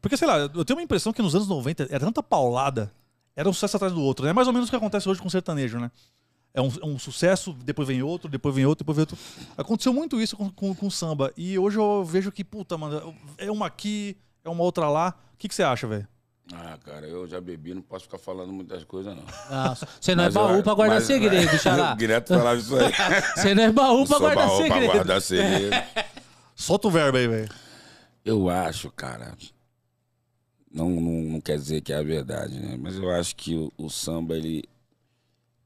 [0.00, 2.92] Porque, sei lá, eu tenho uma impressão que nos anos 90 era tanta paulada,
[3.34, 4.32] era um sucesso atrás do outro, né?
[4.32, 5.90] Mais ou menos o que acontece hoje com o sertanejo, né?
[6.58, 9.16] É um, um sucesso, depois vem outro, depois vem outro, depois vem outro.
[9.56, 11.32] Aconteceu muito isso com, com, com o samba.
[11.36, 15.14] E hoje eu vejo que, puta, mano, é uma aqui, é uma outra lá.
[15.34, 16.08] O que, que você acha, velho?
[16.52, 19.22] Ah, cara, eu já bebi, não posso ficar falando muitas coisas, não.
[19.50, 21.94] Ah, Você não Mas é baú eu- pra guardar mas- segredo, xará.
[21.94, 22.90] Direto falava isso aí.
[23.36, 24.92] Você não é baú pra guardar baú pra segredo.
[24.92, 25.76] guardar segredo.
[26.56, 27.48] Solta o verbo aí, velho.
[28.24, 29.36] Eu acho, cara.
[30.72, 32.76] Não, não, não quer dizer que é a verdade, né?
[32.80, 34.64] Mas eu acho que o, o samba, ele,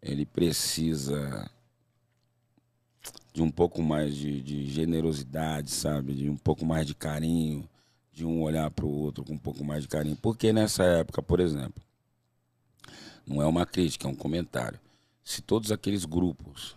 [0.02, 1.48] ele precisa
[3.32, 6.14] de um pouco mais de, de generosidade, sabe?
[6.14, 7.66] De um pouco mais de carinho,
[8.12, 10.16] de um olhar para o outro com um pouco mais de carinho.
[10.16, 11.82] Porque nessa época, por exemplo,
[13.26, 14.78] não é uma crítica, é um comentário.
[15.24, 16.76] Se todos aqueles grupos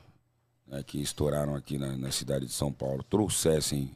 [0.67, 3.91] né, que estouraram aqui na, na cidade de São Paulo trouxessem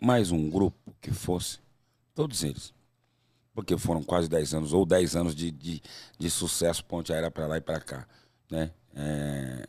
[0.00, 1.58] mais um grupo que fosse,
[2.14, 2.74] todos eles,
[3.54, 5.82] porque foram quase 10 anos, ou 10 anos de, de,
[6.18, 8.08] de sucesso, ponte aérea para lá e para cá,
[8.52, 8.70] né?
[8.94, 9.68] É,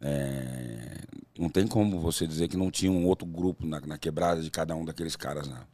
[0.00, 1.00] é,
[1.38, 4.50] não tem como você dizer que não tinha um outro grupo na, na quebrada de
[4.50, 5.66] cada um daqueles caras lá.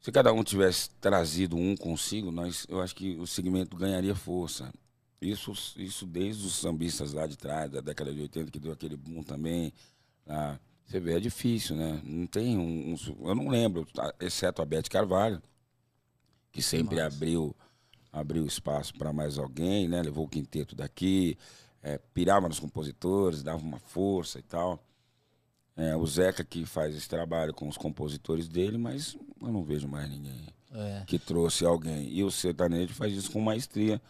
[0.00, 4.72] Se cada um tivesse trazido um consigo, nós, eu acho que o segmento ganharia força.
[5.20, 8.96] Isso, isso desde os sambistas lá de trás, da década de 80, que deu aquele
[8.96, 9.72] boom também.
[10.86, 12.00] Você vê, é difícil, né?
[12.04, 12.94] Não tem um.
[12.94, 14.14] um- eu não lembro, tá?
[14.20, 15.42] exceto a Beth Carvalho,
[16.52, 17.54] que sempre abriu,
[18.12, 20.02] abriu espaço para mais alguém, né?
[20.02, 21.36] Levou o quinteto daqui,
[21.82, 24.82] é, pirava nos compositores, dava uma força e tal.
[25.76, 29.86] É, o Zeca que faz esse trabalho com os compositores dele, mas eu não vejo
[29.86, 31.04] mais ninguém É.
[31.06, 32.08] que trouxe alguém.
[32.12, 34.00] E o sertanejo faz isso com maestria.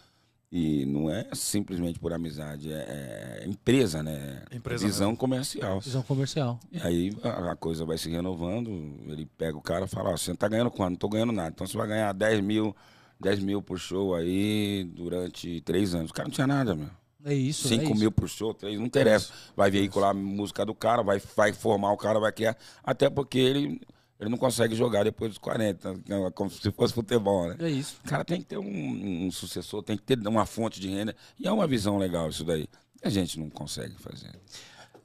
[0.50, 4.42] E não é simplesmente por amizade, é, é empresa, né?
[4.50, 5.78] Empresa Visão comercial.
[5.78, 6.58] Visão comercial.
[6.72, 8.70] E aí a, a coisa vai se renovando,
[9.08, 10.92] ele pega o cara e fala, ó, você não tá ganhando quanto?
[10.92, 11.50] Não tô ganhando nada.
[11.50, 12.74] Então você vai ganhar 10 mil,
[13.20, 16.10] 10 mil por show aí durante três anos.
[16.10, 16.88] O cara não tinha nada, meu.
[17.24, 17.66] É isso.
[17.66, 17.94] é 5 isso.
[17.94, 19.32] mil por show, três, não interessa.
[19.56, 22.56] Vai veicular a música do cara, vai, vai formar o cara, vai criar.
[22.82, 23.80] Até porque ele,
[24.20, 26.00] ele não consegue jogar depois dos 40,
[26.34, 27.56] como se fosse futebol, né?
[27.58, 27.98] É isso.
[28.04, 31.14] O cara tem que ter um, um sucessor, tem que ter uma fonte de renda.
[31.38, 32.68] E é uma visão legal isso daí.
[33.02, 34.30] A gente não consegue fazer.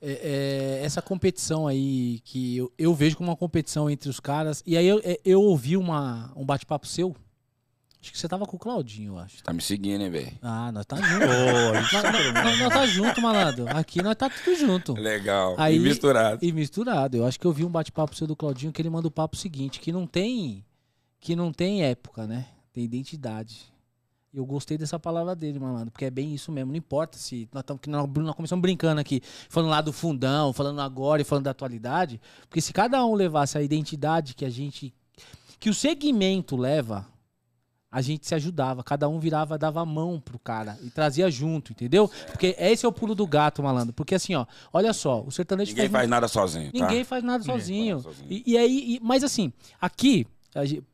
[0.05, 4.61] É, é, essa competição aí que eu, eu vejo como uma competição entre os caras.
[4.65, 7.15] E aí eu, é, eu ouvi uma, um bate-papo seu.
[8.03, 9.41] Acho que você tava com o Claudinho, eu acho.
[9.41, 10.37] Tá me seguindo, hein, velho?
[10.41, 11.25] Ah, nós tá junto.
[11.25, 13.65] nós, nós- nós- nós tá junto, malandro.
[13.69, 14.93] Aqui nós tá tudo junto.
[14.93, 15.55] Legal.
[15.57, 16.43] Aí- e misturado.
[16.45, 17.15] E misturado.
[17.15, 19.37] Eu acho que eu vi um bate-papo seu do Claudinho que ele manda o papo
[19.37, 20.65] seguinte, que não tem
[21.21, 22.47] que não tem época, né?
[22.73, 23.71] Tem identidade.
[24.33, 26.71] Eu gostei dessa palavra dele, malandro, porque é bem isso mesmo.
[26.71, 27.47] Não importa se.
[27.53, 31.25] Nós, tamo, que nós, nós começamos brincando aqui, falando lá do fundão, falando agora e
[31.25, 32.19] falando da atualidade.
[32.49, 34.93] Porque se cada um levasse a identidade que a gente.
[35.59, 37.07] que o segmento leva,
[37.93, 38.83] a gente se ajudava.
[38.83, 42.09] Cada um virava, dava a mão pro cara e trazia junto, entendeu?
[42.31, 43.93] Porque esse é o pulo do gato, malandro.
[43.93, 46.79] Porque assim, ó, olha só, o sertanejo Ninguém faz muito- nada sozinho, tá?
[46.79, 48.01] Ninguém faz nada sozinho.
[48.01, 48.27] faz sozinho.
[48.45, 50.25] E, e aí, e- mas assim, aqui,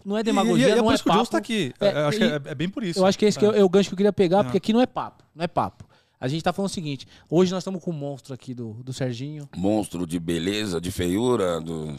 [0.06, 1.18] não é E, demagogia, e, e é não por é isso que o papo.
[1.20, 1.74] Jones tá aqui.
[1.80, 3.00] É, É, eu acho que e- é, é bem por isso.
[3.00, 3.64] Eu acho que é esse que é, É.
[3.64, 5.86] o gancho que eu queria pegar, porque aqui não é papo, não é papo.
[6.22, 8.92] A gente tá falando o seguinte, hoje nós estamos com o monstro aqui do, do
[8.92, 9.48] Serginho.
[9.56, 11.96] Monstro de beleza, de feiura, do...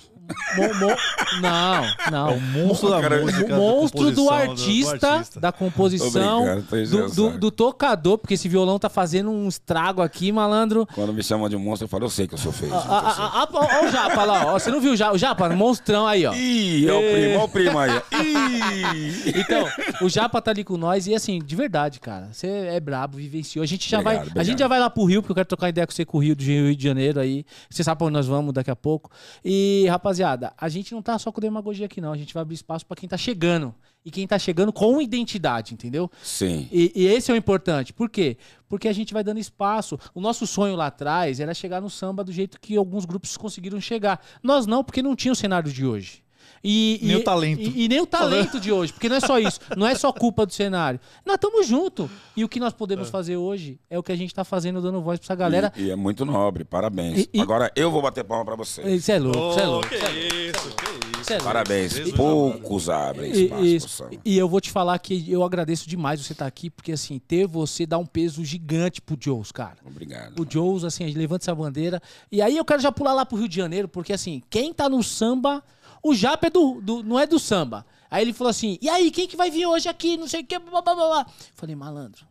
[0.57, 0.97] Mo- mo-
[1.41, 2.31] não, não.
[2.31, 3.45] É o monstro da Cara, música.
[3.47, 8.47] O da monstro do composição, artista, da composição, Obrigado, do, do, do tocador, porque esse
[8.49, 10.87] violão tá fazendo um estrago aqui, malandro.
[10.95, 12.73] Quando me chamam de monstro, eu falo, eu sei que eu sou feio.
[12.75, 14.59] Ó, ó, ó, ó o Japa lá, ó.
[14.59, 15.15] Você não viu o Japa?
[15.15, 16.35] O Japa, monstrão aí, ó.
[16.35, 17.91] Ih, é o primo, é o primo aí.
[18.23, 19.33] Ih!
[19.41, 19.67] Então,
[20.03, 23.63] o Japa tá ali com nós e assim, de verdade, cara, você é brabo, vivenciou.
[23.63, 25.49] A gente já Obrigado, vai, a gente já vai lá pro Rio, porque eu quero
[25.49, 27.45] trocar ideia com você com o Rio de Rio de Janeiro aí.
[27.69, 29.11] Você sabe pra onde nós vamos daqui a pouco.
[29.45, 32.55] E, rapaziada, a gente não tá só com demagogia aqui não, a gente vai abrir
[32.55, 33.75] espaço pra quem tá chegando.
[34.03, 36.11] E quem tá chegando com identidade, entendeu?
[36.23, 36.67] Sim.
[36.73, 37.93] E, e esse é o importante.
[37.93, 38.39] Por quê?
[38.67, 39.99] Porque a gente vai dando espaço.
[40.15, 43.79] O nosso sonho lá atrás era chegar no samba do jeito que alguns grupos conseguiram
[43.79, 44.19] chegar.
[44.43, 46.23] Nós não, porque não tinha o cenário de hoje.
[46.63, 47.63] E, Nem e- o talento.
[47.63, 49.59] E, e nem o talento de hoje, porque não é só isso.
[49.77, 51.01] Não é só culpa do cenário.
[51.25, 52.11] Nós estamos juntos.
[52.37, 55.01] E o que nós podemos fazer hoje é o que a gente tá fazendo, dando
[55.01, 55.73] voz pra essa galera.
[55.77, 57.21] E, e é muito nobre, parabéns.
[57.21, 58.83] E- e- Agora eu vou bater palma pra você.
[58.95, 59.89] Isso é louco, isso é Oh, louco.
[59.89, 61.33] que isso, que isso.
[61.33, 61.45] É louco.
[61.45, 61.93] Parabéns.
[61.95, 63.45] Jesus Poucos abrem E,
[63.77, 64.11] espaço samba.
[64.25, 67.47] E eu vou te falar que eu agradeço demais você estar aqui, porque assim, ter
[67.47, 69.79] você dá um peso gigante pro Joes, cara.
[69.87, 70.39] Obrigado.
[70.41, 72.03] O Joes, assim, levanta essa bandeira.
[72.31, 74.89] E aí eu quero já pular lá pro Rio de Janeiro, porque assim, quem tá
[74.89, 75.63] no samba,
[76.03, 77.85] o Japa é do, do- não é do samba.
[78.11, 80.17] Aí ele falou assim: e aí, quem que vai vir hoje aqui?
[80.17, 81.27] Não sei o que, blá, blá, blá, blá.
[81.55, 82.27] Falei, malandro,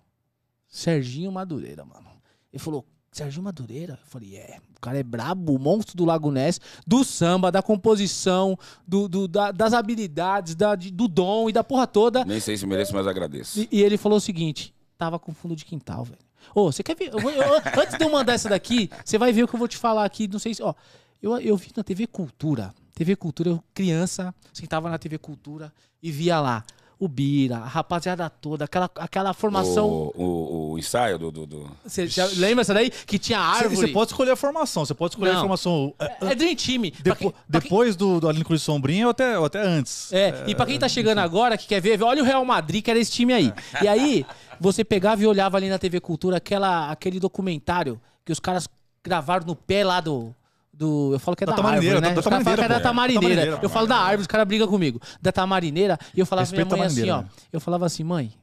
[0.67, 2.07] Serginho Madureira, mano.
[2.51, 3.93] Ele falou, Serginho Madureira?
[4.01, 7.61] Eu falei, é, o cara é brabo, o monstro do Lago Ness, do samba, da
[7.61, 8.57] composição,
[8.88, 12.24] do, do- da- das habilidades, da, de- do dom e da porra toda.
[12.26, 13.59] Nem sei se mereço, mas agradeço.
[13.61, 16.20] E, e ele falou o seguinte: tava com fundo de quintal, velho.
[16.55, 17.11] Ô, você quer ver?
[17.13, 19.59] eu vou- eu- antes de eu mandar essa daqui, você vai ver o que eu
[19.59, 20.28] vou te falar aqui.
[20.28, 20.61] Não sei se.
[20.63, 20.74] Ó,
[21.22, 22.74] eu, eu vi na TV Cultura.
[23.00, 25.72] TV Cultura, eu criança, sentava na TV Cultura
[26.04, 26.66] e via lá
[27.00, 29.88] o Bira, a rapaziada toda, aquela, aquela formação.
[29.88, 31.32] O, o- o ensaio do.
[31.32, 32.89] do, do- Você já lembra essa daí?
[32.89, 33.78] Que tinha árvore.
[33.78, 35.38] você pode escolher a formação, você pode escolher Não.
[35.38, 35.93] a formação.
[35.97, 36.82] é, É Dream Team.
[36.82, 40.12] Depo- quem- pra quem- depois do, do Aline Cruz Sombrinha ou até, ou até antes.
[40.12, 42.91] É, e pra quem tá chegando agora, que quer ver, olha o Real Madrid, que
[42.91, 43.54] era esse time aí.
[43.82, 44.26] E aí,
[44.60, 48.68] você pegava e olhava ali na TV Cultura aquela, aquele documentário que os caras
[49.02, 50.36] gravaram no pé lá do.
[50.80, 52.15] Do eu falo que é Da da, Tamarineira, árvore, né?
[52.15, 53.21] da- Os da caras falam que é da Tamarineira.
[53.36, 54.99] Tamarineira, Eu falo da árvore, os caras brigam comigo.
[55.21, 57.23] Da tamarineira, e eu falava pra minha mãe a assim, ó.
[57.53, 58.34] Eu falava assim, mãe,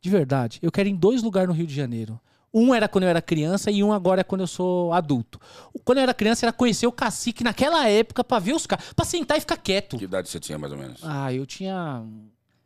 [0.00, 2.20] de verdade, eu quero ir em dois lugares no Rio de Janeiro.
[2.52, 5.40] Um era quando eu era criança e um agora é quando eu sou adulto.
[5.84, 9.04] Quando eu era criança era conhecer o cacique naquela época pra ver os caras, pra
[9.04, 9.96] sentar e ficar quieto.
[9.98, 11.00] Que idade você tinha, mais ou menos?
[11.02, 12.02] Ah, eu tinha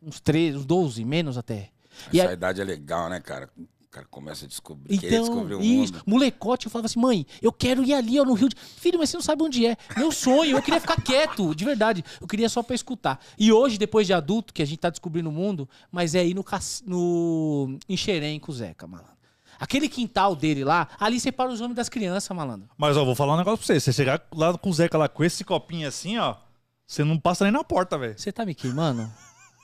[0.01, 1.69] uns 13, uns 12, menos até.
[2.13, 3.49] E Essa aí- idade é legal, né, cara?
[3.89, 6.03] O cara começa a descobrir, então, descobrir o isso, mundo.
[6.05, 8.55] molecote, eu falava assim, mãe, eu quero ir ali, ó, no Rio de...
[8.55, 9.75] Filho, mas você não sabe onde é.
[9.97, 12.05] Meu sonho, eu queria ficar quieto, de verdade.
[12.21, 13.19] Eu queria só pra escutar.
[13.35, 16.35] E hoje, depois de adulto, que a gente tá descobrindo o mundo, mas é ir
[16.35, 16.45] no,
[16.85, 17.79] no...
[17.89, 19.17] em Xerém com o Zeca, malandro.
[19.59, 22.69] Aquele quintal dele lá, ali separa os homens das crianças, malandro.
[22.77, 23.79] Mas ó, vou falar um negócio pra você.
[23.79, 26.35] Você chegar lá com o Zeca lá com esse copinho assim, ó,
[26.85, 28.13] você não passa nem na porta, velho.
[28.15, 29.11] Você tá me queimando?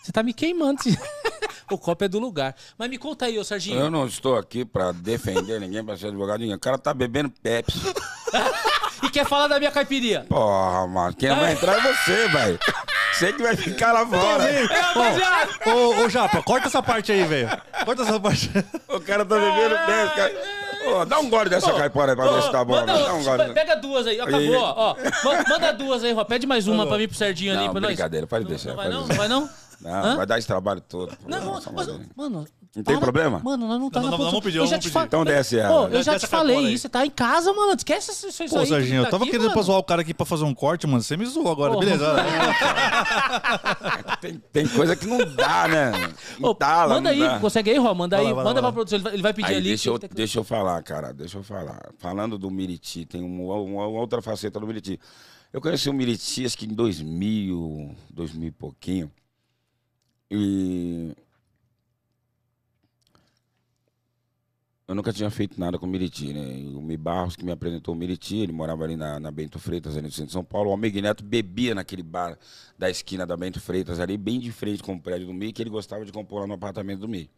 [0.06, 0.78] Você tá me queimando.
[1.72, 2.56] o copo é do lugar.
[2.78, 3.80] Mas me conta aí, ô Serginho.
[3.80, 6.56] Eu não estou aqui pra defender ninguém, pra ser advogado ninguém.
[6.56, 7.80] O cara tá bebendo Pepsi.
[9.03, 10.26] E quer falar da minha caipirinha?
[10.28, 11.14] Porra, mano.
[11.14, 12.60] Quem vai entrar é você, velho.
[13.14, 14.43] Você que vai ficar lá fora.
[14.49, 15.49] É, rapaziada!
[15.68, 17.49] Ô, ô, Japa, corta essa parte aí, velho.
[17.84, 18.49] Corta essa parte.
[18.88, 20.16] O cara tá bebendo Pepsi.
[20.16, 20.66] Cara.
[21.01, 22.74] Ô, dá um gole dessa caipora aí pra ver se tá bom.
[22.74, 22.93] Manda?
[22.93, 23.53] Dá um gole.
[23.53, 24.56] Pega duas aí, acabou, Aí.
[24.56, 24.74] ó.
[24.76, 24.95] ó.
[25.24, 26.26] Ma- Manda duas aí, Rô.
[26.26, 27.89] Pede mais uma pra mim pro Serginho ali, Não, pra nós.
[27.89, 28.70] brincadeira, pode deixar.
[28.70, 29.01] Não vai pode não?
[29.01, 29.20] Não deixar.
[29.22, 29.49] vai não?
[29.82, 30.15] Não, Hã?
[30.17, 31.15] vai dar esse trabalho todo.
[31.28, 32.45] Não, Pô, nossa, mas, mano.
[32.76, 33.39] Não tem problema?
[33.41, 35.88] Mano, nós não tá Não, na não, vamos pedir, eu já te Então desce ela.
[35.88, 37.73] Pô, eu já te falei isso, você tá em casa, mano.
[37.73, 38.67] Esquece isso, isso Pô, aí.
[38.67, 41.01] Serginho, eu tava aqui, querendo pra zoar o cara aqui pra fazer um corte, mano.
[41.01, 41.78] Você me zoou agora.
[41.78, 42.15] Beleza.
[44.21, 45.91] Tem, tem coisa que não dá, né?
[46.39, 47.39] Entala, manda aí, dá.
[47.39, 47.93] consegue aí, Rô?
[47.93, 48.71] Manda aí, manda vai pra lá.
[48.71, 48.99] produção.
[49.13, 49.69] Ele vai- pedir Aí, ali.
[49.69, 51.89] deixa eu, deixa eu falar, cara, deixa eu falar.
[51.97, 54.99] Falando do Miriti, tem uma, uma- uma outra faceta do Miriti.
[55.53, 59.11] Eu conheci o Miriti, acho que em 2000, 2000 e pouquinho.
[60.30, 61.15] E.
[64.88, 66.78] Eu nunca tinha feito nada com o Miriti, né?
[66.78, 69.97] O Mi Barros que me apresentou o Miriti, ele morava ali na, na Bento Freitas,
[69.97, 70.69] ali no centro de São Paulo.
[70.69, 72.38] O Almig Neto bebia naquele bar
[72.78, 75.61] da esquina da Bento Freitas, ali, bem de frente com o prédio do Mi, que
[75.63, 77.30] ele gostava de compor lá no apartamento do Mi.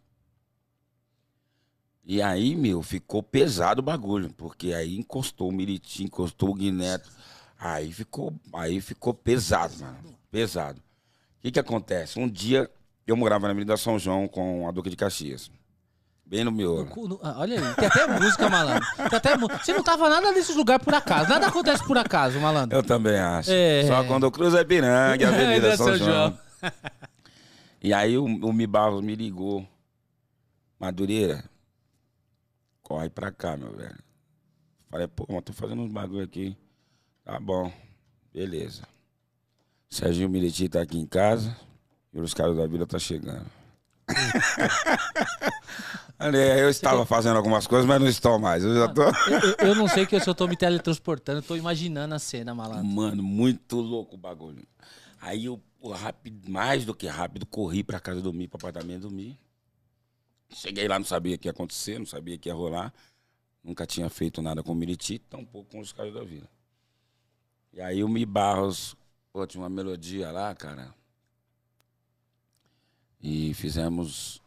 [2.04, 7.10] E aí, meu, ficou pesado o bagulho, porque aí encostou o Miriti, encostou o Guineto.
[7.60, 10.18] Aí ficou, aí ficou pesado, mano.
[10.30, 10.80] Pesado.
[10.80, 12.20] O que que acontece?
[12.20, 12.70] Um dia
[13.08, 15.50] eu morava na Avenida São João com a Duca de Caxias.
[16.26, 16.86] Bem no meu.
[16.86, 18.86] No- ah, Olha aí, tem até música, malandro.
[19.10, 21.30] Tem até Você não tava nada nesses lugares por acaso.
[21.30, 22.78] Nada acontece por acaso, malandro.
[22.78, 23.50] Eu também acho.
[23.50, 23.86] É.
[23.88, 24.64] Só quando eu cruzo a
[25.24, 26.10] a Avenida Avenida São, São João.
[26.10, 26.38] João.
[27.80, 29.66] E aí o, o Mi Barros me ligou.
[30.80, 31.44] Madureira,
[32.82, 33.98] corre pra cá, meu velho.
[34.90, 36.58] Falei, pô, mas tô fazendo uns bagulho aqui.
[37.24, 37.72] Tá bom,
[38.34, 38.84] beleza.
[39.90, 41.56] Serginho Militi tá aqui em casa
[42.26, 43.46] os caras da vila tá chegando.
[46.20, 48.64] Eu estava fazendo algumas coisas, mas não estou mais.
[48.64, 49.04] Eu já tô.
[49.04, 49.12] Eu,
[49.60, 52.56] eu- eu não sei que se eu tô me teletransportando, eu tô imaginando a cena,
[52.56, 52.84] malandro.
[52.86, 54.66] Mano, muito louco o bagulho.
[55.22, 55.62] Aí eu,
[55.94, 59.38] rápido, mais do que rápido, corri pra casa dormir, pro apartamento dormir.
[60.50, 62.92] Cheguei lá, não sabia o que ia acontecer, não sabia o que ia rolar.
[63.64, 66.48] Nunca tinha feito nada com o Miriti, tampouco com os caras da vila.
[67.74, 68.96] E aí o Mi Barros,
[69.32, 70.96] pô, tinha uma melodia lá, cara.
[73.22, 74.42] E fizemos.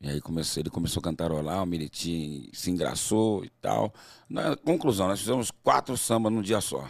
[0.00, 3.92] E aí comecei, ele começou a cantarolar, o Miriti se engraçou e tal.
[4.28, 6.86] Na conclusão, nós fizemos quatro sambas num dia só.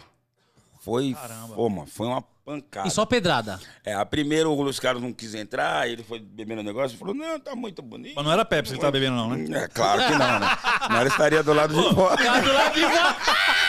[0.81, 1.55] Foi, Caramba.
[1.55, 2.87] pô, mano, foi uma pancada.
[2.87, 3.59] E só pedrada.
[3.83, 6.99] É, a primeiro o Luiz Carlos não quis entrar, ele foi bebendo o negócio e
[6.99, 8.13] falou, não, tá muito bonito.
[8.15, 9.63] Mas não era Pepsi que ele tava bebendo, não, né?
[9.63, 10.47] É, claro que não, né?
[10.89, 12.23] Não, ele estaria do lado de fora.
[12.23, 13.15] Tá do lado de fora.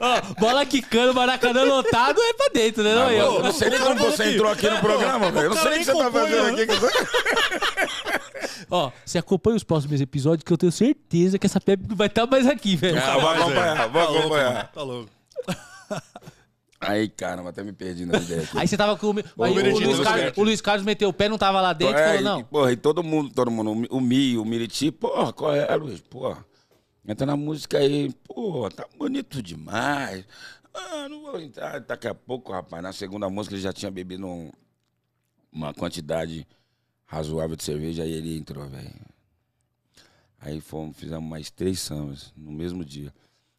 [0.00, 2.94] Ó, bola quicando, maracanã lotado, é pra dentro, né?
[2.94, 5.46] Não, Agora, eu, eu não sei nem como você entrou aqui no programa, velho.
[5.46, 6.66] Eu não sei nem o que você tá fazendo aqui.
[8.70, 12.06] Ó, você acompanha os próximos episódios que eu tenho certeza que essa Pepe não vai
[12.08, 12.98] estar mais aqui, velho.
[12.98, 13.90] Ah, vou Mas, acompanhar, velho.
[13.90, 14.52] vou Tá louco, acompanhar.
[14.54, 15.10] mano, Tá louco.
[16.78, 18.58] Aí, caramba, até me perdi na ideia aqui.
[18.58, 19.18] Aí você tava com o.
[19.44, 21.96] Aí o, Benedito, Luiz Carlos, o Luiz Carlos meteu o pé, não tava lá dentro,
[21.96, 22.44] É, falou, e- não.
[22.44, 26.00] Porra, e todo mundo, todo mundo, o Mi, o Miriti, porra, qual é, Luiz?
[26.00, 26.44] Porra,
[27.06, 30.24] entra na música aí, porra, tá bonito demais.
[30.74, 31.80] Ah, não vou entrar.
[31.80, 34.50] Daqui a pouco, rapaz, na segunda música ele já tinha bebido um-
[35.52, 36.46] uma quantidade
[37.06, 38.92] razoável de cerveja, aí ele entrou, velho.
[40.38, 43.12] Aí fomos, fizemos mais três sambas no mesmo dia.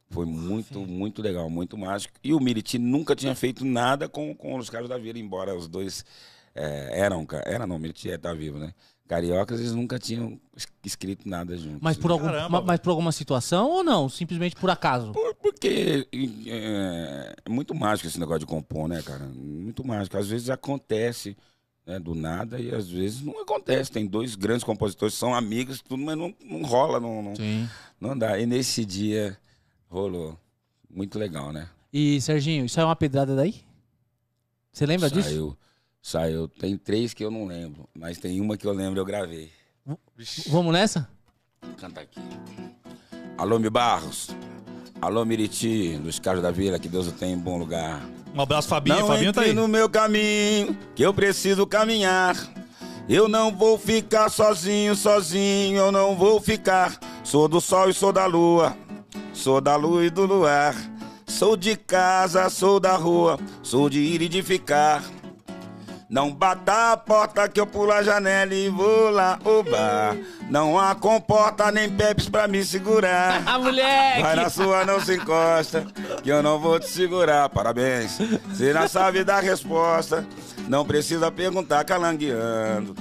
[0.10, 2.14] Foi muito, muito legal, muito mágico.
[2.24, 5.68] E o Miriti nunca tinha feito nada com, com os caras da Vila, embora os
[5.68, 6.06] dois
[6.56, 8.74] é, eram, era não, o Miriti é, tá vivo, né?
[9.08, 11.80] Cariocas, eles nunca tinham es- escrito nada juntos.
[11.82, 14.10] Mas por, algum, Caramba, mas por alguma situação ou não?
[14.10, 15.12] Simplesmente por acaso?
[15.14, 16.08] Por- porque
[16.47, 19.26] é, é muito mágico esse negócio de compor, né, cara?
[19.26, 20.18] Muito mágico.
[20.18, 21.38] Às vezes acontece
[21.86, 23.91] né, do nada e às vezes não acontece.
[23.91, 27.68] Tem dois grandes compositores, são amigos, tudo, mas não, não rola, não, não, Sim.
[27.99, 28.38] não dá.
[28.38, 29.38] E nesse dia
[29.89, 30.38] rolou.
[30.89, 31.70] Muito legal, né?
[31.93, 33.55] E, Serginho, isso é uma pedrada daí?
[34.72, 35.58] Você lembra disso?
[36.08, 36.47] Saiu.
[36.47, 39.51] Tem três que eu não lembro, mas tem uma que eu lembro, eu gravei.
[40.47, 41.05] Vamos nessa?
[41.76, 42.22] Canta aqui.
[43.38, 44.30] Alô, Mi Barros.
[45.01, 48.01] Alô, Miriti, dos Carlos da Vila, que Deus o tenha em bom lugar.
[48.34, 49.01] Um abraço, Fabinho.
[49.01, 49.51] Não Fabinho tá aí.
[49.51, 52.38] no meu caminho, que eu preciso caminhar.
[53.10, 56.97] Eu não vou ficar sozinho, sozinho, eu não vou ficar.
[57.22, 58.78] Sou do sol e sou da lua,
[59.34, 60.74] sou da lua e do luar.
[61.26, 65.03] Sou de casa, sou da rua, sou de ir e de ficar.
[66.10, 70.16] Não bata a porta que eu pulo a janela e vou lá, oba.
[70.49, 73.43] Não há comporta nem pepes pra me segurar.
[73.47, 74.22] Ah, moleque!
[74.22, 75.86] Vai na sua, não se encosta,
[76.24, 77.49] que eu não vou te segurar.
[77.49, 78.18] Parabéns.
[78.49, 80.26] Você já sabe da resposta,
[80.68, 82.95] não precisa perguntar calangueando.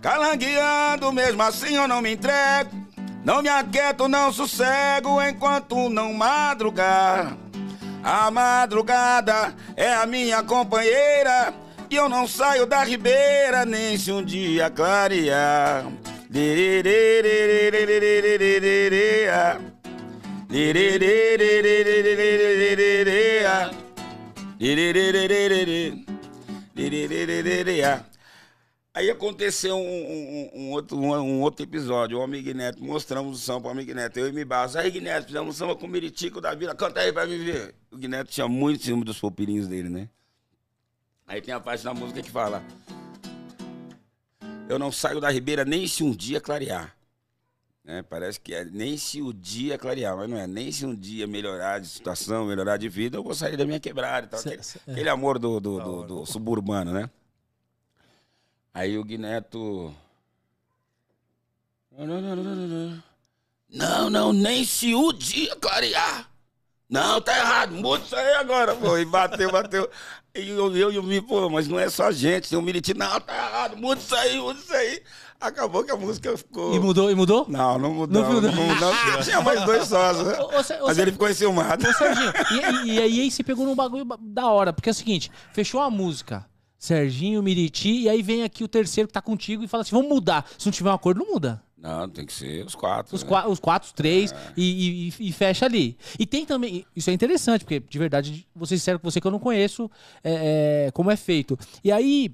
[0.00, 2.70] Calangueando, mesmo assim eu não me entrego.
[3.24, 7.36] Não me aquieto, não sossego enquanto não madrugar.
[8.02, 11.52] A madrugada é a minha companheira
[11.90, 15.86] e eu não saio da ribeira nem se um dia clarear.
[28.92, 32.18] Aí aconteceu um, um, um, outro, um, outro, episódio.
[32.18, 34.18] O Homem Igneto, mostramos o samba para o Homem Igneto.
[34.18, 34.76] Eu e Mibas.
[34.76, 36.74] Aí, Guineto fizemos um samba com o Miritico da Vila.
[36.74, 37.74] Canta aí para me ver.
[37.90, 40.08] O Guineto tinha muito ciúme dos popirinhos dele, né?
[41.28, 42.62] Aí tem a parte da música que fala:
[44.68, 46.96] Eu não saio da Ribeira nem se um dia clarear.
[47.84, 48.02] Né?
[48.02, 50.46] Parece que é nem se o dia clarear, mas não é.
[50.46, 53.80] Nem se um dia melhorar de situação, melhorar de vida, eu vou sair da minha
[53.80, 54.40] quebrada e tal.
[54.40, 57.08] Aquele, cê- aquele amor do, do, do- do suburbano, né?
[58.74, 59.94] Aí o Guineto.
[63.70, 66.30] Não, não, nem se o dia clarear.
[66.90, 68.96] Não, tá errado, muda isso aí agora, pô.
[68.96, 69.90] E bateu, bateu.
[70.34, 72.96] E eu, eu, eu vi, pô, mas não é só a gente, tem um militante.
[72.98, 75.02] Não, tá errado, muda isso aí, muda isso aí.
[75.40, 76.74] Acabou que a música ficou.
[76.74, 77.44] E mudou, e mudou?
[77.48, 78.22] Não, não mudou.
[78.22, 78.80] Não Não, mudou.
[78.80, 80.38] não, tinha mais dois sócios, né?
[80.40, 81.86] Ô, ô, Sé- ô, Mas ele ficou enciumado.
[81.86, 84.92] Ô, Serginho, e, e- e aí você pegou num bagulho ba- da hora, porque é
[84.92, 86.46] o seguinte, fechou a música,
[86.78, 90.08] Serginho, Miriti, e aí vem aqui o terceiro que tá contigo e fala assim, vamos
[90.08, 90.44] mudar.
[90.56, 91.62] Se não tiver um acordo, não muda.
[91.80, 93.14] Não, tem que ser os quatro.
[93.14, 93.28] Os, né?
[93.28, 95.96] qua- os quatro, os três, e, e- e fecha ali.
[96.18, 99.26] E tem também, isso é interessante, porque de verdade, vou ser sincero com você que
[99.26, 99.88] eu não conheço
[100.24, 101.56] é, é, como é feito.
[101.84, 102.32] E aí,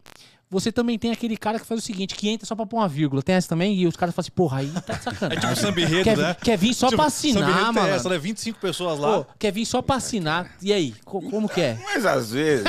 [0.49, 2.88] você também tem aquele cara que faz o seguinte, que entra só pra pôr uma
[2.88, 3.22] vírgula.
[3.22, 3.74] Tem essa também?
[3.74, 5.36] E os caras falam assim, porra, aí tá de sacanagem.
[5.38, 6.34] É tipo samba enredo, quer, né?
[6.42, 7.88] quer vir só Tipo, pra assinar, mano.
[7.88, 8.18] Essa, né?
[8.18, 9.24] 25 pessoas lá.
[9.24, 10.57] Pô, quer vir só pra assinar.
[10.62, 11.78] E aí, co- como que é?
[11.84, 12.64] Mas às vezes.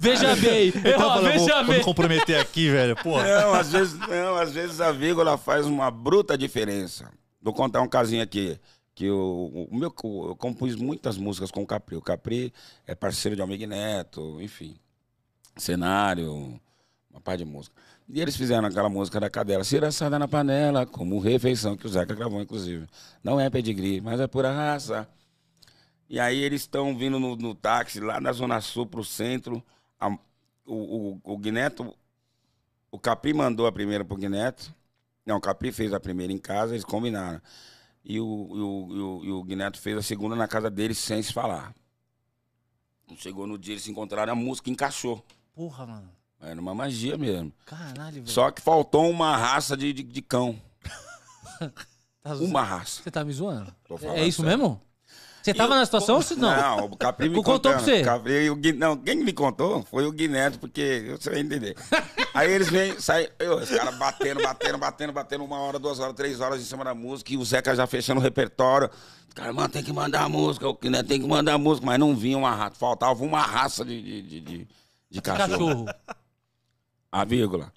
[0.00, 1.82] Veja bem, ó, eu vou, veja vou me bem.
[1.82, 2.96] comprometer aqui, velho.
[2.96, 3.24] Porra.
[3.24, 7.10] Não, às vezes, não, às vezes a vírgula faz uma bruta diferença.
[7.40, 8.58] Vou contar um casinho aqui.
[8.94, 9.94] Que o, o meu,
[10.28, 11.96] eu compus muitas músicas com o Capri.
[11.96, 12.52] O Capri
[12.86, 14.76] é parceiro de Almig Neto, enfim.
[15.56, 16.60] Cenário,
[17.10, 17.74] uma par de música.
[18.08, 22.14] E eles fizeram aquela música da cadela, Ciraçada na panela, como refeição, que o Zeca
[22.14, 22.86] gravou, inclusive.
[23.22, 25.06] Não é pedigree, mas é pura raça.
[26.08, 29.62] E aí eles estão vindo no, no táxi lá da Zona Sul pro centro.
[30.00, 30.18] A-
[30.66, 31.94] o, o, o Guineto
[32.90, 34.74] o Capri mandou a primeira pro Guineto.
[35.26, 37.40] Não, o Capri fez a primeira em casa, eles combinaram.
[38.04, 41.74] E o, o, o, o Guineto fez a segunda na casa dele sem se falar.
[43.16, 45.24] Chegou no dia, eles se encontraram, a música encaixou.
[45.54, 46.10] Porra, mano.
[46.40, 47.52] Era uma magia mesmo.
[47.66, 48.28] Caralho, velho.
[48.28, 50.60] Só que faltou uma raça de, de, de cão.
[52.22, 53.02] Tá- Uma raça.
[53.02, 53.74] Você tá me zoando?
[54.14, 54.58] É isso sério.
[54.58, 54.82] mesmo?
[55.52, 56.56] Você tava na situação ou se não?
[56.56, 57.72] Não, o Capri me Contou contou.
[57.72, 58.02] pra você?
[58.02, 61.76] Capri, o Gui- não, quem me contou foi o Guineto, porque você vai entender.
[62.34, 66.14] Aí eles vêm, saem, eu, os caras batendo, batendo, batendo, batendo uma hora, duas horas,
[66.14, 68.90] três horas em cima da música, e o Zeca já fechando o repertório.
[69.28, 71.86] Os caras, mano, tem que mandar a música, o Guineto tem que mandar a música,
[71.86, 74.68] mas não vinha uma raça, faltava uma raça de, de, de, de-
[75.10, 75.48] de cachorro.
[75.84, 75.86] Cachorro.
[77.10, 77.72] A vírgula.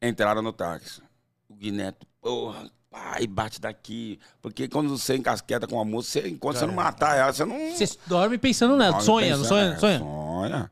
[0.00, 1.00] Entraram no táxi.
[1.48, 4.20] O Guineto, porra, pai, bate daqui.
[4.42, 7.74] Porque quando você encasqueta com a música, você, enquanto você não matar ela, você não.
[7.74, 8.92] Você dorme pensando nela.
[8.92, 9.78] Dorme Sonha, pensando, sonha?
[9.78, 9.98] Sonha?
[9.98, 10.70] Sonha.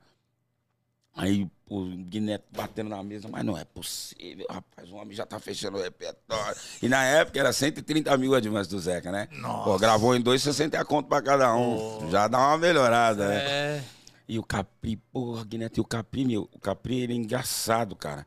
[1.16, 5.38] Aí o Guineto batendo na mesa, mas não é possível, rapaz, o homem já tá
[5.38, 6.56] fechando o repertório.
[6.82, 9.28] E na época era 130 mil advances do Zeca, né?
[9.64, 12.10] Pô, gravou em 2,60 a conta pra cada um.
[12.10, 13.36] Já dá uma melhorada, né?
[13.36, 13.82] É.
[14.28, 18.26] E o Capri, porra, Guineto, e o Capri, meu, o Capri, ele é engraçado, cara.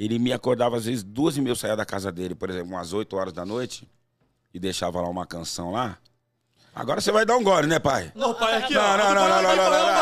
[0.00, 2.68] Ele me acordava às vezes duas e meia, eu saía da casa dele, por exemplo,
[2.68, 3.86] umas 8 horas da noite,
[4.54, 5.98] e deixava lá uma canção lá.
[6.74, 8.10] Agora você vai dar um gole, né, pai?
[8.14, 9.92] Não, pai, aqui, Não, não, não, não, não, não, não, não.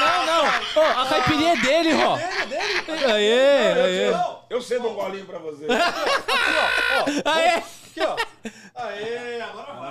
[0.00, 0.44] Não, não.
[0.82, 2.16] Ô, a caipirinha é dele, ó.
[3.12, 4.14] Aê, aê.
[4.48, 5.66] Eu dar um golinho pra você.
[7.26, 7.62] Aê.
[7.96, 8.16] Aqui, ó.
[8.74, 9.84] Aê, agora vai.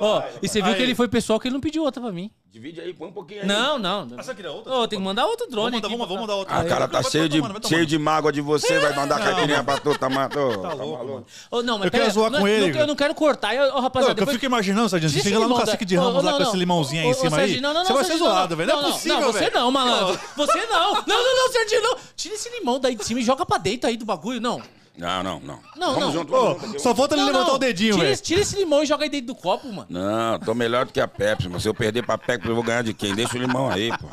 [0.00, 0.76] Ó, e você viu Aí.
[0.76, 2.30] que ele foi pessoal que ele não pediu outra pra mim.
[2.50, 3.46] Divide aí, põe um pouquinho aí.
[3.46, 4.06] Não, não.
[4.16, 4.72] Ah, Você queria outra?
[4.74, 5.96] Ô, tem que mandar outro drone Vamos mandar, aqui.
[5.96, 6.54] vamos, vamos mandar outra.
[6.54, 8.94] Ah, o cara tá Vai cheio de, tomando, vai cheio de mágoa de você, vai
[8.94, 11.24] mandar caipirinha pra tu, tá, ma- tô, tá louco.
[11.50, 12.78] Ô, não, mas Eu pera, quero zoar não, com não, ele.
[12.78, 13.54] Eu não quero cortar.
[13.74, 16.32] Ô, rapaziada, eu fico imaginando, Sardinha, você chega lá no cacique de Ramos lá não,
[16.32, 16.48] com não.
[16.50, 17.60] esse limãozinho aí em cima aí.
[17.60, 18.68] Não, não, Você não, vai ser zoado, velho.
[18.70, 20.20] Não é Não, possível, Não, você não, malandro.
[20.36, 20.94] Você não.
[20.94, 21.96] Não, não, não, Serginho, não.
[22.14, 24.60] Tira esse limão daí de cima e joga pra dentro aí do bagulho, não.
[24.96, 25.58] Não, não, não.
[25.76, 26.12] Não, vamos não.
[26.12, 26.70] junto, Ô, vamos junto.
[26.72, 27.54] aqui, só falta ele Não, levantar não.
[27.54, 28.12] o dedinho, tira, velho.
[28.12, 29.86] esse- tira esse limão e joga aí dentro do copo, mano.
[29.88, 32.62] Não, tô melhor do que a Pepsi, mas se eu perder pra Pepsi, eu vou
[32.62, 33.14] ganhar de quem?
[33.14, 34.06] Deixa o limão aí, pô.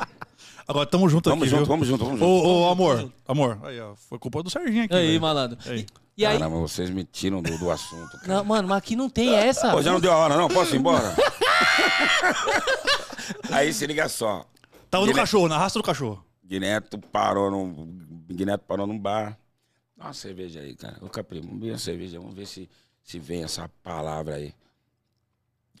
[0.66, 1.68] Agora tamo junto Vamos aqui, junto, viu?
[1.68, 2.30] vamos junto, vamos junto.
[2.30, 3.58] Ô, ô, amor, amor.
[3.64, 5.20] Aí, ó, foi culpa do Serginho aqui, Aí, velho.
[5.20, 5.58] malandro.
[5.66, 5.84] Aí.
[6.16, 6.38] E aí.
[6.38, 8.28] Caramba, vocês me tiram do, do assunto, cara.
[8.34, 9.70] Não, mano, mas aqui não tem essa.
[9.72, 10.48] Pô, já não deu a hora, não?
[10.48, 11.12] Posso ir embora?
[13.50, 14.44] aí se liga só.
[14.90, 16.24] Tava no cachorro, na raça do cachorro.
[16.44, 17.98] Guineto parou num.
[18.30, 19.36] Guineto parou num bar.
[20.00, 20.96] Dá uma cerveja aí, cara.
[21.02, 22.70] Ô Capri, vamos ver a cerveja, vamos ver se,
[23.04, 24.54] se vem essa palavra aí.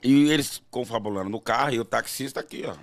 [0.02, 2.76] E eles confabulando no carro e o taxista aqui, ó.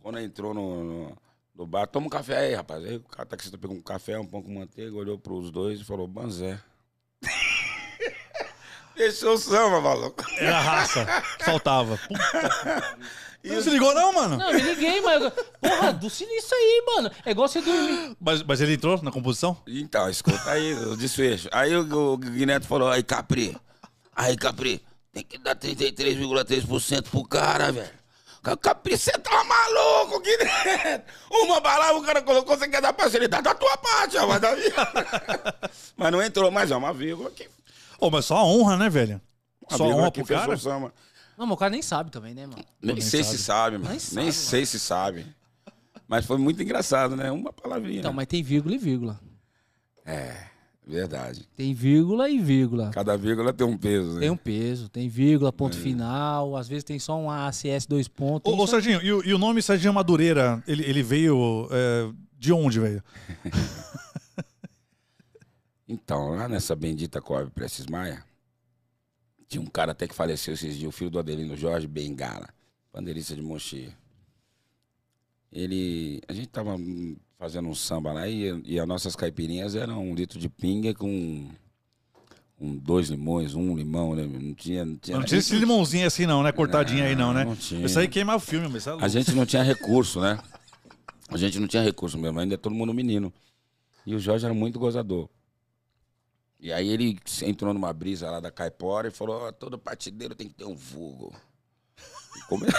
[0.00, 1.18] Quando entrou no, no,
[1.54, 2.82] no bar, toma um café aí, rapaz.
[2.82, 5.84] Aí o cara- taxista pegou um café, um pão com manteiga, olhou pros dois e
[5.84, 6.58] falou, banzé.
[8.96, 10.24] Deixou o samba, maluco.
[10.38, 11.04] Era a raça.
[11.44, 11.98] Faltava.
[11.98, 12.98] Puta.
[13.44, 14.36] Você não se ligou, não, mano?
[14.38, 15.32] Não, me liguei, mas.
[15.60, 17.10] Porra, do sinistro aí, mano.
[17.26, 18.16] É igual você dormir.
[18.20, 19.56] Mas, mas ele entrou na composição?
[19.66, 21.48] Então, escuta aí o desfecho.
[21.52, 23.56] Aí o, o Guineto falou, aí Capri,
[24.16, 24.82] aí Capri,
[25.12, 27.90] tem que dar 33,3% pro cara, velho.
[28.42, 31.04] Ca- Capri, você tá maluco, Guineto?
[31.30, 34.40] Uma palavra o cara colocou, você quer dar parcialidade da tua parte, rapaz.
[34.40, 35.54] da minha.
[35.96, 37.48] Mas não entrou, mas é uma vírgula aqui.
[37.98, 39.20] Ô, mas só a honra, né, velho?
[39.68, 40.52] Uma Só honra que pro cara.
[40.52, 40.92] o samba.
[41.36, 42.64] Não, mas o cara nem sabe também, né, mano?
[42.80, 43.36] Nem, nem sei sabe.
[43.38, 43.90] se sabe, mano.
[43.90, 45.26] Nem Nem, sabe, sei se sabe.
[46.06, 47.30] Mas foi muito engraçado, né?
[47.30, 48.00] Uma palavrinha.
[48.00, 49.20] Então, mas tem vírgula e vírgula.
[50.86, 51.48] Verdade.
[51.56, 52.90] Tem vírgula e vírgula.
[52.90, 54.20] Cada vírgula tem um peso, né?
[54.20, 58.52] Tem um peso, tem vírgula, ponto final, às vezes tem só um ACS dois pontos.
[58.52, 62.10] Ô, ô é- Serginho, e, o- e o nome Serginho Madureira, ele, ele veio é,
[62.38, 63.02] de onde, velho?
[65.86, 68.24] Então, lá nessa bendita Coab Prestes Maia,
[69.48, 72.48] tinha um cara até que faleceu esses dias, o filho do Adelino Jorge Bengala,
[72.92, 73.92] pandeirista de Mochia.
[75.52, 76.20] Ele.
[76.28, 76.76] A gente tava
[77.38, 81.48] fazendo um samba lá e, e as nossas caipirinhas eram um litro de pinga com,
[82.56, 84.24] com dois limões, um limão, né?
[84.24, 84.84] Não tinha.
[84.84, 86.50] Não tinha, Não tinha esse limãozinho assim, não, né?
[86.50, 87.44] Cortadinho aí, não, né?
[87.44, 87.86] Não tinha.
[87.86, 88.92] Isso aí queima o filme, mas é.
[89.00, 90.38] A gente não tinha recurso, né?
[91.28, 93.32] A gente não tinha recurso mesmo, ainda é todo mundo menino.
[94.06, 95.28] E o Jorge era muito gozador.
[96.60, 100.48] E aí ele entrou numa brisa lá da Caipora e falou, ó, todo partideiro tem
[100.48, 101.34] que ter um vulgo.
[102.36, 102.66] E come-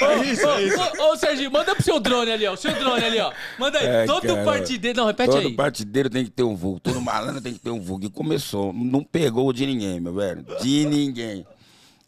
[0.00, 2.56] Ô, ô, ô, ô, Serginho, manda pro seu drone ali, ó.
[2.56, 3.32] Seu drone ali, ó.
[3.58, 3.86] Manda aí.
[3.86, 4.44] É, Todo cara.
[4.44, 4.98] partideiro.
[4.98, 5.54] Não, repete todo aí.
[5.54, 8.06] partideiro tem que ter um vulgo, todo malandro tem que ter um vulgo.
[8.06, 11.46] E começou, não pegou de ninguém, meu velho, de ninguém.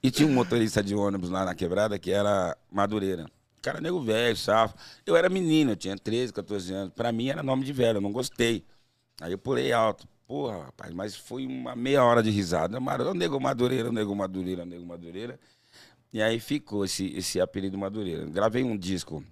[0.02, 3.26] E tinha um motorista de ônibus lá na quebrada que era Madureira.
[3.60, 4.74] Cara, nego velho, safo.
[5.06, 6.92] Eu era menino, eu tinha 13, 14 anos.
[6.94, 8.64] Pra mim era nome de velho, eu não gostei.
[9.22, 10.06] Aí eu pulei alto.
[10.26, 12.80] Porra, rapaz, mas foi uma meia hora de risada.
[12.80, 15.38] Mano, eu nego Madureira, nego Madureira, nego Madureira.
[16.12, 18.26] E aí ficou esse, esse apelido Madureira.
[18.26, 19.24] Gravei um disco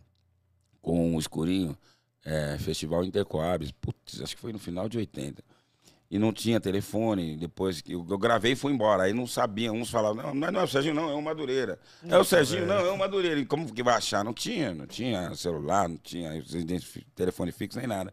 [0.80, 1.76] com o Escurinho,
[2.24, 3.72] é, Festival Intercoabs.
[3.72, 5.42] Putz, acho que foi no final de 80.
[6.08, 9.04] E não tinha telefone, depois que eu, gravei e fui embora.
[9.04, 11.22] Aí não sabia, uns falavam, não, não é, não é o Serginho, não, é o
[11.22, 11.78] Madureira.
[12.08, 13.40] É o Serginho, não, é o Madureira.
[13.40, 14.24] E como que vai achar?
[14.24, 16.42] Não tinha, não tinha celular, não tinha
[17.14, 18.12] telefone fixo nem nada.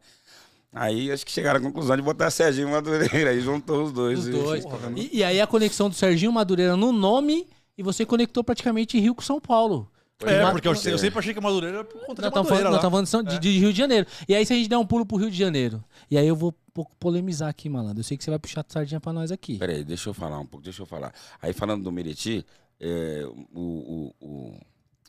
[0.80, 4.20] Aí acho que chegaram à conclusão de botar Serginho Madureira, aí juntou os dois.
[4.20, 4.64] Os E- dois.
[4.66, 7.48] Não- E, e aí a conexão do Serginho Madureira no nome
[7.78, 9.90] e você conectou praticamente Rio com São Paulo.
[10.26, 12.28] É, Ma- porque eu, se- eu sempre achei que Madureira era por conta Nós de
[12.28, 12.82] estamos Madureira falando, nós lá.
[12.82, 14.08] tamo falando de São- de, de Rio de Janeiro.
[14.28, 16.36] E aí, se a gente der um pulo pro Rio de Janeiro, e aí eu
[16.36, 18.00] vou um pouco polemizar aqui, malandro.
[18.00, 19.58] Eu sei que você vai puxar sardinha pra nós aqui.
[19.60, 21.14] Peraí, deixa eu falar um pouco, deixa eu falar.
[21.40, 22.44] Aí falando do Meriti,
[22.80, 24.60] é, o, o- o-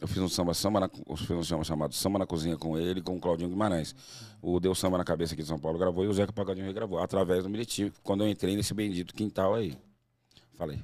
[0.01, 2.79] eu fiz um samba, samba na, eu fiz um samba chamado Samba na Cozinha com
[2.79, 3.95] ele e com o Claudinho Guimarães.
[4.41, 6.99] O Deu Samba na Cabeça aqui de São Paulo gravou e o Zeca Pagodinho regravou,
[7.01, 9.77] através do Meriti, quando eu entrei nesse bendito quintal aí.
[10.55, 10.81] Falei.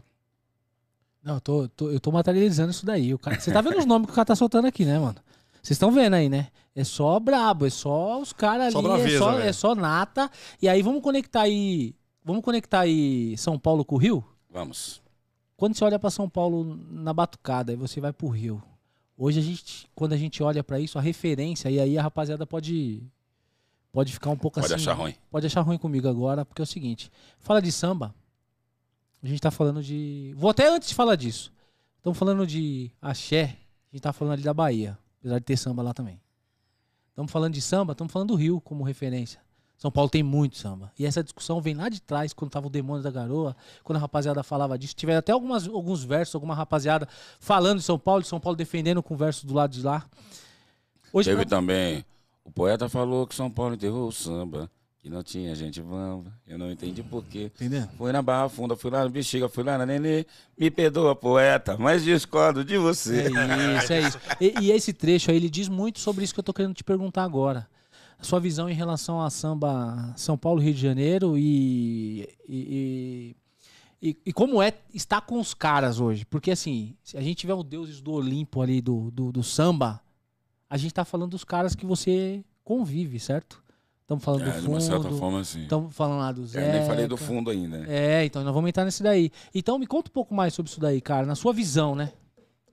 [1.23, 3.15] Não, eu tô, tô- eu tô materializando isso daí.
[3.15, 5.17] O cara, você tá vendo os nomes que o cara tá soltando aqui, né, mano?
[5.63, 6.49] Vocês estão vendo aí, né?
[6.75, 9.49] É só brabo, é só os caras Só ali, é, braveza, só, velho.
[9.49, 10.31] é só nata.
[10.61, 11.95] E aí vamos conectar aí.
[12.23, 14.25] Vamos conectar aí São Paulo com o Rio?
[14.51, 15.01] Vamos.
[15.57, 18.63] Quando você olha pra São Paulo na batucada, aí você vai pro Rio.
[19.17, 22.47] Hoje a gente, quando a gente olha pra isso, a referência, e aí a rapaziada
[22.47, 23.03] pode
[23.93, 24.83] pode ficar um pouco Pode assim.
[24.83, 25.15] achar ruim.
[25.31, 28.13] Pode achar ruim comigo agora, porque é o seguinte, fala de samba.
[29.23, 31.53] A gente tá falando de, vou até antes de falar disso.
[31.97, 33.57] Estamos falando de axé,
[33.93, 36.21] a gente tá falando ali da Bahia, apesar de ter samba lá também.
[37.11, 39.41] Estamos falando de samba, estamos falando do Rio como referência.
[39.77, 40.91] São Paulo tem muito samba.
[40.99, 44.01] E essa discussão vem lá de trás, quando tava o Demônio da Garoa, quando a
[44.01, 44.95] rapaziada falava disso.
[44.95, 47.07] Tiveram até algumas, alguns versos, alguma rapaziada
[47.39, 50.05] falando de São Paulo, de São Paulo defendendo com verso do lado de lá.
[51.13, 52.05] Hoje, Teve pra- também.
[52.45, 56.33] O poeta falou que São Paulo enterrou o samba, que não tinha gente vamba.
[56.47, 57.51] Eu não entendi por quê.
[57.55, 57.87] Entendeu?
[57.99, 60.25] Fui na Barra Funda, fui lá no Bexiga, fui lá na Nenê.
[60.57, 63.29] Me perdoa, poeta, mas discordo de você.
[63.29, 64.19] É isso, é isso.
[64.41, 66.85] E, e esse trecho aí, ele diz muito sobre isso que eu tô querendo te
[66.85, 67.67] perguntar agora.
[68.19, 73.37] A sua visão em relação a samba São Paulo, Rio de Janeiro e, e,
[74.03, 76.25] e, e- como é estar com os caras hoje.
[76.25, 80.01] Porque assim, se a gente tiver os deuses do Olimpo ali, do, do, do samba,
[80.71, 83.63] a gente tá falando dos caras que você convive, certo?
[84.03, 85.63] Estamos falando É, do de uma certa fundo, forma, assim.
[85.63, 86.73] estamos falando lá do Eu Zé.
[86.79, 87.79] nem falei do fundo ainda.
[87.79, 87.87] né?
[87.89, 89.31] É, então nós vamos entrar nesse daí.
[89.55, 92.13] Então me conta um pouco mais sobre isso daí, cara, na sua visão, né?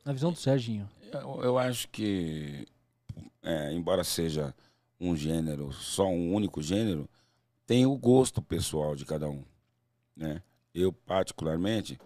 [0.06, 0.90] Na visão do Serginho.
[1.14, 2.66] Eu, eu acho que,
[3.44, 4.54] é, embora seja
[5.02, 7.10] um gênero, só um único gênero,
[7.66, 9.44] tem o gosto pessoal de cada um.
[10.16, 10.42] Né?
[10.74, 12.00] Eu, particularmente,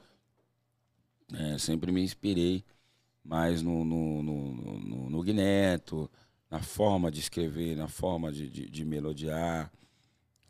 [1.33, 2.63] é, sempre me inspirei
[3.23, 6.09] mais no, no, no, no, no Guineto,
[6.49, 9.71] na forma de escrever, na forma de, de, de melodiar.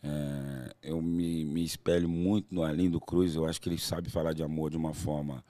[0.03, 4.33] É, eu me, me espelho muito no Arlindo Cruz, eu acho que ele sabe falar
[4.33, 5.43] de amor de uma forma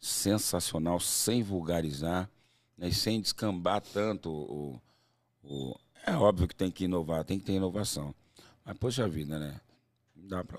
[0.00, 2.28] sensacional, sem vulgarizar,
[2.76, 4.80] né, e sem descambar tanto o,
[5.44, 8.14] o- É óbvio que tem que inovar, tem que ter inovação.
[8.64, 9.60] Mas, poxa vida, né?
[10.16, 10.58] Não dá pra.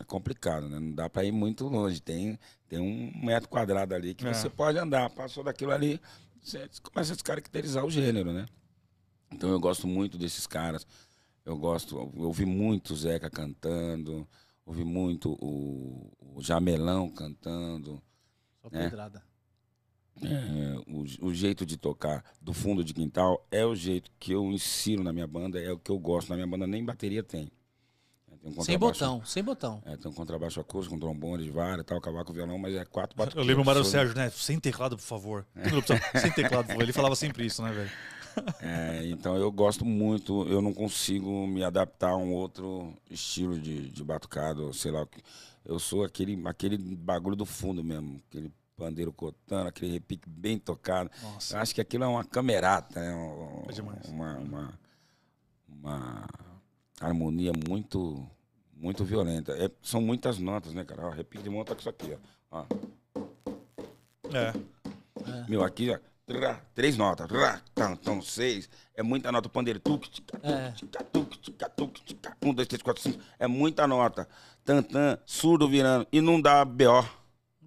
[0.00, 0.78] É complicado, né?
[0.78, 2.00] Não dá pra ir muito longe.
[2.00, 2.38] Tem,
[2.68, 4.32] tem um metro quadrado ali que É.
[4.34, 5.08] você pode andar.
[5.10, 6.00] Passou daquilo ali,
[6.42, 8.46] você começa a descaracterizar o gênero, né?
[9.32, 10.86] Então eu gosto muito desses caras.
[11.44, 14.26] Eu gosto, eu ouvi muito o Zeca cantando,
[14.64, 18.02] ouvi muito o, o Jamelão cantando.
[18.62, 18.84] Só É.
[18.84, 19.22] pedrada.
[20.22, 24.44] É, o, o jeito de tocar do fundo de quintal é o jeito que eu
[24.52, 26.28] ensino na minha banda, é o que eu gosto.
[26.30, 27.50] Na minha banda nem bateria tem.
[28.40, 29.82] Tem um Sem contrabaixo- botão, sem botão.
[29.86, 33.16] É, tem um contrabaixo acústico, um trombone de vara tal, cavaco, violão, mas é quatro
[33.16, 33.38] batuques.
[33.38, 34.30] Eu lembro o Mário Sérgio, né?
[34.30, 35.46] Sem teclado, por favor.
[35.76, 36.82] Opção, Sem teclado, por favor.
[36.82, 37.90] Ele falava sempre isso, né, velho?
[38.60, 43.88] É, então eu gosto muito, eu não consigo me adaptar a um outro estilo de,
[43.90, 45.02] de batucado, sei lá.
[45.02, 45.22] o que-
[45.64, 51.10] Eu sou aquele, aquele bagulho do fundo mesmo, aquele pandeiro cotando, aquele repique bem tocado.
[51.22, 51.56] Nossa.
[51.56, 53.14] Eu acho que aquilo é uma camerata, né?
[53.14, 54.08] Um- É demais.
[54.08, 54.78] Uma, uma,
[55.68, 56.26] uma
[57.00, 58.28] harmonia muito,
[58.76, 59.52] muito violenta.
[59.52, 61.06] É, são muitas notas, né, cara?
[61.06, 62.16] Ó, repique de mão tá com isso aqui,
[62.50, 62.62] ó.
[62.62, 62.66] ó.
[64.32, 64.52] É.
[65.48, 65.98] Meu, aqui, ó.
[66.26, 67.28] trá, Três notas.
[67.28, 68.68] trá, Então, então, seis.
[68.96, 69.46] É muita nota.
[69.48, 69.78] O pandeiro.
[69.78, 70.72] Tuc, tica, É.
[70.72, 72.36] tica, tuc, tica, tuc, tica.
[72.42, 73.20] Um, dois, três, quatro, cinco.
[73.38, 74.28] É muita nota.
[74.64, 76.06] Tantã, surdo virando.
[76.10, 77.04] E não dá BO.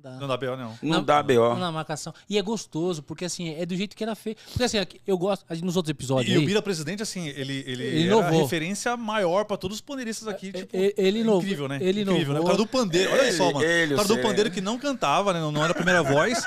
[0.08, 0.20] Dá.
[0.20, 0.56] Não dá B.O.
[0.58, 0.78] não.
[0.82, 1.56] Não dá BO.
[1.56, 2.14] Na marcação.
[2.30, 4.42] E é gostoso, porque assim, é do jeito que era feito.
[4.50, 6.34] Porque assim, aqui, eu gosto, nos outros episódios.
[6.34, 9.78] E aí, o Bira Presidente, assim, ele, ele, Ele era a referência maior pra todos
[9.78, 10.52] os pandeiristas aqui.
[10.52, 11.78] Tipo, ele- ele inovou- incrível, né?
[11.82, 12.40] ele incrível, né?
[12.40, 12.46] O inovou.
[12.46, 13.64] cara do pandeiro, olha só, mano.
[13.66, 15.40] ele, o cara do pandeiro que não cantava, né?
[15.40, 16.44] Não, não era a primeira voz.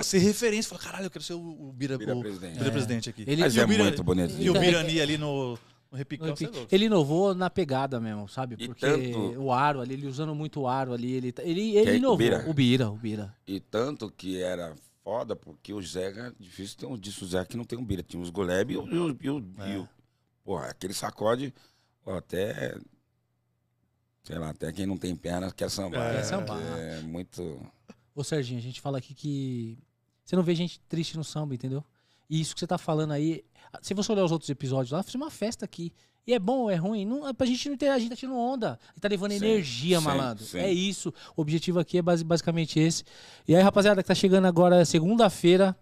[0.00, 2.58] Ser referência, fala, caralho, eu quero ser o, o Bira, Bira o Presidente.
[2.58, 3.24] Bira Presidente aqui.
[3.26, 4.34] Ele- Mas E o é Bira- muito bonito.
[4.38, 5.58] E o Birani ali no,
[5.92, 6.74] no repicão, você é louco.
[6.74, 8.56] Ele inovou na pegada mesmo, sabe?
[8.58, 11.76] E Porque tanto- o aro ali, ele usando muito o aro ali, ele, tá- ele,
[11.76, 11.90] ele?
[11.92, 12.16] O inovou.
[12.18, 12.44] Bira?
[12.48, 13.36] O Bira, o Bira.
[13.46, 14.74] E tanto que era
[15.04, 18.02] foda, porque o Zega, difícil ter um disco Zega que não tem um Bira.
[18.02, 18.88] Tinha os Goleb e o.
[18.88, 19.74] E o, o, É.
[19.74, 19.88] e o-
[20.42, 21.52] porra, aquele sacode,
[22.06, 22.74] até.
[24.24, 26.10] Sei lá, até quem não tem perna quer sambar.
[26.12, 26.58] É, quer sambar.
[26.78, 27.60] É muito.
[28.14, 29.78] Ô, Serginho, a gente fala aqui que
[30.24, 31.84] você não vê gente triste no samba, entendeu?
[32.30, 33.44] E isso que você tá falando aí,
[33.80, 35.92] se você olhar os outros episódios lá, fiz uma festa aqui.
[36.26, 37.04] E é bom ou é ruim?
[37.04, 38.78] Não, é pra gente não ter, a gente tá tirando onda.
[38.82, 40.44] A gente tá levando Sim, energia, sim, malandro.
[40.44, 40.58] sim.
[40.58, 41.12] É isso.
[41.36, 43.02] O objetivo aqui é basi- basicamente esse.
[43.48, 45.76] E aí, rapaziada, que tá chegando agora, segunda-feira,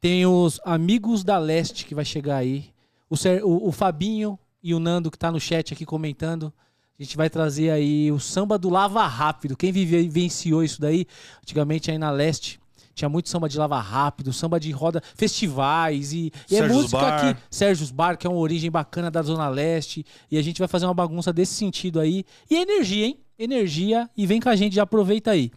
[0.00, 2.66] tem os Amigos da Leste que vai chegar aí.
[3.08, 6.52] O, Ser- o- o Fabinho e o Nando que tá no chat aqui comentando.
[6.96, 9.56] A gente vai trazer aí o samba do Lava Rápido.
[9.56, 11.04] Quem viveu, vivenciou isso daí,
[11.42, 12.59] antigamente aí na Leste,
[13.00, 17.24] tinha muito samba de lava rápido, samba de roda, festivais e, e é música Bar.
[17.30, 17.40] aqui.
[17.50, 20.04] Sérgio's Bar, que é uma origem bacana da Zona Leste.
[20.30, 22.24] E a gente vai fazer uma bagunça desse sentido aí.
[22.50, 23.20] E energia, hein?
[23.38, 24.08] Energia.
[24.16, 25.50] E vem com a gente, já aproveita aí.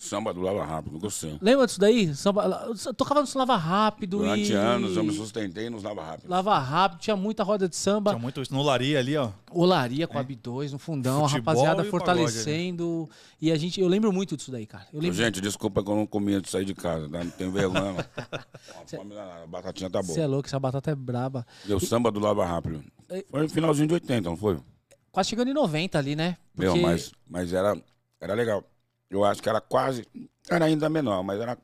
[0.00, 1.36] Samba do Lava Rápido, gostei.
[1.42, 2.14] Lembra disso daí?
[2.14, 4.54] Samba, tocava no Lava Rápido Durante e...
[4.54, 6.30] anos eu me sustentei nos Lava Rápido.
[6.30, 8.12] Lava Rápido, tinha muita roda de samba.
[8.12, 8.54] Tinha muito isso.
[8.54, 9.30] No Laria ali, ó.
[9.50, 13.10] Olaria com a B2 no fundão, a Futebol rapaziada e fortalecendo.
[13.40, 14.86] E a gente, eu lembro muito disso daí, cara.
[14.92, 15.16] Eu lembro.
[15.16, 17.24] Gente, desculpa que eu não comi antes de sair de casa, tá?
[17.24, 17.96] Não tenho vergonha,
[19.42, 20.26] A batatinha tá Você é boa.
[20.28, 21.44] louco, essa batata é braba.
[21.66, 22.84] E o samba do Lava Rápido.
[23.28, 24.60] Foi no finalzinho de 80, não foi?
[25.10, 26.36] Quase chegando em 90 ali, né?
[26.56, 27.76] Meu, Porque- mas, mas era,
[28.20, 28.62] era legal.
[29.10, 30.06] Eu acho que era quase.
[30.50, 31.56] Era ainda menor, mas era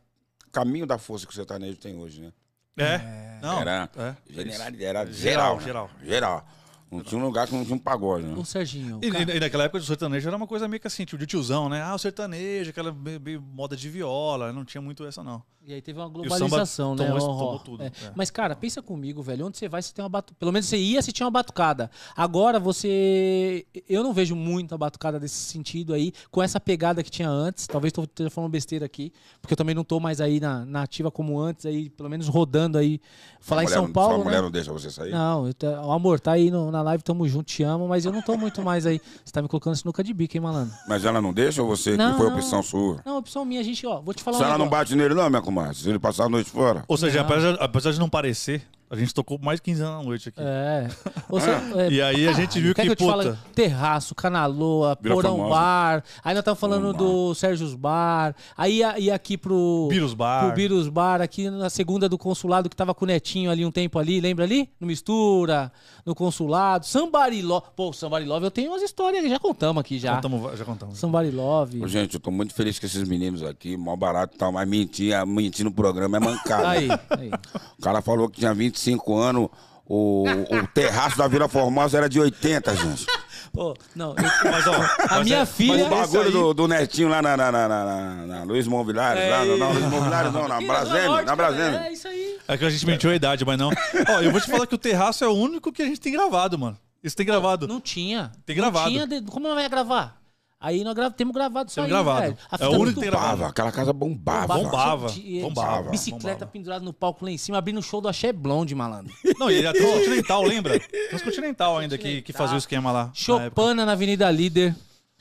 [0.53, 2.33] caminho da força que o sertanejo tem hoje, né?
[2.77, 3.39] É.
[3.41, 3.61] Não.
[3.61, 4.15] Era, é.
[4.33, 5.87] generalidade, era Geral, geral.
[5.89, 6.05] né?
[6.05, 6.43] geral.
[6.43, 6.49] Geral.
[6.97, 8.35] Não tinha um lugar que não tinha um pagode, né?
[8.39, 11.05] Ô, Serginho, E, cara, e naquela época o sertanejo era uma coisa meio que assim,
[11.05, 11.83] tipo de tiozão, né?
[11.83, 15.43] Ah, o sertanejo, aquela meio- meio moda de viola, não tinha muito essa não.
[15.67, 17.07] e aí teve uma o samba globalização, né?
[17.07, 17.27] tomou- ó.
[17.39, 17.87] tomou tudo, É.
[17.87, 17.93] é.
[18.15, 19.47] Mas, cara, pensa comigo, velho.
[19.47, 20.37] Onde você vai, você tem uma batucada.
[20.39, 21.91] Pelo menos você ia, você tinha uma batucada.
[22.15, 23.67] Agora você.
[23.89, 27.67] Eu não vejo muita batucada desse sentido aí, com essa pegada que tinha antes.
[27.67, 31.11] Talvez esteja falando besteira aqui, porque eu também não tô mais aí na, na ativa
[31.11, 33.01] como antes, aí, pelo menos rodando aí.
[33.41, 34.11] Falar em São Paulo.
[34.17, 34.25] Sua né?
[34.25, 35.13] mulher não deixa você sair?
[35.13, 35.55] Não, eu
[35.87, 38.37] o amor, tá aí no- na live, tamo junto, te amo, mas eu não tô
[38.37, 39.01] muito mais aí.
[39.25, 40.73] Você tá me colocando sinuca de bico, hein, malandro?
[40.87, 42.37] Mas ela não deixa ou você Não, que foi não.
[42.37, 43.01] opção sua?
[43.05, 44.79] Não, opção minha, a gente, ó, vou te falar Se um ela não negócio.
[44.85, 45.75] bate nele, não, minha comadre.
[45.77, 46.85] Se ele passar a noite fora.
[46.87, 47.27] Ou seja, Não.
[47.27, 50.41] apesar, apesar de não parecer, a gente tocou mais de 15 anos na noite aqui.
[50.41, 50.89] É.
[51.29, 53.31] Você, é, E aí a gente viu que, que fale?
[53.31, 55.55] puta, Terraço, Canaloa, Vila Porão Formosa.
[55.55, 56.05] Bar.
[56.23, 58.35] Aí nós estamos falando do Sérgio's Bar.
[58.57, 59.89] Aí ia, aqui pro.
[59.91, 60.47] Birus Bar.
[60.47, 63.71] Pro Birus Bar, aqui na segunda do consulado, que tava com o Netinho ali um
[63.71, 64.69] tempo ali, lembra ali?
[64.79, 65.73] No Mistura,
[66.05, 66.87] no consulado.
[66.87, 67.67] Somebody Love.
[67.75, 70.17] Pô, Somebody Love, eu tenho umas histórias, já contamos aqui já.
[70.17, 70.99] contamos, já contamos.
[70.99, 71.83] Somebody Love.
[71.83, 74.69] Ô, gente, eu tô muito feliz com esses meninos aqui, mó barato e tal, mas
[74.69, 76.69] mentir, mentir no programa é mancada.
[76.69, 77.31] Aí, aí.
[77.79, 79.49] O cara falou que tinha 25 anos,
[79.87, 83.07] o, o terraço da Vila Formosa era de 80, gente.
[83.53, 85.87] Pô, não, eu- Mas, ó, a mas minha é- filha.
[85.87, 89.45] O bagulho do, do Netinho lá na, na, na, na, na- na Luiz Mobiliários, lá,
[89.45, 91.87] no- não, Luiz não, na Norte, na cara, Brasília.
[91.87, 92.37] É isso aí.
[92.49, 93.71] É que a gente mentiu a idade, mas não.
[94.09, 96.13] Ó, eu vou te falar que o terraço é o único que a gente tem
[96.13, 96.77] gravado, mano.
[97.03, 97.69] Isso tem gravado.
[97.69, 98.33] Não tinha.
[98.45, 98.91] Tem Não gravado.
[98.91, 100.17] tinha de- Como não vai gravar?
[100.65, 102.21] Aí nós temos gravado isso Temos aí, gravado.
[102.23, 102.39] velho.
[102.51, 103.11] A É fita o único que.
[103.11, 104.55] Bombava, aquela casa bombava.
[104.59, 105.09] Bombava.
[105.11, 106.47] De- bombava, Bicicleta bombava.
[106.51, 109.13] pendurada no palco lá em cima, abrindo o show do Axé Blonde, malandro.
[109.39, 110.81] Não, e a Transcontinental, lembra?
[111.11, 113.05] Transcontinental ainda que, que fazia o esquema lá.
[113.07, 113.11] na.
[113.15, 114.75] Chopana na Avenida Líder.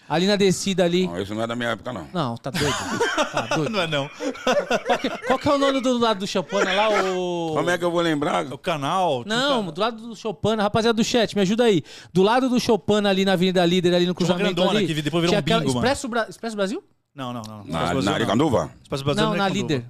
[0.07, 1.07] Ali na descida ali.
[1.07, 2.07] Não, isso não é da minha época, não.
[2.13, 2.73] Não, tá doido.
[3.34, 3.71] Tá doido.
[3.71, 4.07] Não é não.
[4.85, 6.89] Qual que, qual que é o nome do lado do Chopana lá?
[7.15, 7.53] O...
[7.55, 8.45] Como é que eu vou lembrar?
[8.53, 9.23] O canal.
[9.25, 11.84] Não, do lado do Chopana, rapaziada do chat, me ajuda aí.
[12.13, 14.88] Do lado do Chopana ali na Avenida Líder, ali no uma cruzamento grandona ali.
[14.88, 15.80] que depois virou tinha um bingo, mano.
[15.80, 16.84] Expresso, Bra- Expresso Brasil?
[17.15, 17.63] Não, não, não.
[17.63, 18.13] Na, Brasil, na não.
[18.13, 18.71] Aricanduva?
[18.84, 19.47] Espaço Brasil Não, é na.
[19.49, 19.85] Líder.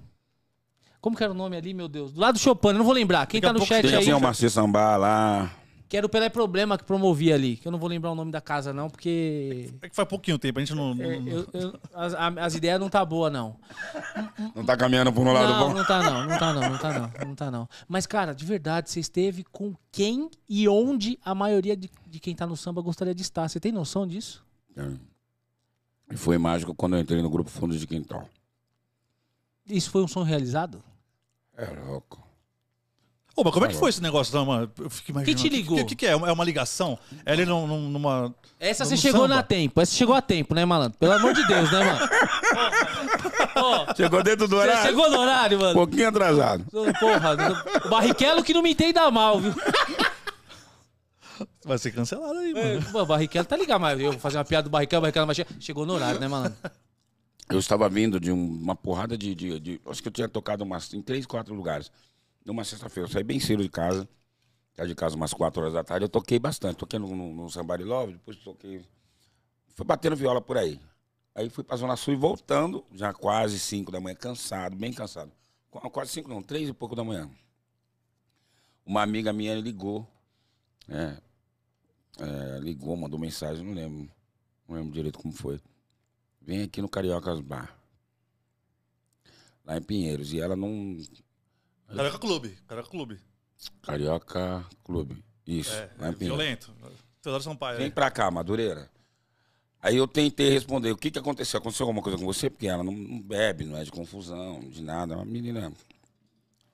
[1.02, 2.14] Como que era o nome ali, meu Deus?
[2.14, 3.26] Do lado do Chopana, eu não vou lembrar.
[3.28, 5.52] Quem Daqui tá no chat aí, tinha o Marci Sambá lá.
[5.94, 7.56] Que era o Pelé Problema que promovia ali.
[7.56, 9.70] Que eu não vou lembrar o nome da casa, não, porque...
[9.80, 10.90] É que faz pouquinho tempo, a gente não.
[10.94, 13.56] é, não- eu- eu- as, a- as ideias não tá boa, não.
[14.56, 15.74] Não tá caminhando por um lado Não, bom?
[15.76, 17.70] não tá não, não tá não, não tá não, não tá não.
[17.88, 22.34] Mas, cara, de verdade, você esteve com quem e onde a maioria de, de quem
[22.36, 23.48] tá no samba gostaria de estar.
[23.48, 24.44] Você tem noção disso?
[26.12, 28.28] E foi mágico quando eu entrei no grupo Fundo de Quintal.
[29.68, 30.84] Isso foi um sonho realizado?
[31.56, 32.20] É louco.
[33.36, 34.36] Ô, mas como é que foi esse negócio?
[34.38, 35.26] Eu fico imaginando.
[35.26, 35.80] Quem te ligou?
[35.80, 36.10] O que, que, é?
[36.12, 37.00] É uma- É uma ligação?
[37.26, 38.34] É ele num- num- numa.
[38.60, 39.36] Essa você chegou samba?
[39.38, 40.98] na tempo, essa você chegou a tempo, né, malandro?
[41.00, 42.10] Pelo amor de Deus, né, mano?
[43.56, 44.84] Ó, Chegou dentro do você horário?
[44.84, 45.74] chegou no horário, Um mano?
[45.74, 46.64] pouquinho atrasado.
[47.00, 47.36] Porra,
[47.86, 49.54] o Barrichello que não me entenda mal, viu?
[51.66, 52.92] Vai ser cancelado aí, É, mano.
[52.92, 55.26] pô, o Barrichello tá ligado, mas eu vou fazer uma piada do Barrichello, o Barrichello
[55.26, 55.50] vai chegar.
[55.60, 56.58] Chegou no horário, né, malandro?
[57.50, 60.64] Eu estava vindo de um- uma porrada de, de, de- Acho que eu tinha tocado
[60.64, 61.92] umas, em três, quatro lugares.
[62.46, 63.08] Numa sexta-feira.
[63.08, 64.08] Eu saí bem cedo de casa.
[64.76, 66.06] Saí de casa umas quatro horas da tarde.
[66.06, 66.78] Eu toquei bastante.
[66.78, 68.86] Toquei no, no, no Love, depois toquei.
[69.76, 70.80] Fui batendo viola por aí.
[71.36, 75.32] Aí fui pra Zona Sul e voltando, já quase cinco da manhã, cansado, bem cansado.
[75.72, 77.28] Qu- Quase cinco, não, três e pouco da manhã.
[78.86, 80.08] Uma amiga minha ligou.
[80.88, 81.18] É,
[82.20, 84.12] é, ligou, mandou mensagem, não lembro.
[84.68, 85.60] Não lembro direito como foi.
[86.40, 87.76] Vem aqui no Cariocas Bar.
[89.66, 90.34] Lá em Pinheiros.
[90.34, 90.98] E ela não.
[91.96, 92.58] Carioca Clube.
[92.68, 93.20] Carioca Clube.
[93.82, 95.24] Carioca Clube.
[95.46, 96.20] Isso, É, Pinheiros.
[96.20, 96.74] violento.
[97.22, 97.78] Teodoro Sampaio.
[97.78, 97.92] Vem é.
[97.92, 98.90] pra cá, Madureira.
[99.82, 101.58] Aí eu tentei responder, o que que aconteceu?
[101.58, 102.50] Aconteceu alguma coisa com você?
[102.50, 105.14] Porque ela não, bebe, não é de confusão, de nada.
[105.14, 105.74] É uma menina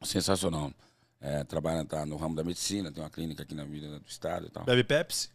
[0.04, 0.72] sensacional.
[1.20, 4.46] É, trabalha tá, no ramo da medicina, tem uma clínica aqui na Avenida do Estado
[4.48, 4.64] e tal.
[4.64, 5.30] Bebe Pepsi.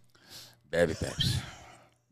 [0.70, 1.42] Bebe Pepsi.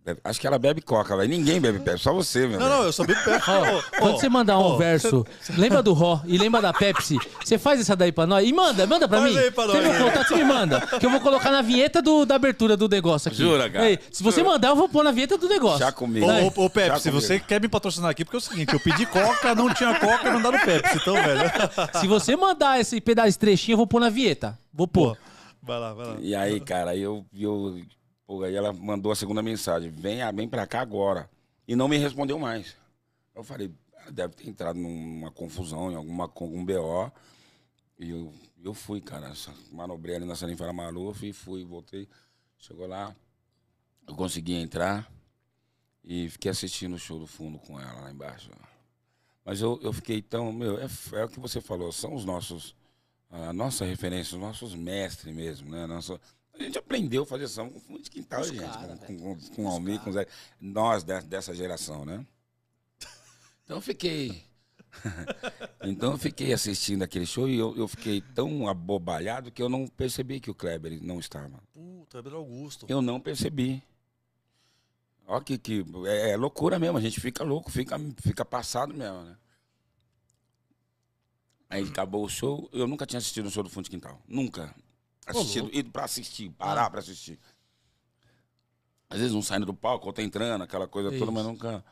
[0.05, 1.29] Bebe- Acho que ela bebe Coca, velho.
[1.29, 2.71] Ninguém bebe Pepsi, só você, meu Não, velho.
[2.79, 3.51] não, eu só bebo Pepsi.
[3.51, 5.25] Ô, quando você mandar um verso,
[5.57, 8.85] lembra do Ró e lembra da Pepsi, você faz essa daí pra nós e manda,
[8.85, 9.39] manda pra Faz mim.
[9.39, 9.97] aí pra Você nós.
[9.97, 10.81] meu contato, você me manda.
[10.99, 13.39] Que eu vou colocar na vinheta do, da abertura do negócio aqui.
[13.39, 13.89] Jura, cara?
[13.91, 15.79] Ei, se você mandar, eu vou pôr na vinheta do negócio.
[15.79, 16.27] Já comigo.
[16.27, 19.55] Ô, ô, Pepsi, você quer me patrocinar aqui porque é o seguinte, eu pedi Coca,
[19.55, 21.43] não tinha Coca, mandaram Pepsi, então, velho.
[22.01, 24.59] Se você mandar esse pedaço trechinho, eu vou pôr na vinheta.
[24.75, 25.17] Vou pôr.
[25.63, 26.17] Vai lá, vai lá.
[26.21, 27.77] E aí, cara, aí eu, eu
[28.27, 31.31] pô, aí ela mandou a segunda mensagem, vem, vem pra cá agora.
[31.67, 32.77] E não me respondeu mais.
[33.35, 37.13] Eu falei, ela deve ter entrado numa confusão, em alguma, com algum BO.
[37.99, 38.33] E eu,
[38.63, 39.33] eu fui, cara,
[39.71, 42.09] manobrei ali na Salinfera Maluf e fui, voltei.
[42.59, 43.15] Chegou lá,
[44.07, 45.11] eu consegui entrar
[46.05, 48.51] e fiquei assistindo o show do fundo com ela lá embaixo.
[49.45, 52.75] Mas eu, eu fiquei tão, meu, é, é o que você falou, são os nossos,
[53.31, 55.87] a nossa referência, os nossos mestres mesmo, né?
[55.87, 56.21] Nosso,
[56.55, 59.65] a gente aprendeu a fazer samba com fundo de quintal, gente, com, com, com, com
[59.65, 60.27] o Almir, com o Zé,
[60.61, 62.25] nós de- dessa geração, né?
[63.65, 64.45] Então eu fiquei.
[65.83, 69.87] então eu fiquei assistindo aquele show e eu, eu fiquei tão abobalhado que eu não
[69.87, 71.63] percebi que o Kleber não estava.
[71.73, 72.85] Puta, Pedro Augusto.
[72.89, 73.83] Eu não percebi.
[75.27, 79.23] Olha que, que é, é loucura mesmo, a gente fica louco, fica, fica passado mesmo,
[79.23, 79.37] né?
[81.71, 84.21] Aí acabou o show, eu nunca tinha assistido um show do Fundo de Quintal.
[84.29, 84.75] Nunca.
[85.27, 87.39] Assistido, ido pra assistir, parar pra assistir.
[89.09, 91.33] Às vezes um saindo do palco, outro entrando, aquela coisa toda, Isso.
[91.33, 91.85] mas nunca.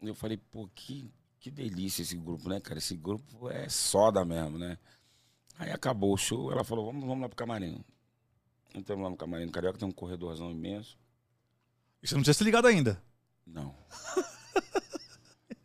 [0.00, 1.10] Eu falei, pô, que,
[1.40, 2.78] que delícia esse grupo, né, cara?
[2.78, 4.78] Esse grupo é soda mesmo, né?
[5.58, 7.84] Aí acabou o show, ela falou, vamos, vamos lá pro camarim.
[8.74, 10.96] Entramos lá no camarim do Carioca, tem um corredorzão imenso.
[12.02, 13.02] E você não tinha se ligado ainda.
[13.46, 13.74] Não.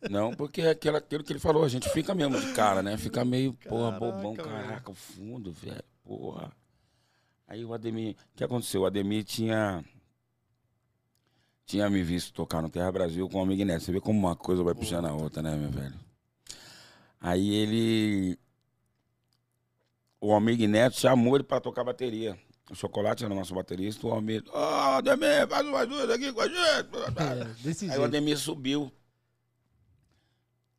[0.10, 2.98] Não, porque é aquela, aquilo que ele falou, a gente fica mesmo de cara, né?
[2.98, 6.52] Fica meio, porra, bobão, caraca, o fundo, velho, porra.
[7.48, 8.81] Aí o Ademir, o que aconteceu?
[8.81, 9.86] O Ademir tinha
[11.68, 13.84] tinha me visto tocar no Terra Brasil com o Amigo Neto.
[13.84, 15.94] Você vê como uma coisa vai puxando a outra, né, meu velho?
[17.22, 18.40] Aí ele.
[20.19, 22.38] O Amigo Neto chamou ele pra tocar bateria.
[22.72, 24.06] O Chocolate era o nosso baterista.
[24.07, 26.90] O Almir, ó, Ademir, faz uma ajuda aqui com a gente.
[27.19, 28.03] É, Aí o.
[28.03, 28.91] Ademir subiu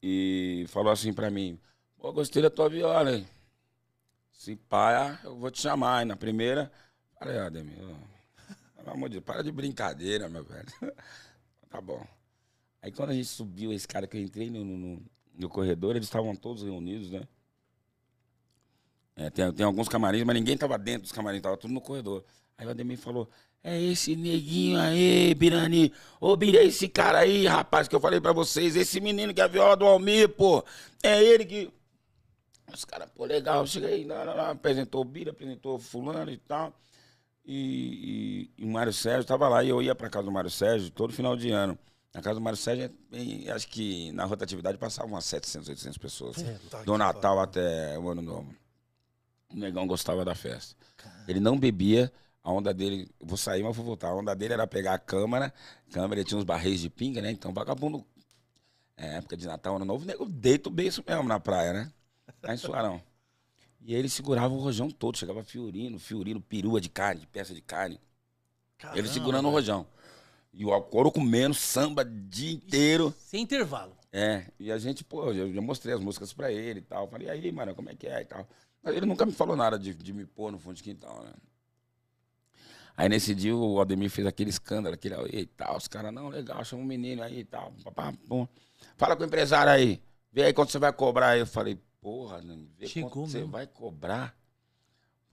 [0.03, 1.59] e falou assim pra mim:
[1.99, 3.27] Pô, gostei da tua viola, hein?
[4.41, 5.99] Se pá, eu vou te chamar.
[5.99, 6.73] Aí na primeira,
[7.19, 7.77] falei: "Ah, Ademir,
[8.75, 10.67] pelo amor de Deus, para de brincadeira, meu velho.
[11.69, 12.03] tá bom.
[12.81, 15.03] Aí quando a gente subiu, esse cara que eu entrei no, no,
[15.35, 17.29] no corredor, eles estavam todos reunidos, né?
[19.15, 22.25] É, tem, tem alguns camarins, mas ninguém tava dentro dos camarins, tava tudo no corredor.
[22.57, 23.29] Aí o Ademir falou:
[23.63, 25.93] É esse neguinho aí, Birani.
[26.19, 28.75] Ô, Bira, esse cara aí, rapaz, que eu falei pra vocês.
[28.75, 30.65] Esse menino que é a viola do Almir, pô.
[31.03, 31.80] É ele que.
[32.73, 33.67] Os caras, pô, legal.
[33.67, 36.75] Cheguei, lá, lá, lá, apresentou o Bira, apresentou fulano e tal.
[37.45, 39.65] E, e, e o Mário Sérgio tava lá.
[39.65, 41.79] E eu ia pra casa do Mário Sérgio todo final de ano.
[42.13, 45.99] Na casa do Mário Sérgio, é bem- acho que na rotatividade passavam umas 700, 800
[45.99, 46.37] pessoas.
[46.85, 48.55] do Natal até o Ano Novo.
[49.53, 50.77] O negão gostava da festa.
[51.29, 54.09] Ele não bebia, a onda dele, vou sair, mas vou voltar.
[54.09, 55.53] A onda dele era pegar a câmera,
[55.93, 57.31] câmera ele tinha uns barris de pinga, né?
[57.31, 58.05] Então, vagabundo,
[58.97, 61.93] é, época de Natal, Ano Novo, o nego deita o beiço mesmo na praia, né?
[62.43, 63.03] Lá em Suarão.
[63.81, 67.63] E ele segurava o rojão todo, chegava fiorino, fiorino, perua de carne, de peça de
[67.63, 67.99] carne.
[68.95, 69.87] ele segurando o rojão.
[70.53, 73.15] E o couro comendo, samba o dia inteiro.
[73.19, 73.97] Sem intervalo.
[74.13, 77.09] É, e a gente, pô, eu já mostrei as músicas pra ele e tal.
[77.09, 78.47] Falei, e aí, mano, como é que é e tal.
[78.83, 81.33] Mas ele nunca me falou nada de, de me pôr no fundo de quintal, né?
[82.97, 85.77] Aí nesse dia o Ademir fez aquele escândalo, aquele e tal.
[85.77, 87.73] Os caras, não, legal, chama um menino aí e tal.
[87.85, 88.47] papá, pum.
[88.97, 90.03] Fala com o empresário aí.
[90.33, 91.31] Vê aí quanto você vai cobrar.
[91.31, 94.37] Aí eu falei, porra, não, vê Chegou quanto você vai cobrar.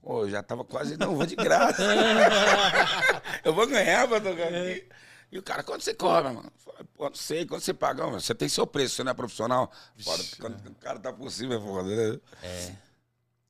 [0.00, 1.82] Pô, eu já tava quase, não, vou de graça.
[3.44, 4.88] eu vou ganhar pra tocar aqui.
[5.30, 6.50] E o cara, quanto você cobra, mano?
[6.94, 8.06] Pô, não sei, quanto você paga?
[8.06, 8.20] Mano?
[8.20, 9.70] Você tem seu preço, você não é profissional.
[9.98, 12.20] Foda, quando o cara tá por cima, é foda, né?
[12.42, 12.76] É.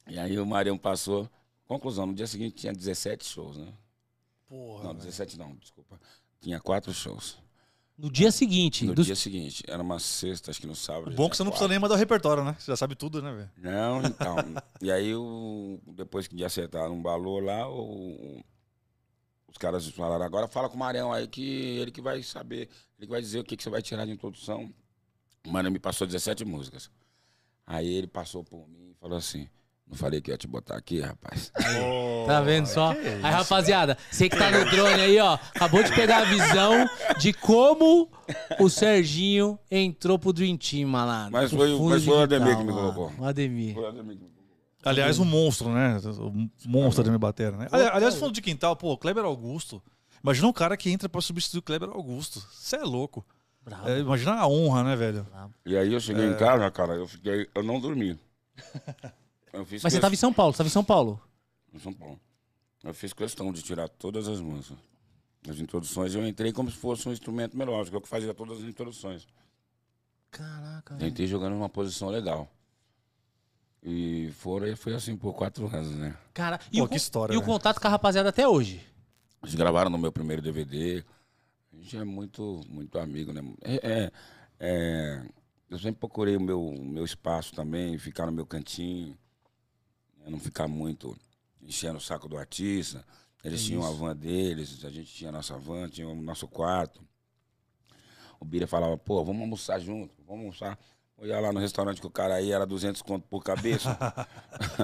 [0.08, 1.30] E aí o Marião passou.
[1.66, 3.72] Conclusão, no dia seguinte tinha 17 shows, né?
[4.48, 5.04] Porra, Não, velho.
[5.04, 6.00] 17 não, desculpa.
[6.40, 7.38] Tinha quatro shows.
[7.98, 8.84] No dia seguinte.
[8.86, 11.10] No dos- dia seguinte, era uma sexta, acho que no sábado.
[11.10, 12.54] O bom é que você não precisa nem mandar o repertório, né?
[12.58, 13.50] Você já sabe tudo, né, velho?
[13.56, 14.36] Não, então.
[14.80, 18.40] e aí, o, depois que de acertar um valor lá, o-
[19.48, 23.06] os caras falaram, agora fala com o Marião aí que ele que vai saber, ele
[23.06, 24.72] que vai dizer o que, que você vai tirar de introdução.
[25.44, 26.88] O Marião me passou 17 músicas.
[27.66, 29.48] Aí ele passou por mim e falou assim,
[29.90, 31.50] não falei que ia te botar aqui, rapaz.
[32.26, 32.92] Tá vendo só?
[32.94, 36.88] que Aí, rapaziada, você que tá no drone aí, ó, acabou de pegar a visão
[37.18, 38.10] de como
[38.60, 41.32] o Serginho entrou pro Dream Team, malandro.
[41.32, 42.92] Mas foi o- fundo mas foi o Ademir que me mano.
[42.92, 43.12] colocou.
[43.18, 43.76] O Ademir.
[44.84, 45.98] Aliás, um monstro, né?
[46.18, 47.66] O monstro da minha batera, né?
[47.72, 49.82] Ali- Aliás, falando de quintal, pô, Kleber Augusto.
[50.22, 52.40] Imagina um cara que entra pra substituir o Kleber Augusto.
[52.52, 53.24] Você é louco.
[53.64, 53.88] Bravo.
[53.88, 55.26] É, imagina a honra, né, velho?
[55.66, 58.18] E aí eu cheguei em casa, cara, eu fiquei, eu não dormi.
[59.52, 61.20] Eu fiz Mas você questão- tava em São Paulo, você tava em São Paulo.
[61.72, 62.20] em São Paulo.
[62.84, 64.78] Eu fiz questão de tirar todas as músicas.
[65.48, 68.64] As introduções, eu entrei como se fosse um instrumento melódico, eu que fazia todas as
[68.64, 69.26] introduções.
[70.30, 71.08] Caraca, velho.
[71.10, 72.48] Tentei jogando numa posição legal.
[73.82, 76.16] E foram, foi assim por quatro anos, né?
[76.34, 77.46] Cara, e, Pô, o, que história, e o né?
[77.46, 78.84] contato com a rapaziada até hoje.
[79.42, 81.04] Eles gravaram no meu primeiro DVD.
[81.72, 83.40] A gente é muito, muito amigo, né?
[83.62, 84.12] É, é-
[84.60, 85.22] é,
[85.70, 89.16] eu sempre procurei o meu, o meu espaço também, ficar no meu cantinho,
[90.30, 90.32] né?
[90.32, 91.16] não ficar muito
[91.62, 93.04] enchendo o saco do artista.
[93.44, 97.00] Eles tinham a van deles, a gente tinha a nossa van, tinha o nosso quarto.
[98.40, 100.78] O Bira falava, pô, vamos almoçar junto, vamos almoçar.
[101.20, 103.96] Eu ia lá no restaurante que o cara aí era 200 conto por cabeça.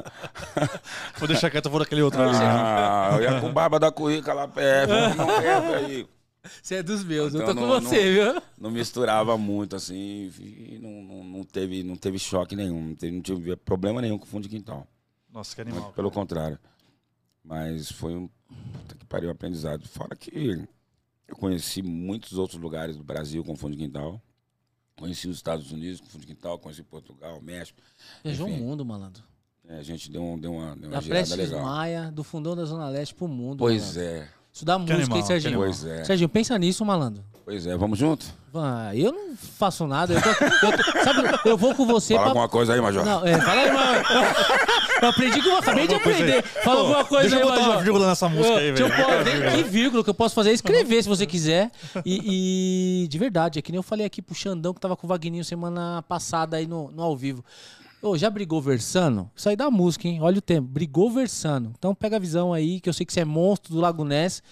[1.19, 2.37] Vou deixar quieto, eu vou daquele outro ali.
[2.37, 6.07] ah, eu ia com barba da currica lá perto, não perto aí.
[6.63, 8.43] Você é dos meus, eu Então, tô com não- você, viu?
[8.59, 13.15] não misturava muito, assim, e não, não, não teve, não teve choque nenhum, não, teve,
[13.15, 14.87] não tive problema nenhum com fundo de quintal.
[15.35, 15.93] Nossa, que animal.
[15.93, 16.57] pelo contrário.
[17.43, 18.29] Mas foi um.
[18.73, 19.87] Puta que pariu, um aprendizado.
[19.89, 20.65] Fora que
[21.27, 24.23] eu conheci muitos outros lugares do Brasil com fundo de quintal.
[24.97, 27.83] Conheci os Estados Unidos com fundo de quintal, conheci Portugal, México.
[28.23, 29.25] Viajou o mundo, malandro.
[29.67, 31.65] É, a gente deu, um, deu uma, deu uma Da girada Prestes legal.
[31.67, 33.59] Maia, do fundão da Zona Leste pro mundo.
[33.59, 34.03] Pois malandro.
[34.03, 35.59] é, Isso dá música, animal, hein, que Serginho?
[35.59, 36.05] pois é.
[36.05, 37.25] Serginho, pensa nisso, malandro.
[37.45, 38.25] Pois é, vamos junto?
[38.55, 40.15] Ah, eu não faço nada.
[40.15, 40.29] Eu, tô-
[40.67, 42.31] eu tô- sabe, eu vou com você Fala pra.
[42.31, 43.05] alguma coisa aí, Major.
[43.05, 44.05] Não, é, fala aí, mano.
[45.03, 46.01] Eu aprendi que eu acabei de aí.
[46.01, 46.43] aprender.
[46.43, 47.83] Fala alguma coisa deixa aí, eu botar uma Major.
[47.83, 48.95] vírgula nessa música aí, eu velho.
[48.95, 51.71] pôr- nem- Que vírgula que eu posso fazer é escrever se você quiser.
[52.07, 55.05] E, e de verdade, é que nem eu falei aqui pro Xandão que tava com
[55.07, 57.45] o Vagninho semana passada aí no, no ao vivo.
[58.05, 59.31] Ô, já brigou versando?
[59.35, 60.19] Isso aí dá música, hein?
[60.21, 60.69] Olha o tempo.
[60.69, 61.73] Brigou versando.
[61.79, 64.43] Então pega a visão aí, que eu sei que você é monstro do Lago Ness.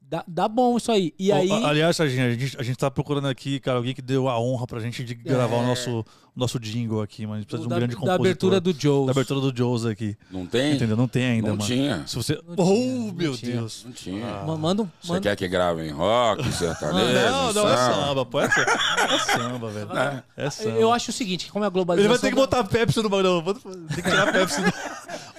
[0.00, 1.14] Dá, dá bom isso aí.
[1.16, 1.48] E aí.
[1.52, 4.66] Aliás, Serginho, a gente, a gente tá procurando aqui, cara, alguém que deu a honra
[4.66, 6.04] pra gente de gravar o nosso,
[6.38, 7.36] nosso jingle aqui, mano.
[7.36, 8.26] A gente precisa de um da, grande da compositor.
[8.26, 9.06] abertura do Joe.
[9.06, 10.16] Da abertura do Joes aqui.
[10.30, 10.74] Não tem?
[10.74, 10.96] Entendeu?
[10.96, 11.66] Não tem ainda, Não mano.
[11.68, 12.04] tinha.
[12.06, 12.34] Se você.
[12.46, 13.52] Não oh, tinha, não meu tinha.
[13.52, 13.82] Deus.
[13.84, 14.42] Não tinha.
[14.58, 14.88] Manda um.
[15.02, 15.20] Você Manda...
[15.20, 18.24] quer que grave em rock, sertanejo, Não, não, é samba?
[18.26, 18.40] pô.
[18.40, 19.88] É samba, é samba velho.
[20.36, 20.78] É samba.
[20.78, 22.12] Eu acho o seguinte, como é a globalização.
[22.12, 23.42] Ele vai ter que botar Pepsi no bagulho.
[23.42, 24.60] Não, Tem que tirar Pepsi.
[24.60, 24.72] No...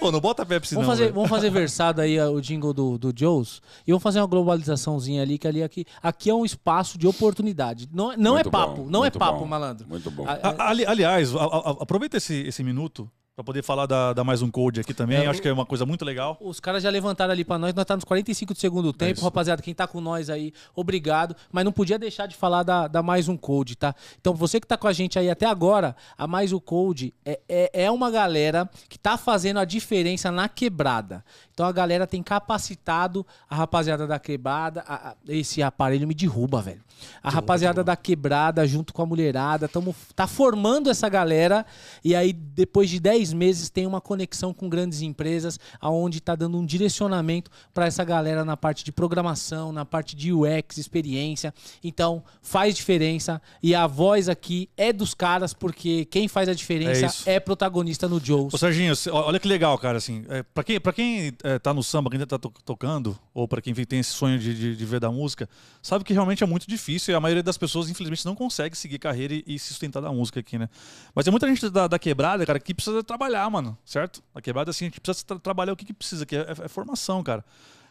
[0.00, 0.92] Ô, não bota Pepsi, Vamos não.
[0.94, 1.14] fazer, velho.
[1.14, 5.20] vamos fazer versado aí ó, o jingle do, do Joe's e vamos fazer uma globalizaçãozinha
[5.22, 7.86] ali, que ali aqui, aqui é um espaço de oportunidade.
[7.92, 9.86] Não, não é papo, bom, não é papo, bom, malandro.
[9.86, 10.26] Muito bom.
[10.26, 13.10] A- A- ali- aliás, a- a- aproveita esse, esse minuto
[13.40, 15.16] Pra poder falar da, da mais um code aqui também.
[15.16, 16.36] É, Acho que é uma coisa muito legal.
[16.42, 19.24] Os caras já levantaram ali pra nós, nós tá nos 45 do segundo tempo, isso.
[19.24, 19.62] rapaziada.
[19.62, 21.34] Quem tá com nós aí, obrigado.
[21.50, 23.94] Mas não podia deixar de falar da, da Mais Um Code, tá?
[24.20, 27.40] Então, você que tá com a gente aí até agora, a Mais Um Code é,
[27.48, 31.24] é, é uma galera que tá fazendo a diferença na quebrada.
[31.54, 34.84] Então, a galera tem capacitado a rapaziada da quebrada.
[34.86, 36.82] a- a- esse aparelho me derruba, velho.
[37.22, 41.64] A rapaziada da quebrada, junto com a mulherada, tamo, tá formando essa galera.
[42.04, 46.58] E aí, depois de 10 meses, tem uma conexão com grandes empresas, aonde tá dando
[46.58, 51.52] um direcionamento para essa galera na parte de programação, na parte de UX, experiência.
[51.82, 53.40] Então, faz diferença.
[53.62, 57.28] E a voz aqui é dos caras, porque quem faz a É diferença isso.
[57.28, 58.52] é, protagonista no Joes.
[58.54, 61.82] Ô, Serginho, olha que legal, cara, assim, é, pra quem, pra quem é, tá no
[61.82, 64.84] samba, quem ainda tá to- tocando, ou pra quem tem esse sonho de, de, de
[64.84, 65.48] ver da música,
[65.82, 68.98] sabe que realmente é muito difícil e a maioria das pessoas, infelizmente, não consegue seguir
[68.98, 70.68] carreira e, e se sustentar da música aqui, né?
[71.14, 74.22] Mas tem muita gente da, da quebrada, cara, que precisa trabalhar, mano, certo?
[74.34, 76.64] Na quebrada, assim, a gente precisa tra- trabalhar o que, que precisa, que é, é-
[76.64, 77.44] é formação, cara.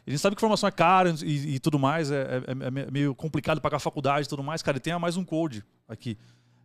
[0.08, 2.52] A gente sabe que formação é cara e, e tudo mais, é, é-
[2.88, 5.64] é meio complicado pagar faculdade e tudo mais, cara, e tem a mais um code
[5.88, 6.18] aqui,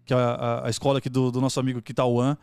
[0.07, 2.37] que é a, a- a escola aqui do, do nosso amigo Kitauan,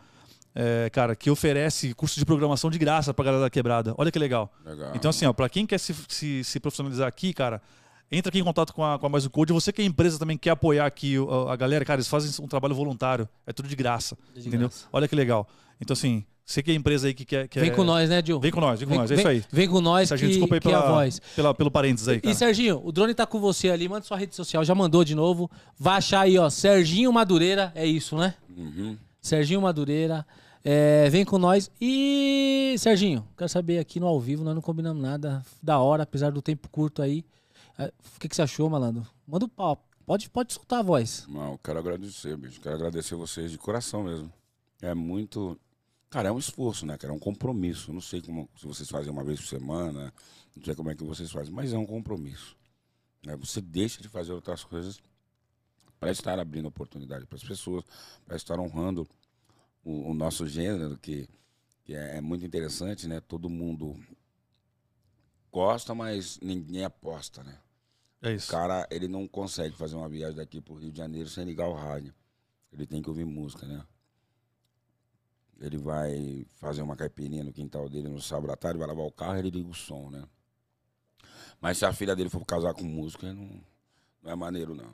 [0.54, 3.94] é, cara, que oferece curso de programação de graça pra galera da quebrada.
[3.96, 4.52] Olha que legal.
[4.64, 4.92] Legal.
[4.94, 7.60] Então, assim, ó, pra quem quer se, se, se profissionalizar aqui, cara,
[8.10, 9.50] entra aqui em contato com a, com a Mais o Code.
[9.54, 12.46] Você que é empresa também quer apoiar aqui o- a, galera, cara, eles fazem um
[12.46, 13.26] trabalho voluntário.
[13.46, 14.14] É tudo de graça.
[14.34, 14.68] De entendeu?
[14.68, 14.86] graça.
[14.92, 15.48] Olha que legal.
[15.82, 17.48] Então, assim, você que é empresa aí que quer.
[17.48, 18.38] quer- Vem com nós, né, Gil?
[18.40, 19.10] Vem com nós, vem com nós.
[19.10, 19.44] É isso aí.
[19.52, 21.20] Vem com nós, Serginho, que, desculpa aí que é pela, a voz.
[21.36, 22.32] pela- pelo parênteses aí, cara.
[22.32, 25.14] E Serginho, o drone tá com você ali, manda sua rede social, já mandou de
[25.14, 25.50] novo.
[25.78, 28.34] Vai achar aí, ó, Serginho Madureira, é isso, né?
[28.56, 28.96] Uhum.
[29.20, 30.26] Serginho Madureira,
[30.64, 31.70] é, vem com nós.
[31.80, 36.30] E, Serginho, quero saber aqui no ao vivo, nós não combinamos nada da hora, apesar
[36.30, 37.24] do tempo curto aí.
[37.78, 39.04] É, O que, que você achou, malandro?
[39.26, 39.82] Manda o pau.
[40.06, 41.24] Pode, pode soltar a voz.
[41.28, 42.60] Não, quero agradecer, bicho.
[42.60, 44.30] Quero agradecer vocês de coração mesmo.
[44.82, 45.56] É muito.
[46.12, 47.12] Cara, é um esforço, né, cara?
[47.12, 47.90] É um compromisso.
[47.92, 50.12] Não sei como se vocês fazem uma vez por semana,
[50.54, 52.54] não sei como é que vocês fazem, mas é um compromisso.
[53.24, 53.34] né?
[53.36, 55.00] Você deixa de fazer outras coisas
[55.98, 57.82] para estar abrindo oportunidade para as pessoas,
[58.26, 59.08] para estar honrando
[59.84, 61.26] o, o nosso gênero, que,
[61.84, 63.20] que é, é muito interessante, né?
[63.20, 63.96] Todo mundo
[65.50, 67.58] gosta, mas ninguém aposta, né?
[68.22, 68.50] É O isso.
[68.50, 71.74] cara, ele não consegue fazer uma viagem daqui pro Rio de Janeiro sem ligar o
[71.74, 72.14] rádio.
[72.72, 73.84] Ele tem que ouvir música, né?
[75.62, 79.12] Ele vai fazer uma caipirinha no quintal dele no sábado à tarde, vai lavar o
[79.12, 80.24] carro, ele liga o som, né?
[81.60, 83.48] Mas se a filha dele for casar com música, não,
[84.20, 84.90] não é maneiro, não.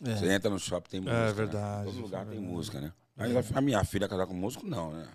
[0.00, 1.20] Você entra no shopping, tem música.
[1.20, 1.32] né?
[1.32, 2.92] verdade, Todo lugar é tem música, né?
[3.16, 5.08] Mas a, a minha filha casar com músico, não, né?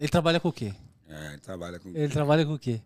[0.00, 0.74] Ele trabalha com o quê?
[1.06, 1.88] É, ele trabalha com.
[1.90, 2.80] Ele trabalha com o quê?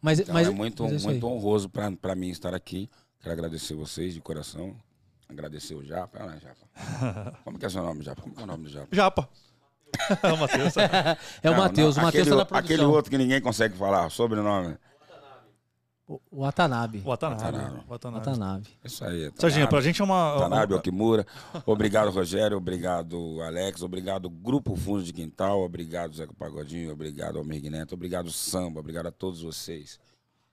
[0.00, 2.90] Mas, Então, mas é muito, mas muito honroso pra, pra mim estar aqui.
[3.20, 4.76] Quero agradecer vocês de coração.
[5.28, 6.18] Agradecer o Japa.
[6.20, 7.40] Ah, Japa.
[7.44, 8.20] Como que é seu nome, Japa?
[8.22, 8.88] Como que é o nome do Japa?
[8.94, 9.28] Japa.
[10.22, 10.74] É o Matheus.
[11.42, 11.96] É o Matheus.
[11.96, 12.90] não, O Matheus aquele, tá na o- aquele produção.
[12.90, 14.76] outro que ninguém consegue falar, sobrenome.
[16.06, 16.98] O- O Watanabe.
[17.02, 17.42] O Watanabe.
[17.42, 17.82] Watanabe.
[17.88, 18.26] Watanabe.
[18.26, 18.68] Watanabe.
[18.84, 19.32] Isso aí.
[19.36, 20.36] Serginho, pra gente é uma.
[20.38, 21.26] Tanabe uma- Okimura.
[21.64, 22.58] Obrigado, Rogério.
[22.58, 23.80] Obrigado, Alex.
[23.82, 25.62] Obrigado, Grupo Fundo de Quintal.
[25.62, 26.92] Obrigado, Zeca Pagodinho.
[26.92, 27.94] Obrigado, Almir Neto.
[27.94, 28.80] Obrigado, Samba.
[28.80, 29.98] Obrigado a todos vocês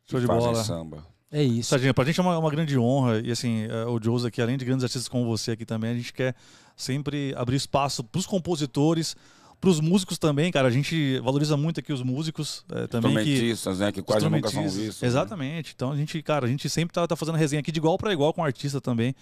[0.06, 0.64] que Show de fazem bola.
[0.64, 1.06] samba.
[1.32, 1.70] É isso.
[1.70, 3.22] Serginho, pra gente é uma, uma grande honra.
[3.24, 5.96] E assim, é, o Joes aqui, além de grandes artistas como você aqui também, a
[5.96, 6.36] gente quer
[6.76, 9.16] sempre abrir espaço pros compositores,
[9.62, 10.68] pros músicos também, cara.
[10.68, 13.14] A gente valoriza muito aqui os músicos é, também.
[13.14, 13.92] Que, Instrumentistas, né?
[13.92, 15.02] Que quase nunca são vistos.
[15.02, 15.08] né?
[15.08, 15.72] Exatamente.
[15.74, 18.12] Então a gente, cara, a gente sempre tá, tá fazendo resenha aqui de igual pra
[18.12, 19.16] igual com o artista também,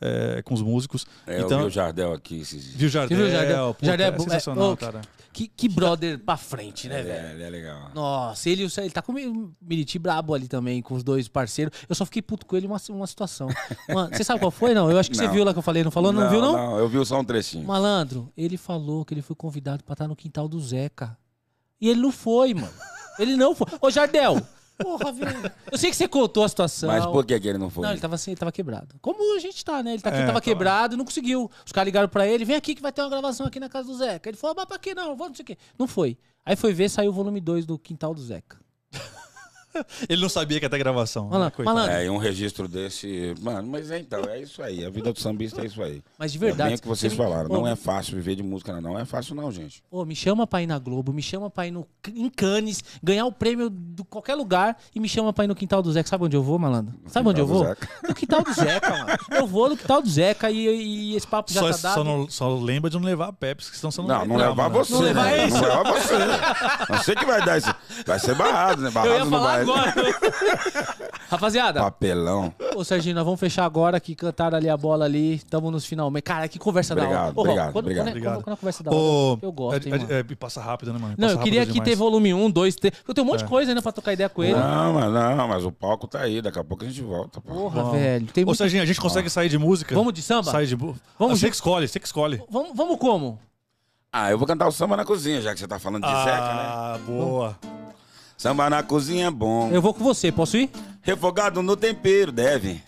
[0.00, 1.06] é, com os músicos.
[1.26, 2.74] É, eu então, vi o Jardel aqui esses dias.
[2.76, 3.16] viu o Jardel?
[3.18, 3.74] Viu o Jardel?
[3.74, 5.00] Puta, Jardel é é bom- é- sensacional, ô, cara.
[5.32, 7.26] Que, que brother pra frente, né, velho?
[7.26, 7.90] é, ele é legal.
[7.94, 11.78] Nossa, ele, ele tá com o Miriti brabo ali também, com os dois parceiros.
[11.86, 13.48] Eu só fiquei puto com ele uma, uma situação.
[13.86, 14.90] Mano, você sabe qual foi, não?
[14.90, 15.32] Eu acho que você Não.
[15.34, 16.10] viu lá que eu falei, não falou?
[16.10, 16.52] Não, viu, não?
[16.54, 17.66] Não, eu vi só um trechinho.
[17.66, 21.18] Malandro, ele falou que ele foi convidado pra estar no quintal do Zeca.
[21.78, 22.72] E ele não foi, mano.
[23.18, 23.66] Ele não foi.
[23.80, 24.40] Ô, Jardel!
[24.78, 25.52] Porra, velho.
[25.70, 26.88] Eu sei que você contou a situação.
[26.88, 27.82] Mas por que, que ele não foi?
[27.84, 28.96] Não, ele tava assim, ele tava quebrado.
[29.00, 29.94] Como a gente tá, né?
[29.94, 30.40] Ele tá aqui, É, tava tava.
[30.42, 31.50] quebrado e não conseguiu.
[31.64, 33.88] Os caras ligaram pra ele, vem aqui que vai ter uma gravação aqui na casa
[33.88, 34.28] do Zeca.
[34.28, 35.16] Ele falou, mas pra quê não?
[35.16, 35.56] Vou não sei o quê.
[35.78, 36.18] Não foi.
[36.44, 38.58] Aí foi ver, saiu o volume 2 do quintal do Zeca.
[40.08, 41.28] Ele não sabia que ia ter gravação.
[41.28, 41.92] Malandro, né, malandro.
[41.92, 43.34] É, e um registro desse.
[43.40, 44.84] Mano, mas é então, é isso aí.
[44.84, 46.02] A vida do sambista é isso aí.
[46.18, 46.68] Mas de É verdade.
[46.70, 47.50] bem o que vocês você me- falaram.
[47.50, 48.80] Ô, Não é fácil viver de música, não.
[48.92, 49.82] Não é fácil, não, gente.
[49.90, 53.26] Ô, me chama pra ir na Globo, me chama pra ir no, em Cannes, ganhar
[53.26, 56.08] o prêmio de qualquer lugar e me chama pra ir no quintal do Zeca.
[56.08, 56.94] Sabe onde eu vou, malandro?
[57.06, 57.64] Sabe onde eu vou?
[57.64, 57.88] Zeca.
[58.08, 59.06] No quintal do Zeca, mano.
[59.30, 60.56] Eu vou no quintal do Zeca e,
[61.12, 62.04] e esse papo já Só, tá só, dado.
[62.04, 64.68] não, só lembra de não levar a Pepsi, que senão você não Não, não levar
[64.68, 64.92] você.
[64.92, 65.46] Não levar né?
[65.46, 65.54] esse.
[65.54, 66.14] Não levar você.
[66.92, 67.74] Não sei que vai dar isso.
[68.06, 68.90] Vai ser barrado, né?
[68.90, 69.64] Barrado Eu ia não vai.
[69.72, 69.94] Agora.
[71.28, 72.54] Rapaziada, Papelão.
[72.74, 75.34] ô Serginho, nós vamos fechar agora que cantaram ali a bola ali.
[75.34, 76.22] Estamos nos finalmente.
[76.22, 77.08] Cara, que conversa da hora.
[77.10, 78.04] Obrigado, Ô, obrigado, quando, obrigado.
[78.04, 78.34] Quando, é, Obrigado.
[78.34, 80.12] quando, quando a conversa da hora, Ô, eu gosto, hein, é, mano.
[80.12, 81.14] é, é, passa rápido, né, mano?
[81.18, 81.98] Não, Passa eu queria rápido aqui ter demais.
[81.98, 82.94] volume 1, 2, 3.
[83.08, 83.44] Eu tenho um monte É.
[83.44, 84.54] de coisa ainda pra trocar ideia com ele.
[84.54, 86.40] Não, mas não, mas o palco tá aí.
[86.40, 87.40] Daqui a pouco a gente volta.
[87.40, 87.52] pô.
[87.54, 87.90] Porra, Bom.
[87.92, 88.26] velho.
[88.26, 88.58] Tem Ô, muito...
[88.58, 89.94] Serginho, a gente consegue sair de música?
[89.94, 90.50] Vamos de samba?
[90.50, 90.76] Sair de...
[90.76, 92.40] Vamos Você de- que escolhe, você que escolhe.
[92.48, 93.38] Vamos, vamos como?
[94.12, 96.30] Ah, eu vou cantar o samba na cozinha, já que você tá falando de Zeca,
[96.30, 96.62] né?
[96.68, 97.58] Ah, boa.
[98.46, 99.70] Samba na cozinha é bom.
[99.72, 100.70] Eu vou com você, posso ir?
[101.02, 102.80] Refogado no tempero, deve.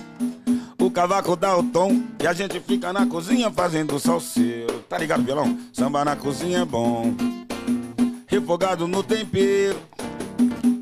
[0.80, 4.84] O cavaco dá o tom e a gente fica na cozinha fazendo salseiro.
[4.88, 5.58] Tá ligado, violão?
[5.72, 7.12] Samba na cozinha é bom.
[8.28, 9.80] Refogado no tempero.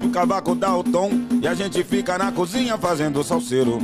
[0.04, 3.78] O cavaco dá o tom e a gente fica na cozinha fazendo salseiro.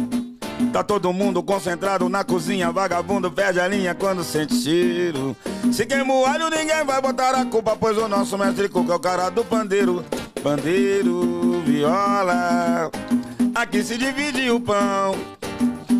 [0.74, 5.34] Tá todo mundo concentrado na cozinha, vagabundo perde a linha quando sente cheiro.
[5.72, 8.96] Se queima o alho, ninguém vai botar a culpa, pois o nosso mestre Cuca é
[8.96, 10.04] o cara do pandeiro.
[10.42, 12.90] Pandeiro, viola,
[13.54, 15.14] aqui se divide o pão.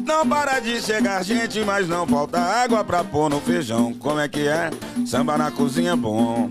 [0.05, 3.95] Não para de chegar gente, mas não falta água pra pôr no feijão.
[3.95, 4.71] Como é que é?
[5.07, 6.51] Samba na cozinha é bom.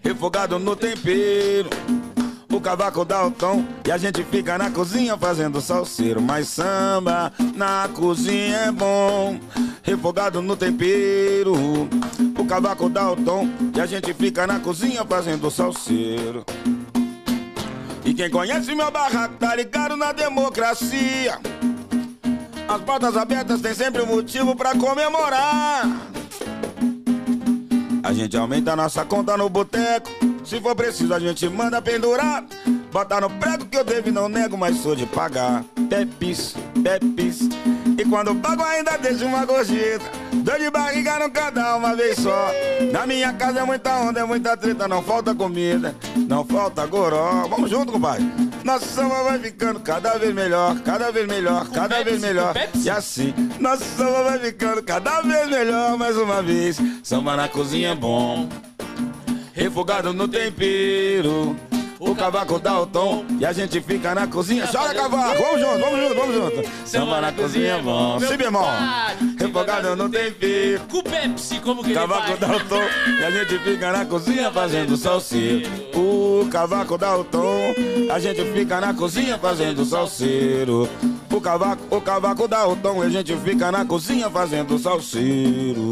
[0.00, 1.68] Refogado no tempero.
[2.52, 6.22] O cavaco dá o tom e a gente fica na cozinha fazendo salseiro.
[6.22, 9.40] Mas samba na cozinha é bom.
[9.82, 11.54] Refogado no tempero.
[12.38, 16.44] O cavaco dá o tom e a gente fica na cozinha fazendo salseiro.
[18.06, 21.40] E quem conhece meu barraco tá ligado na democracia.
[22.68, 25.82] As portas abertas tem sempre um motivo pra comemorar.
[28.04, 30.08] A gente aumenta nossa conta no boteco.
[30.44, 32.44] Se for preciso, a gente manda pendurar.
[32.92, 35.64] Bota no prego que eu devo e não nego, mas sou de pagar.
[35.88, 37.48] Pepis, pepis.
[37.98, 40.04] E quando pago, ainda deixo uma gorjeta.
[40.32, 42.50] Dor de barriga nunca dá uma vez só.
[42.92, 44.86] Na minha casa é muita onda, é muita treta.
[44.86, 45.94] Não falta comida,
[46.28, 47.46] não falta goró.
[47.48, 48.24] Vamos junto, compadre.
[48.64, 52.54] Nosso samba vai ficando cada vez melhor, cada vez melhor, cada vez melhor.
[52.74, 56.76] E assim, nosso samba vai ficando cada vez melhor, mais uma vez.
[57.02, 58.48] Samba na cozinha é bom,
[59.52, 61.56] refogado no tempero.
[61.98, 64.66] O cavaco dá o tom e a gente fica na cozinha.
[64.66, 65.42] Chora, cavaco!
[65.42, 66.70] Vamos junto, vamos junto, vamos junto.
[66.84, 68.20] Samba na cozinha é bom.
[68.20, 68.66] Si bemol.
[69.38, 70.82] Refogado no tempero.
[70.90, 72.82] Com o Pepsi, como que Cavaco dá o tom
[73.18, 75.68] e a gente fica na cozinha fazendo salseiro.
[75.94, 77.74] O cavaco dá o tom,
[78.12, 80.88] a gente fica na cozinha fazendo salseiro.
[81.32, 85.90] O cavaco, o cavaco dá o tom e a gente fica na cozinha fazendo salseiro.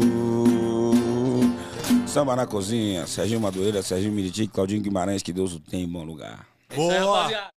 [2.15, 6.05] Samba na cozinha, Serginho Madureira, Serginho Miriti, Claudinho Guimarães, que Deus o tenha em bom
[6.05, 6.47] lugar.
[6.73, 7.51] Boa.